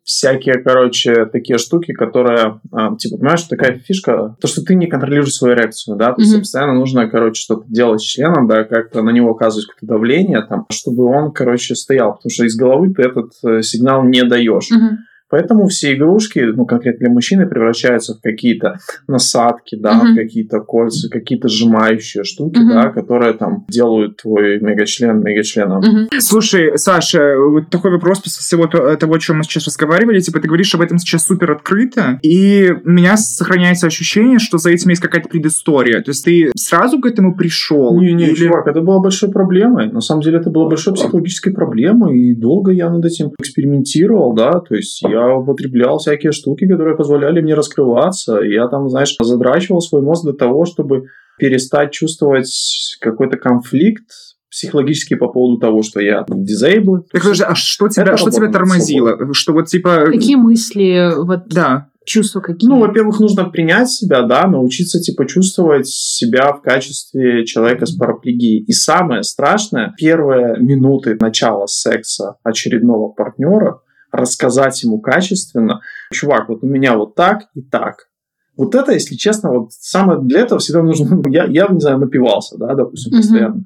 всякие, 0.08 0.64
короче, 0.64 1.26
такие 1.26 1.58
штуки, 1.58 1.92
которые, 1.92 2.62
а, 2.72 2.96
типа, 2.96 3.18
понимаешь, 3.18 3.44
такая 3.44 3.78
фишка, 3.78 4.38
то, 4.40 4.48
что 4.48 4.62
ты 4.62 4.74
не 4.74 4.88
контролируешь 4.88 5.34
свою 5.34 5.54
реакцию, 5.56 5.98
да, 5.98 6.14
то 6.14 6.22
есть 6.22 6.32
Мгм. 6.32 6.42
постоянно 6.42 6.74
нужно, 6.76 7.10
короче, 7.10 7.42
что-то 7.42 7.66
делать 7.68 8.00
с 8.00 8.06
членом, 8.06 8.48
да, 8.48 8.64
как-то 8.64 9.02
на 9.02 9.10
него 9.10 9.32
оказывать 9.32 9.68
какое-то 9.68 9.86
давление, 9.86 10.42
там, 10.48 10.66
чтобы 10.72 11.04
он, 11.04 11.34
короче, 11.34 11.76
стоял, 11.76 12.14
потому 12.14 12.32
что 12.32 12.46
из 12.46 12.56
головы 12.56 12.94
ты 12.94 13.02
этот 13.02 13.34
э, 13.46 13.62
сигнал 13.62 14.06
не 14.06 14.24
даешь. 14.24 14.72
Мгм. 14.72 15.00
Поэтому 15.30 15.68
все 15.68 15.94
игрушки, 15.94 16.40
ну, 16.40 16.66
конкретно 16.66 17.06
для 17.08 17.10
мужчины, 17.14 17.48
превращаются 17.48 18.14
в 18.16 18.22
какие-то 18.22 18.78
насадки, 19.08 19.76
да, 19.76 20.00
в 20.00 20.16
какие-то 20.16 20.60
кольца, 20.62 21.10
какие-то 21.10 21.48
сжимающие 21.50 22.24
штуки, 22.24 22.60
Мгм. 22.60 22.70
да, 22.70 22.90
которые 22.90 23.34
там 23.34 23.66
делают 23.70 24.18
твой 24.18 24.60
мегачлен 24.60 25.22
мегачленом. 25.22 25.80
Мгм. 25.82 26.08
Слушай, 26.20 26.78
Саша, 26.78 27.36
вот 27.38 27.70
такой 27.70 27.92
вопрос 27.92 28.20
после 28.20 28.40
всего 28.42 28.68
то- 28.68 28.96
того, 28.96 29.16
о 29.16 29.20
чем 29.20 29.38
мы 29.38 29.44
сейчас 29.44 29.68
разговаривали. 29.68 30.20
Типа, 30.20 30.40
ты 30.40 30.48
говоришь 30.48 30.74
об 30.76 30.82
этом 30.82 30.98
сейчас 30.98 31.26
супер 31.26 31.52
открыто, 31.52 32.20
и 32.22 32.74
у 32.86 32.90
меня 32.90 33.18
сохраняется 33.18 33.88
ощущение, 33.88 34.40
что 34.40 34.58
за 34.58 34.72
этим 34.72 34.90
есть 34.90 35.02
какая-то 35.02 35.30
предыстория. 35.30 36.02
То 36.02 36.12
есть 36.12 36.24
ты 36.26 36.52
сразу 36.56 37.00
к 37.00 37.06
этому 37.06 37.36
пришел? 37.36 38.00
Не-не, 38.00 38.26
Или- 38.28 38.36
чувак, 38.36 38.68
это 38.68 38.82
было 38.82 39.00
большой 39.00 39.30
проблемой. 39.32 39.92
На 39.92 40.02
самом 40.02 40.22
деле 40.22 40.38
это 40.40 40.50
было 40.50 40.68
большой 40.70 40.94
психологической 40.94 41.54
проблемой, 41.54 42.18
и 42.20 42.36
долго 42.36 42.72
я 42.72 42.90
над 42.90 43.04
этим 43.06 43.32
экспериментировал, 43.40 44.34
да, 44.34 44.60
то 44.60 44.76
есть 44.76 45.02
я 45.02 45.17
употреблял 45.26 45.98
всякие 45.98 46.32
штуки, 46.32 46.68
которые 46.68 46.96
позволяли 46.96 47.42
мне 47.42 47.54
раскрываться, 47.54 48.40
я 48.40 48.68
там, 48.68 48.90
знаешь, 48.90 49.16
задрачивал 49.20 49.82
свой 49.82 50.02
мозг 50.02 50.26
до 50.26 50.34
того, 50.34 50.66
чтобы 50.66 51.06
перестать 51.40 51.92
чувствовать 51.92 52.98
какой-то 53.02 53.38
конфликт 53.38 54.06
психологически 54.50 55.16
по 55.16 55.28
поводу 55.28 55.60
того, 55.60 55.84
что 55.84 56.00
я 56.00 56.26
disabled. 56.30 57.04
Так, 57.12 57.22
подожди, 57.22 57.44
а 57.44 57.54
что 57.56 57.90
тебя, 57.90 58.04
Это 58.04 58.18
что 58.18 58.32
тебя 58.32 58.52
тормозило? 58.52 59.34
Что 59.34 59.54
вот 59.54 59.68
типа... 59.68 60.06
Какие 60.08 60.36
мысли, 60.36 61.12
вот 61.16 61.48
Да. 61.50 61.90
чувства 62.06 62.40
какие? 62.40 62.70
Ну, 62.70 62.80
во-первых, 62.80 63.20
нужно 63.20 63.46
принять 63.46 63.92
себя, 63.92 64.24
да, 64.24 64.48
научиться, 64.48 65.00
типа, 65.00 65.28
чувствовать 65.28 65.88
себя 65.88 66.54
в 66.54 66.62
качестве 66.62 67.46
человека 67.46 67.86
с 67.86 67.96
параплегией. 67.96 68.64
И 68.64 68.72
самое 68.72 69.24
страшное, 69.24 69.94
первые 69.98 70.58
минуты 70.60 71.18
начала 71.20 71.68
секса 71.68 72.38
очередного 72.44 73.10
партнера, 73.10 73.82
рассказать 74.12 74.82
ему 74.84 75.00
качественно, 75.00 75.82
чувак, 76.12 76.50
вот 76.50 76.64
у 76.64 76.68
меня 76.68 76.96
вот 76.96 77.16
так 77.16 77.44
и 77.54 77.62
так. 77.62 78.08
Вот 78.56 78.74
это, 78.74 78.92
если 78.92 79.16
честно, 79.16 79.52
вот 79.52 79.72
самое 79.72 80.20
для 80.20 80.42
этого 80.42 80.60
всегда 80.60 80.82
нужно, 80.82 81.22
я, 81.30 81.46
я 81.46 81.68
не 81.68 81.80
знаю, 81.80 82.00
напивался, 82.00 82.58
да, 82.58 82.74
допустим, 82.74 83.12
Мгм. 83.12 83.22
постоянно. 83.22 83.64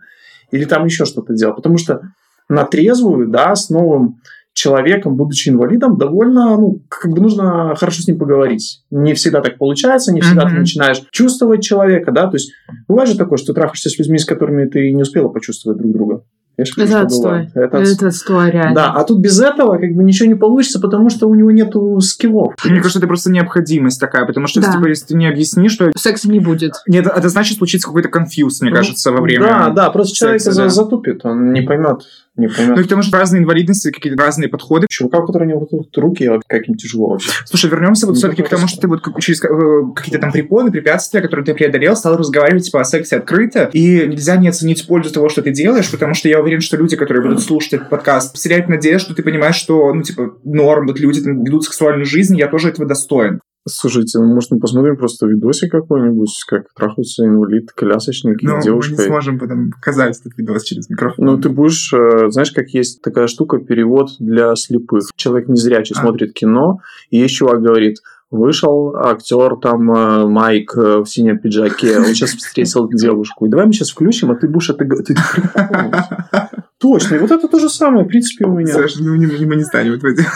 Или 0.52 0.66
там 0.66 0.86
еще 0.86 1.06
что-то 1.06 1.34
делал. 1.34 1.56
Потому 1.56 1.78
что 1.78 2.02
на 2.50 2.66
трезвую, 2.66 3.30
да, 3.30 3.56
с 3.56 3.70
новым 3.70 4.20
человеком, 4.54 5.16
будучи 5.16 5.48
инвалидом, 5.48 5.98
довольно, 5.98 6.58
ну, 6.58 6.82
как 6.90 7.10
бы 7.14 7.22
нужно 7.22 7.74
хорошо 7.78 8.02
с 8.02 8.08
ним 8.08 8.20
поговорить. 8.20 8.84
Не 8.92 9.14
всегда 9.14 9.40
так 9.40 9.58
получается, 9.58 10.14
не 10.14 10.20
всегда 10.20 10.42
ты 10.42 10.50
Мгм. 10.50 10.60
начинаешь 10.60 11.02
чувствовать 11.12 11.64
человека, 11.64 12.12
да, 12.12 12.28
то 12.28 12.36
есть 12.36 12.52
бывает 12.90 13.10
же 13.10 13.18
такое, 13.18 13.38
что 13.38 13.54
трахаешься 13.54 13.90
с 13.90 13.98
людьми, 13.98 14.18
с 14.18 14.26
которыми 14.26 14.68
ты 14.68 14.92
не 14.92 15.04
успела 15.04 15.30
почувствовать 15.30 15.78
друг 15.78 15.94
друга. 15.94 16.24
Как 16.70 16.86
Это 16.86 17.02
отстой. 17.02 17.50
Это 17.54 17.78
Это, 17.78 18.08
отстой. 18.08 18.52
реально. 18.52 18.76
Да, 18.76 18.92
а 18.94 19.04
тут 19.04 19.20
без 19.20 19.40
этого 19.42 19.78
как 19.78 19.92
бы 19.94 20.04
ничего 20.04 20.28
не 20.28 20.36
получится, 20.36 20.80
потому 20.80 21.10
что 21.10 21.28
у 21.28 21.36
него 21.36 21.52
нету 21.52 22.00
скиллов. 22.02 22.54
Мне 22.64 22.78
кажется, 22.78 23.00
это 23.00 23.08
просто 23.08 23.32
необходимость 23.32 24.00
такая, 24.00 24.26
потому 24.26 24.48
что, 24.48 24.62
Да. 24.62 24.72
типа, 24.72 24.88
если 24.88 25.08
ты 25.08 25.16
не 25.16 25.28
объяснишь, 25.28 25.72
что... 25.74 25.92
Секса 25.98 26.30
не 26.30 26.40
будет. 26.40 26.74
Нет, 26.88 27.08
это 27.08 27.30
значит 27.30 27.58
случится 27.58 27.88
какой-то 27.88 28.10
конфьюз, 28.10 28.62
мне 28.62 28.70
Ну, 28.72 28.76
кажется, 28.78 29.12
во 29.12 29.22
время... 29.22 29.46
Да, 29.48 29.70
да, 29.70 29.90
просто 29.92 30.16
человек 30.16 30.42
секса, 30.42 30.56
за- 30.56 30.64
да. 30.64 30.70
затупит, 30.70 31.26
он 31.26 31.52
не 31.54 31.62
поймет. 31.62 32.02
Не 32.38 32.48
помню. 32.48 32.76
Ну, 32.76 32.82
и 32.82 32.84
к 32.86 32.88
тому 32.88 33.02
же 33.02 33.12
разные 33.12 33.42
инвалидности, 33.42 33.92
какие-то 33.92 34.22
разные 34.22 34.48
подходы. 34.48 34.88
Чувака, 34.90 35.20
у 35.20 35.26
которого 35.26 35.48
не 35.48 35.54
работают 35.54 35.96
руки, 35.98 36.26
а 36.26 36.40
как 36.48 36.68
им 36.68 36.76
тяжело 36.76 37.10
вообще. 37.10 37.30
Слушай, 37.46 37.70
вернемся 37.70 38.06
вот 38.06 38.14
Ну, 38.14 38.20
все-таки 38.20 38.42
к 38.42 38.50
тому, 38.50 38.68
что 38.68 38.80
ты 38.80 38.88
вот 38.88 39.02
через 39.20 39.44
э, 39.44 39.48
какие-то 39.96 40.20
там 40.20 40.32
препоны, 40.32 40.72
препятствия, 40.72 41.22
которые 41.22 41.46
ты 41.46 41.54
преодолел, 41.54 41.96
стал 41.96 42.16
разговаривать 42.16 42.66
типа 42.66 42.82
о 42.82 42.84
сексе 42.86 43.18
открыто, 43.18 43.70
и 43.74 44.08
нельзя 44.08 44.38
не 44.38 44.48
оценить 44.48 44.88
пользу 44.88 45.14
того, 45.14 45.28
что 45.28 45.42
ты 45.42 45.52
делаешь, 45.52 45.92
потому 45.92 46.14
что 46.14 46.30
я 46.30 46.40
уверен, 46.40 46.62
что 46.62 46.78
люди, 46.78 46.96
которые 46.96 47.24
будут 47.24 47.42
слушать 47.42 47.74
этот 47.74 47.90
подкаст, 47.90 48.36
вселяют 48.36 48.70
надежду, 48.70 49.08
что 49.08 49.16
ты 49.16 49.24
понимаешь, 49.24 49.56
что, 49.56 49.94
ну, 49.94 50.02
типа, 50.02 50.38
норм, 50.44 50.88
вот 50.88 51.00
люди 51.00 51.22
там 51.22 51.44
ведут 51.44 51.66
сексуальную 51.66 52.06
жизнь, 52.06 52.38
я 52.38 52.48
тоже 52.48 52.70
этого 52.70 52.88
достоин. 52.88 53.41
Слушайте, 53.68 54.18
ну, 54.20 54.26
может, 54.34 54.50
мы 54.52 54.60
посмотрим 54.60 54.98
просто 54.98 55.28
видосик 55.28 55.72
какой-нибудь, 55.72 56.32
как 56.48 56.64
трахаются 56.76 57.26
инвалид, 57.26 57.72
колясочник 57.74 58.42
и 58.42 58.48
Но 58.48 58.60
девушка. 58.60 58.94
мы 58.96 58.98
не 58.98 59.06
сможем 59.06 59.38
потом 59.40 59.72
показать 59.72 60.20
этот 60.20 60.36
видос 60.38 60.64
через 60.64 60.90
микрофон. 60.90 61.26
Ну, 61.26 61.38
ты 61.38 61.50
будешь, 61.50 61.94
э, 61.94 62.32
знаешь, 62.32 62.52
как 62.52 62.70
есть 62.70 63.02
такая 63.04 63.28
штука, 63.28 63.60
перевод 63.60 64.10
для 64.18 64.56
слепых. 64.56 65.04
Человек 65.16 65.48
незрячий 65.48 65.96
А. 65.96 66.02
смотрит 66.02 66.34
кино, 66.34 66.80
и 67.12 67.18
есть 67.20 67.36
чувак 67.36 67.62
говорит, 67.62 67.98
вышел 68.32 68.96
актер 68.96 69.56
там 69.62 69.92
э, 69.92 70.26
Майк 70.26 70.74
э, 70.76 71.00
в 71.00 71.06
синем 71.06 71.38
пиджаке, 71.38 72.00
он 72.00 72.06
сейчас 72.06 72.32
встретил 72.32 72.90
девушку. 72.94 73.46
И 73.46 73.50
давай 73.50 73.68
мы 73.68 73.74
сейчас 73.74 73.92
включим, 73.92 74.32
а 74.32 74.36
ты 74.36 74.48
будешь 74.48 74.72
это. 74.72 74.84
Ты. 75.04 75.16
Точно, 76.80 77.14
и 77.16 77.20
вот 77.20 77.30
это 77.30 77.48
то 77.48 77.60
же 77.60 77.70
самое, 77.70 78.06
в 78.06 78.08
принципе, 78.08 78.46
у 78.46 78.58
меня. 78.58 78.74
Саша, 78.74 79.04
ну, 79.04 79.14
не- 79.16 79.28
не- 79.28 79.46
мы 79.46 79.56
не 79.56 79.64
станем 79.64 79.94
этого 79.94 80.14
делать. 80.16 80.32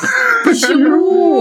Почему? 0.45 0.84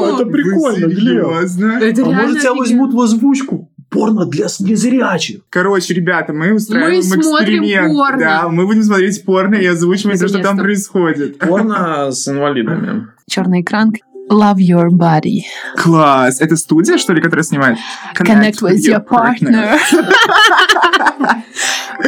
Это 0.05 0.27
прикольно, 0.27 0.87
Глеб. 0.87 1.25
А 1.27 2.11
может, 2.11 2.41
тебя 2.41 2.55
возьмут 2.55 2.93
в 2.95 3.01
озвучку? 3.01 3.71
Порно 3.91 4.27
для 4.27 4.47
незрячих. 4.59 5.43
Короче, 5.51 5.95
ребята, 5.95 6.33
мы 6.33 6.53
устраиваем 6.55 6.97
Мы 6.97 7.23
смотрим 7.23 7.63
эксперимент. 7.63 7.93
порно. 7.95 8.19
Да, 8.19 8.49
мы 8.49 8.67
будем 8.67 8.83
смотреть 8.83 9.25
порно 9.25 9.55
и 9.55 9.67
озвучивать 9.67 10.21
то, 10.21 10.27
что 10.27 10.41
там 10.41 10.59
происходит. 10.59 11.39
Порно 11.39 12.09
с 12.11 12.27
инвалидами. 12.27 13.07
Черный 13.29 13.61
экран. 13.61 13.93
Love 14.31 14.57
your 14.57 14.89
body. 14.89 15.43
Класс. 15.77 16.41
Это 16.41 16.57
студия, 16.57 16.97
что 16.97 17.13
ли, 17.13 17.21
которая 17.21 17.45
снимает? 17.45 17.79
Connect 18.19 18.63
with 18.63 18.79
your 18.85 19.05
partner. 19.07 19.79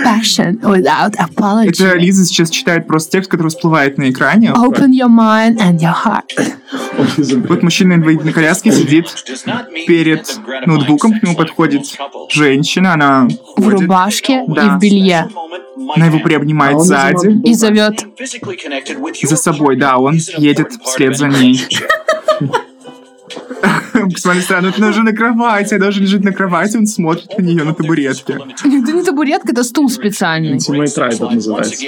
Passion 0.05 0.61
without 0.63 1.15
apology. 1.19 1.69
Это 1.71 1.97
Лиза 1.97 2.25
сейчас 2.25 2.51
читает 2.51 2.87
просто 2.87 3.13
текст, 3.13 3.31
который 3.31 3.49
всплывает 3.49 3.99
на 3.99 4.11
экране. 4.11 4.49
Open 4.51 4.91
your 4.91 5.09
mind 5.09 5.59
and 5.59 5.79
your 5.79 5.95
heart. 6.05 6.31
Вот 7.49 7.63
мужчина 7.63 7.95
инвалид 7.95 8.25
на 8.25 8.33
коляске 8.33 8.73
сидит 8.73 9.07
перед 9.87 10.27
ноутбуком, 10.67 11.19
к 11.19 11.23
нему 11.23 11.37
подходит 11.37 11.83
женщина, 12.31 12.95
она 12.95 13.29
В 13.57 13.69
рубашке 13.69 14.45
и 14.45 14.53
Да. 14.55 14.77
в 14.77 14.81
белье. 14.81 15.29
она 15.95 16.07
его 16.07 16.19
приобнимает 16.21 16.77
А 16.77 16.81
сзади. 16.81 17.41
И 17.49 17.55
зовет. 17.55 18.05
За 19.23 19.37
собой, 19.37 19.77
да, 19.77 19.99
он 19.99 20.15
едет 20.39 20.73
вслед 20.85 21.17
за 21.17 21.29
ней. 21.29 21.61
Посмотри, 24.13 24.41
странно, 24.43 24.69
это 24.69 24.87
уже 24.89 25.03
на 25.03 25.13
кровати, 25.13 25.75
она 25.75 25.89
уже 25.89 26.01
лежит 26.01 26.25
на 26.25 26.33
кровати, 26.33 26.77
он 26.77 26.87
смотрит 26.87 27.39
на 27.39 27.43
нее 27.43 27.65
на 27.65 27.75
табуретке. 27.75 28.39
Это 28.65 28.69
не 28.93 29.03
табуретка, 29.03 29.53
это 29.53 29.63
стул 29.65 29.89
специальный. 29.91 30.57
Ultimate 30.57 30.97
Rider 30.97 31.35
называется. 31.35 31.85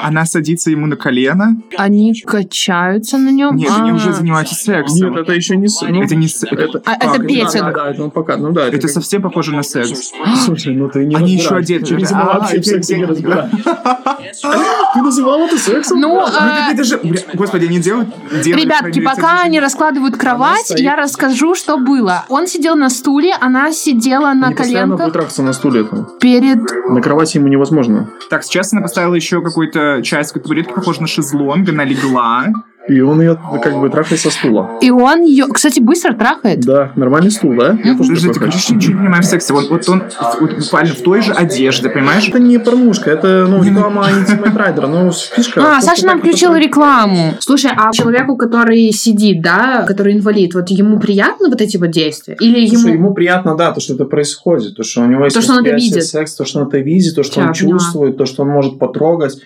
Она 0.00 0.24
садится 0.24 0.70
ему 0.70 0.86
на 0.86 0.96
колено. 0.96 1.56
Они 1.76 2.14
качаются 2.20 3.18
на 3.18 3.30
нем. 3.30 3.56
Нет, 3.56 3.70
они 3.76 3.92
уже 3.92 4.12
занимаются 4.12 4.54
сексом. 4.54 5.10
Нет, 5.12 5.16
это 5.22 5.32
еще 5.32 5.56
не... 5.56 5.68
с- 5.68 5.82
ну, 5.82 6.02
Это 6.02 6.14
не 6.14 6.28
с- 6.28 6.42
Это, 6.44 6.82
А, 6.84 6.96
да, 6.96 7.18
петинг. 7.24 7.74
Да, 7.74 7.90
это 7.90 8.04
он 8.04 8.10
пока, 8.10 8.36
ну 8.36 8.52
да. 8.52 8.66
Это 8.68 8.88
совсем 8.88 9.22
похоже 9.22 9.52
на 9.54 9.62
секс. 9.62 10.12
Слушай, 10.44 10.74
ну 10.74 10.88
ты 10.88 11.04
не 11.04 11.14
Они 11.16 11.34
еще 11.34 11.56
одеты. 11.56 11.86
Ты, 11.86 11.94
видимо, 11.96 12.22
А, 12.32 12.38
вообще 12.40 12.60
в 12.60 12.66
сексе 12.66 12.98
не. 12.98 13.06
Ты 14.94 15.00
называл 15.00 15.46
это 15.46 15.58
сексом? 15.58 16.00
Ну, 16.00 16.12
Ну, 16.20 16.26
а, 16.26 16.72
господи, 17.34 17.66
они 17.66 17.78
делают... 17.78 18.08
Ребятки, 18.30 19.00
пока 19.00 19.42
они 19.42 19.60
раскладывают 19.60 20.16
кровать, 20.16 20.72
я 20.76 20.96
расскажу, 20.96 21.54
что 21.62 21.78
было. 21.78 22.24
Он 22.28 22.46
сидел 22.46 22.74
на 22.74 22.90
стуле, 22.90 23.34
она 23.40 23.72
сидела 23.72 24.32
на 24.34 24.48
Они 24.48 24.56
постоянно 24.56 24.96
будут 24.96 24.98
коленках 24.98 25.12
трахаться 25.12 25.42
на 25.42 25.52
стуле 25.52 25.84
там. 25.84 26.08
перед... 26.20 26.58
На 26.88 27.00
кровати 27.00 27.36
ему 27.36 27.48
невозможно. 27.48 28.10
Так, 28.30 28.42
сейчас 28.42 28.72
она 28.72 28.82
поставила 28.82 29.14
еще 29.14 29.40
какую-то 29.42 30.02
часть 30.02 30.34
табуретки, 30.34 30.72
похожую 30.72 31.02
на 31.02 31.06
шезлонг, 31.06 31.68
она 31.68 31.84
легла. 31.84 32.46
И 32.88 33.00
он 33.00 33.20
ее 33.20 33.38
как 33.62 33.78
бы 33.80 33.88
трахает 33.90 34.20
со 34.20 34.30
стула. 34.30 34.78
И 34.80 34.90
он 34.90 35.22
ее, 35.22 35.46
кстати, 35.46 35.78
быстро 35.78 36.14
трахает. 36.14 36.60
Да, 36.60 36.92
нормальный 36.96 37.30
стул, 37.30 37.54
да? 37.54 37.78
Я 37.84 37.96
тоже 37.96 38.14
короче, 38.32 38.40
хочу. 38.40 38.72
я 38.72 38.76
ничего 38.76 38.92
не 38.94 38.98
понимаю 38.98 39.22
в 39.22 39.26
сексе. 39.26 39.52
Вот, 39.52 39.70
вот 39.70 39.88
он 39.88 40.02
вот 40.40 40.58
буквально 40.58 40.94
в 40.94 41.00
той 41.00 41.22
же 41.22 41.32
одежде, 41.32 41.88
понимаешь? 41.88 42.28
Это 42.28 42.40
не 42.40 42.58
порнушка, 42.58 43.10
это 43.10 43.46
ну, 43.48 43.62
реклама 43.62 44.08
Ultimate 44.08 44.56
Rider. 44.56 44.86
Ну, 44.88 45.12
фишка. 45.12 45.76
А, 45.76 45.80
Саша 45.80 46.06
нам 46.06 46.20
про- 46.20 46.32
рекламу. 46.58 47.34
Слушай, 47.38 47.70
а 47.76 47.92
человеку, 47.92 48.36
который 48.36 48.90
сидит, 48.92 49.42
да, 49.42 49.84
который 49.86 50.14
инвалид, 50.14 50.54
вот 50.54 50.68
ему 50.70 50.98
приятно 50.98 51.48
вот 51.48 51.60
эти 51.60 51.76
вот 51.76 51.90
действия? 51.90 52.36
Или 52.40 52.66
Слушай, 52.66 52.92
ему... 52.92 52.94
ему 52.94 53.14
приятно, 53.14 53.56
да, 53.56 53.72
то, 53.72 53.80
что 53.80 53.94
это 53.94 54.04
происходит, 54.04 54.76
то, 54.76 54.82
что 54.82 55.02
у 55.02 55.06
него 55.06 55.24
есть 55.24 55.36
То, 55.36 55.42
что 55.42 55.54
он 55.54 55.64
это 55.64 55.76
видит. 55.76 56.04
секс, 56.04 56.34
то, 56.34 56.44
что 56.44 56.60
он 56.60 56.68
это 56.68 56.78
видит, 56.78 57.14
то, 57.14 57.22
что 57.22 57.40
он 57.40 57.52
чувствует, 57.52 58.16
то, 58.16 58.26
что 58.26 58.42
он 58.42 58.48
может 58.48 58.78
потрогать. 58.78 59.38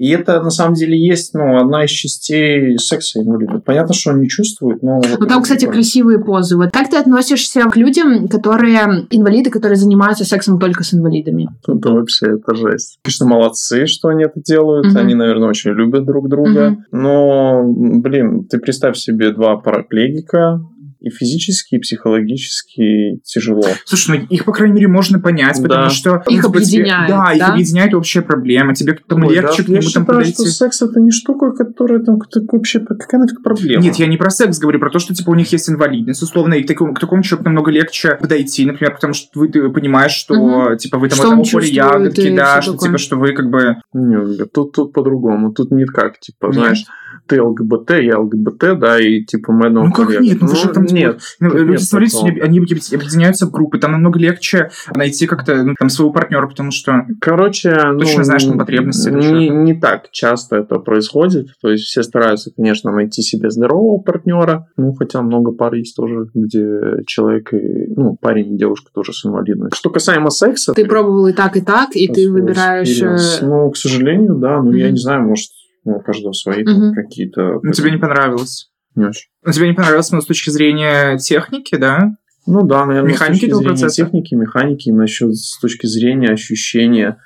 И 0.00 0.08
это, 0.12 0.40
на 0.40 0.48
самом 0.48 0.72
деле, 0.72 0.98
есть, 0.98 1.34
ну, 1.34 1.58
одна 1.58 1.84
из 1.84 1.90
частей 1.90 2.78
секса 2.78 3.20
инвалида. 3.20 3.60
Понятно, 3.60 3.92
что 3.94 4.12
он 4.12 4.20
не 4.20 4.28
чувствует, 4.28 4.82
но... 4.82 4.94
вот 4.94 5.20
Ну, 5.20 5.26
там, 5.26 5.42
кстати, 5.42 5.66
прикольно. 5.66 5.74
красивые 5.74 6.18
позы. 6.24 6.56
Вот 6.56 6.70
как 6.72 6.88
ты 6.88 6.96
относишься 6.96 7.60
к 7.70 7.76
людям, 7.76 8.26
которые 8.28 9.06
инвалиды, 9.10 9.50
которые 9.50 9.76
занимаются 9.76 10.24
сексом 10.24 10.58
только 10.58 10.84
с 10.84 10.94
инвалидами? 10.94 11.50
Это 11.68 11.90
вообще, 11.90 12.28
это 12.36 12.54
жесть. 12.54 12.98
Конечно, 13.02 13.26
молодцы, 13.26 13.84
что 13.84 14.08
они 14.08 14.24
это 14.24 14.40
делают. 14.40 14.86
Мгм. 14.86 14.96
Они, 14.96 15.14
наверное, 15.14 15.50
очень 15.50 15.72
любят 15.72 16.06
друг 16.06 16.30
друга. 16.30 16.70
Мгм. 16.70 16.84
Но, 16.92 17.62
блин, 17.66 18.46
ты 18.48 18.56
представь 18.56 18.96
себе 18.96 19.32
два 19.32 19.58
параплегика, 19.58 20.62
и 21.00 21.10
физически, 21.10 21.76
и 21.76 21.78
психологически 21.78 23.20
тяжело. 23.24 23.62
Слушай, 23.84 24.18
ну 24.18 24.26
их, 24.28 24.44
по 24.44 24.52
крайней 24.52 24.74
мере, 24.74 24.88
можно 24.88 25.18
понять, 25.20 25.56
Да. 25.56 25.62
потому 25.68 25.90
что... 25.90 26.22
Их 26.28 26.42
типа, 26.42 26.60
тебе- 26.60 26.82
объединяет, 26.82 27.08
Да, 27.10 27.32
их 27.32 27.38
да? 27.38 27.52
объединяет 27.52 27.94
общая 27.94 28.22
проблема. 28.22 28.74
Тебе 28.74 28.98
там 29.06 29.24
Ой, 29.24 29.34
легче 29.34 29.58
да, 29.58 29.64
к 29.64 29.68
нему 29.68 29.76
я 29.76 29.80
там 29.80 29.88
считаю, 29.88 30.06
подойти. 30.06 30.32
что 30.32 30.44
секс 30.46 30.82
это 30.82 31.00
не 31.00 31.10
штука, 31.10 31.52
которая 31.52 32.00
там 32.00 32.18
вообще 32.52 32.80
какая 32.80 33.20
нафиг 33.20 33.42
проблема. 33.42 33.82
Нет, 33.82 33.96
я 33.96 34.06
не 34.06 34.16
про 34.16 34.30
секс 34.30 34.58
говорю, 34.58 34.78
про 34.78 34.90
то, 34.90 34.98
что 34.98 35.14
типа 35.14 35.30
у 35.30 35.34
них 35.34 35.50
есть 35.52 35.68
инвалидность, 35.70 36.22
условно, 36.22 36.54
и 36.54 36.62
к 36.62 36.66
такому, 36.66 36.94
к 36.94 37.00
такому 37.00 37.22
человеку 37.22 37.48
намного 37.48 37.70
легче 37.70 38.16
подойти, 38.20 38.64
например, 38.66 38.94
потому 38.94 39.14
что 39.14 39.28
вы 39.38 39.48
ты 39.48 39.68
понимаешь, 39.70 40.12
что 40.12 40.34
Мгм. 40.34 40.76
типа 40.78 40.98
вы 40.98 41.08
там 41.08 41.16
Что 41.18 41.30
поле 41.30 41.42
чувствует 41.44 41.72
ягодки, 41.72 42.36
да, 42.36 42.60
что 42.62 42.72
такое. 42.72 42.88
типа 42.88 42.98
что 42.98 43.16
вы 43.16 43.32
как 43.32 43.50
бы 43.50 43.76
Не, 43.92 44.44
тут, 44.46 44.72
тут 44.74 44.92
по-другому. 44.92 45.52
Тут 45.52 45.70
не 45.70 45.84
как, 45.84 46.18
типа, 46.20 46.46
Нет? 46.46 46.54
знаешь, 46.54 46.84
ты 47.30 47.40
ЛГБТ, 47.40 47.90
я 48.00 48.18
ЛГБТ, 48.18 48.78
да, 48.78 49.00
и 49.00 49.22
типа 49.22 49.52
мы 49.52 49.70
Ну 49.70 49.92
как 49.92 50.20
нет? 50.20 50.38
Ну 50.40 50.48
вы 50.48 50.56
же 50.56 50.68
там, 50.68 50.86
типа, 50.86 50.98
нет. 50.98 51.20
Ну, 51.38 51.54
люди, 51.54 51.70
нет 51.70 51.82
смотрите, 51.82 52.16
такого. 52.16 52.44
они 52.44 52.58
объединяются 52.58 53.46
в 53.46 53.52
группы, 53.52 53.78
там 53.78 53.92
намного 53.92 54.18
легче 54.18 54.70
найти 54.94 55.26
как-то 55.26 55.62
ну, 55.62 55.74
там 55.78 55.88
своего 55.88 56.12
партнера, 56.12 56.46
потому 56.48 56.72
что 56.72 57.06
Короче, 57.20 57.70
Точно 57.70 58.18
ну, 58.18 58.24
знаешь, 58.24 58.44
там 58.44 58.58
потребности 58.58 59.10
не, 59.10 59.48
не 59.48 59.74
так 59.74 60.10
часто 60.10 60.56
это 60.56 60.78
происходит. 60.78 61.48
То 61.60 61.70
есть 61.70 61.84
все 61.84 62.02
стараются, 62.02 62.50
конечно, 62.54 62.90
найти 62.90 63.22
себе 63.22 63.50
здорового 63.50 64.00
партнера. 64.00 64.68
Ну, 64.76 64.92
хотя 64.94 65.22
много 65.22 65.52
пар 65.52 65.74
есть 65.74 65.94
тоже, 65.96 66.26
где 66.34 67.04
человек, 67.06 67.52
и, 67.52 67.92
ну, 67.94 68.16
парень 68.20 68.54
и 68.54 68.58
девушка 68.58 68.90
тоже 68.92 69.12
с 69.12 69.24
инвалидностью. 69.24 69.76
Что 69.76 69.90
касаемо 69.90 70.30
секса... 70.30 70.72
Ты 70.72 70.86
пробовал 70.86 71.26
и 71.28 71.32
так, 71.32 71.56
и 71.56 71.60
так, 71.60 71.90
и 71.94 72.08
ты 72.08 72.30
выбираешь... 72.30 72.88
experience. 72.88 73.42
э, 73.42 73.46
Ну, 73.46 73.70
к 73.70 73.76
сожалению, 73.76 74.34
да. 74.36 74.62
Ну, 74.62 74.72
я 74.72 74.86
Мгм. 74.86 74.94
не 74.94 75.00
знаю, 75.00 75.22
может, 75.22 75.50
ну, 75.84 75.96
у 75.96 76.00
каждого 76.00 76.32
свои 76.32 76.62
Мгм. 76.64 76.94
какие-то... 76.94 77.60
ну, 77.62 77.72
тебе 77.72 77.90
не 77.90 77.98
понравилось. 77.98 78.70
Не 78.94 79.06
очень. 79.06 79.28
Ну, 79.44 79.52
тебе 79.52 79.68
не 79.68 79.74
понравилось 79.74 80.10
ну, 80.10 80.20
с 80.20 80.26
точки 80.26 80.50
зрения 80.50 81.16
техники, 81.18 81.76
да? 81.76 82.16
Ну 82.46 82.66
да, 82.66 82.84
наверное, 82.86 83.12
Механики 83.12 83.38
с 83.38 83.40
точки 83.40 83.54
зрения 83.54 83.68
процесса? 83.68 83.96
техники, 84.04 84.34
механики, 84.34 84.90
насчет 84.90 85.34
с 85.36 85.58
точки 85.60 85.86
зрения 85.86 86.30
ощущения 86.30 87.18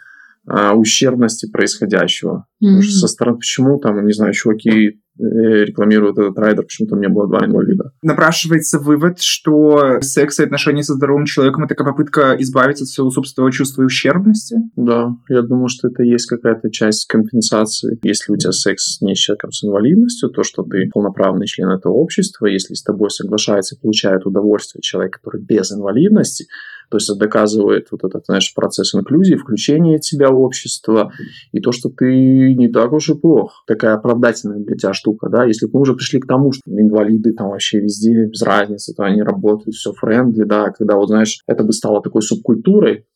а, 0.46 0.74
ущербности 0.74 1.50
происходящего. 1.50 2.46
Потому 2.60 2.82
что 2.82 2.92
со 2.92 3.08
стороны, 3.08 3.38
почему 3.38 3.78
там, 3.78 4.04
не 4.04 4.12
знаю, 4.12 4.32
чуваки 4.34 5.00
э, 5.18 5.64
рекламируют 5.64 6.18
этот 6.18 6.38
райдер, 6.38 6.64
почему 6.64 6.88
там 6.88 7.00
не 7.00 7.08
было 7.08 7.26
два 7.28 7.44
инвалида. 7.44 7.92
Напрашивается 8.02 8.78
вывод, 8.78 9.20
что 9.20 10.00
секс 10.00 10.40
и 10.40 10.44
отношения 10.44 10.82
со 10.82 10.94
здоровым 10.94 11.24
человеком 11.24 11.64
это 11.64 11.74
попытка 11.74 12.36
избавиться 12.38 12.84
от 12.84 12.88
своего 12.88 13.10
собственного 13.10 13.52
чувства 13.52 13.84
ущербности. 13.84 14.56
Да, 14.76 15.10
я 15.28 15.42
думаю, 15.42 15.68
что 15.68 15.88
это 15.88 16.02
есть 16.02 16.26
какая-то 16.26 16.70
часть 16.70 17.06
компенсации. 17.06 17.98
Если 18.02 18.32
у 18.32 18.36
тебя 18.36 18.52
секс 18.52 19.00
не 19.00 19.14
с 19.14 19.18
человеком 19.18 19.52
с 19.52 19.64
инвалидностью, 19.64 20.30
то, 20.30 20.42
что 20.42 20.62
ты 20.62 20.88
полноправный 20.92 21.46
член 21.46 21.68
этого 21.70 21.92
общества, 21.94 22.46
если 22.46 22.74
с 22.74 22.82
тобой 22.82 23.10
соглашается 23.10 23.76
и 23.76 23.80
получает 23.80 24.26
удовольствие 24.26 24.82
человек, 24.82 25.14
который 25.14 25.42
без 25.42 25.72
инвалидности, 25.72 26.46
то 26.94 26.98
есть 26.98 27.10
это 27.10 27.18
доказывает 27.18 27.88
вот 27.90 28.04
этот, 28.04 28.26
знаешь, 28.26 28.54
процесс 28.54 28.94
инклюзии, 28.94 29.34
включения 29.34 29.98
тебя 29.98 30.30
в 30.30 30.38
общество, 30.38 31.10
и 31.50 31.58
то, 31.58 31.72
что 31.72 31.88
ты 31.88 32.54
не 32.54 32.68
так 32.68 32.92
уж 32.92 33.10
и 33.10 33.14
плох. 33.14 33.64
Такая 33.66 33.94
оправдательная 33.94 34.60
для 34.60 34.76
тебя 34.76 34.92
штука, 34.92 35.28
да. 35.28 35.44
Если 35.44 35.66
бы 35.66 35.72
мы 35.74 35.80
уже 35.80 35.94
пришли 35.94 36.20
к 36.20 36.28
тому, 36.28 36.52
что 36.52 36.62
инвалиды 36.70 37.32
там 37.32 37.48
вообще 37.48 37.80
везде, 37.80 38.26
без 38.26 38.42
разницы, 38.42 38.94
то 38.94 39.02
они 39.02 39.22
работают, 39.22 39.74
все 39.74 39.92
френдли, 39.92 40.44
да, 40.44 40.70
когда 40.70 40.94
вот, 40.94 41.08
знаешь, 41.08 41.42
это 41.48 41.64
бы 41.64 41.72
стало 41.72 42.00
такой 42.00 42.22
субкультурой, 42.22 43.08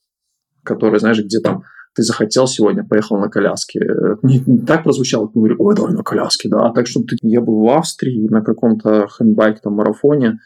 которая, 0.64 0.98
знаешь, 0.98 1.22
где 1.22 1.38
там 1.38 1.62
ты 1.94 2.02
захотел 2.02 2.48
сегодня, 2.48 2.84
поехал 2.84 3.16
на 3.18 3.28
коляске. 3.28 3.78
Не, 4.24 4.42
не 4.44 4.66
так 4.66 4.82
прозвучало, 4.82 5.28
ты 5.28 5.38
говоришь, 5.38 5.58
ой, 5.60 5.76
давай 5.76 5.92
на 5.92 6.02
коляске, 6.02 6.48
да. 6.48 6.66
А 6.66 6.74
так, 6.74 6.88
чтобы 6.88 7.06
ты... 7.06 7.16
Я 7.22 7.40
был 7.40 7.60
в 7.60 7.68
Австрии 7.68 8.26
на 8.28 8.42
каком-то 8.42 9.06
хендбайк 9.06 9.60
там 9.60 9.74
марафоне, 9.74 10.40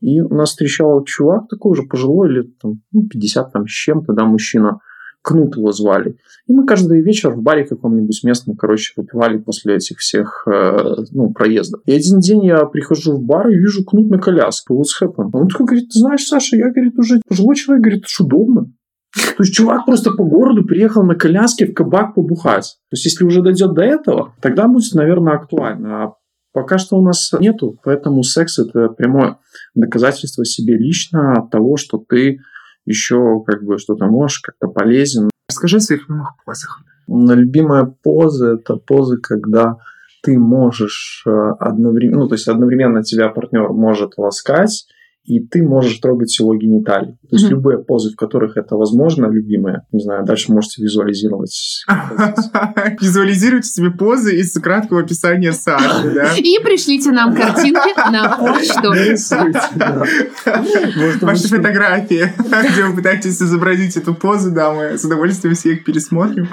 и 0.00 0.20
у 0.20 0.34
нас 0.34 0.50
встречал 0.50 1.02
чувак 1.04 1.48
такой 1.48 1.72
уже 1.72 1.82
пожилой, 1.82 2.30
лет 2.30 2.58
там, 2.58 2.80
50 2.92 3.46
ну, 3.46 3.50
там 3.52 3.66
с 3.66 3.70
чем-то, 3.70 4.12
да, 4.12 4.24
мужчина. 4.24 4.80
Кнут 5.20 5.56
его 5.56 5.72
звали. 5.72 6.16
И 6.46 6.52
мы 6.52 6.64
каждый 6.64 7.02
вечер 7.02 7.30
в 7.30 7.42
баре 7.42 7.66
каком-нибудь 7.66 8.22
местном, 8.22 8.56
короче, 8.56 8.92
выпивали 8.96 9.38
после 9.38 9.74
этих 9.74 9.98
всех 9.98 10.46
э, 10.46 10.94
ну, 11.10 11.32
проездов. 11.32 11.82
И 11.86 11.92
один 11.92 12.20
день 12.20 12.46
я 12.46 12.64
прихожу 12.66 13.16
в 13.16 13.22
бар 13.22 13.48
и 13.48 13.58
вижу 13.58 13.84
Кнут 13.84 14.10
на 14.10 14.18
коляске. 14.18 14.72
What's 14.72 15.02
happened? 15.02 15.30
Он 15.32 15.48
такой 15.48 15.66
говорит, 15.66 15.88
ты 15.92 15.98
знаешь, 15.98 16.24
Саша, 16.24 16.56
я, 16.56 16.70
говорит, 16.70 16.96
уже 16.98 17.20
пожилой 17.28 17.56
человек, 17.56 17.84
говорит, 17.84 18.04
это 18.04 18.24
удобно. 18.24 18.72
То 19.12 19.42
есть 19.42 19.54
чувак 19.54 19.86
просто 19.86 20.12
по 20.12 20.24
городу 20.24 20.64
приехал 20.64 21.02
на 21.02 21.16
коляске 21.16 21.66
в 21.66 21.74
кабак 21.74 22.14
побухать. 22.14 22.78
То 22.90 22.94
есть 22.94 23.06
если 23.06 23.24
уже 23.24 23.42
дойдет 23.42 23.74
до 23.74 23.82
этого, 23.82 24.34
тогда 24.40 24.68
будет, 24.68 24.94
наверное, 24.94 25.34
актуально. 25.34 26.04
А 26.04 26.12
пока 26.52 26.78
что 26.78 26.96
у 26.96 27.02
нас 27.02 27.32
нету, 27.38 27.78
поэтому 27.84 28.22
секс 28.22 28.58
это 28.58 28.88
прямое 28.88 29.38
доказательство 29.80 30.44
себе 30.44 30.76
лично 30.76 31.48
того, 31.50 31.76
что 31.76 31.98
ты 31.98 32.40
еще 32.84 33.42
как 33.46 33.62
бы 33.62 33.78
что-то 33.78 34.06
можешь, 34.06 34.40
как-то 34.40 34.68
полезен. 34.68 35.30
Расскажи 35.48 35.76
о 35.76 35.80
своих 35.80 36.08
любимых 36.08 36.34
позах. 36.44 36.80
Любимая 37.06 37.84
поза– 37.84 38.54
это 38.60 38.76
поза, 38.76 39.16
когда 39.16 39.78
ты 40.22 40.38
можешь 40.38 41.22
э, 41.26 41.30
одновременно, 41.58 42.22
ну, 42.22 42.28
то 42.28 42.34
есть 42.34 42.48
одновременно 42.48 43.02
тебя 43.02 43.28
партнер 43.28 43.68
может 43.70 44.14
ласкать, 44.18 44.86
и 45.28 45.40
ты 45.40 45.62
можешь 45.62 45.98
трогать 45.98 46.38
его 46.38 46.56
гениталии. 46.56 47.18
То 47.28 47.36
есть 47.36 47.44
mm-hmm. 47.44 47.50
любые 47.50 47.78
позы, 47.78 48.10
в 48.10 48.16
которых 48.16 48.56
это 48.56 48.76
возможно, 48.76 49.26
любимые, 49.26 49.82
не 49.92 50.00
знаю, 50.00 50.24
дальше 50.24 50.50
можете 50.52 50.82
визуализировать. 50.82 51.84
Визуализируйте 53.00 53.68
себе 53.68 53.90
позы 53.90 54.36
из 54.36 54.54
краткого 54.54 55.02
описания 55.02 55.52
Саши, 55.52 56.14
да? 56.14 56.34
И 56.38 56.58
пришлите 56.64 57.12
нам 57.12 57.34
картинки 57.34 58.10
на 58.10 58.38
почту. 58.38 58.88
Ваши 61.26 61.48
фотографии, 61.48 62.32
где 62.72 62.84
вы 62.84 62.96
пытаетесь 62.96 63.42
изобразить 63.42 63.98
эту 63.98 64.14
позу, 64.14 64.50
да, 64.50 64.72
мы 64.72 64.96
с 64.96 65.04
удовольствием 65.04 65.54
все 65.54 65.74
их 65.74 65.84
пересмотрим. 65.84 66.48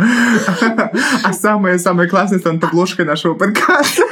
А 1.24 1.32
самое-самое 1.32 2.10
классное 2.10 2.40
станет 2.40 2.62
обложкой 2.64 3.06
нашего 3.06 3.36
подкаста. 3.36 4.04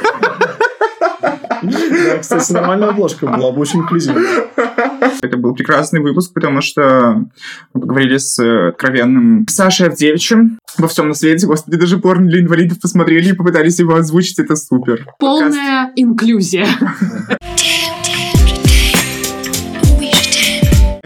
Да, 1.70 2.18
кстати, 2.18 2.52
нормальная 2.52 2.88
обложка 2.88 3.26
была 3.26 3.52
бы 3.52 3.60
очень 3.60 3.80
инклюзивная. 3.80 4.46
Это 5.22 5.36
был 5.36 5.54
прекрасный 5.54 6.00
выпуск, 6.00 6.32
потому 6.34 6.60
что 6.60 7.24
мы 7.72 7.80
поговорили 7.80 8.18
с 8.18 8.38
откровенным 8.68 9.46
Сашей 9.48 9.88
Авдевичем 9.88 10.58
во 10.78 10.88
всем 10.88 11.08
на 11.08 11.14
свете. 11.14 11.46
Господи, 11.46 11.76
даже 11.76 11.98
порно 11.98 12.28
для 12.28 12.40
инвалидов 12.40 12.80
посмотрели 12.80 13.30
и 13.30 13.34
попытались 13.34 13.78
его 13.78 13.94
озвучить. 13.94 14.38
Это 14.38 14.56
супер. 14.56 15.06
Полная 15.18 15.92
инклюзия. 15.96 16.66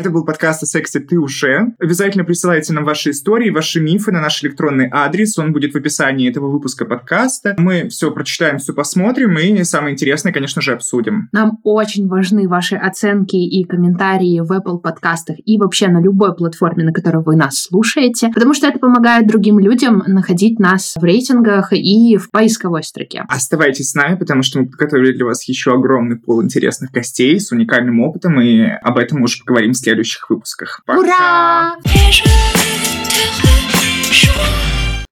Это 0.09 0.14
был 0.14 0.24
подкаст 0.24 0.62
о 0.62 0.66
сексе 0.66 1.00
«Ты 1.00 1.18
уже». 1.18 1.74
Обязательно 1.78 2.24
присылайте 2.24 2.72
нам 2.72 2.84
ваши 2.84 3.11
истории, 3.11 3.50
ваши 3.50 3.78
мифы 3.78 4.11
на 4.11 4.22
наш 4.22 4.42
электронный 4.42 4.88
адрес. 4.90 5.38
Он 5.38 5.52
будет 5.52 5.74
в 5.74 5.76
описании 5.76 6.30
этого 6.30 6.50
выпуска 6.50 6.86
подкаста. 6.86 7.54
Мы 7.59 7.90
все 7.90 8.11
прочитаем, 8.11 8.56
все 8.56 8.72
посмотрим 8.72 9.36
и 9.36 9.62
самое 9.64 9.92
интересное, 9.92 10.32
конечно 10.32 10.62
же, 10.62 10.72
обсудим. 10.72 11.28
Нам 11.32 11.59
очень 11.62 12.09
важны 12.09 12.48
ваши 12.48 12.76
оценки 12.76 13.36
и 13.36 13.64
комментарии 13.64 14.40
в 14.40 14.50
Apple 14.50 14.78
подкастах 14.78 15.36
и 15.44 15.59
вообще 15.59 15.88
на 15.88 16.00
любой 16.00 16.34
платформе, 16.34 16.84
на 16.84 16.94
которой 16.94 17.22
вы 17.22 17.36
нас 17.36 17.64
слушаете, 17.64 18.30
потому 18.32 18.54
что 18.54 18.66
это 18.66 18.78
помогает 18.78 19.26
другим 19.26 19.59
людям 19.59 20.02
находить 20.06 20.59
нас 20.59 20.94
в 20.98 21.04
рейтингах 21.04 21.74
и 21.74 22.16
в 22.16 22.30
поисковой 22.30 22.82
строке. 22.82 23.24
Оставайтесь 23.28 23.90
с 23.90 23.94
нами, 23.94 24.16
потому 24.16 24.42
что 24.42 24.61
мы 24.61 24.68
подготовили 24.68 25.12
для 25.12 25.26
вас 25.26 25.46
еще 25.46 25.74
огромный 25.74 26.16
пол 26.16 26.42
интересных 26.42 26.92
гостей 26.92 27.38
с 27.38 27.52
уникальным 27.52 28.00
опытом, 28.00 28.40
и 28.40 28.62
об 28.62 28.96
этом 28.96 29.18
мы 29.18 29.24
уже 29.24 29.40
поговорим 29.40 29.74
в 29.74 29.76
следующих 29.99 30.30
выпусках. 30.30 30.80
Пока! 30.86 31.01
Ура! 31.01 31.76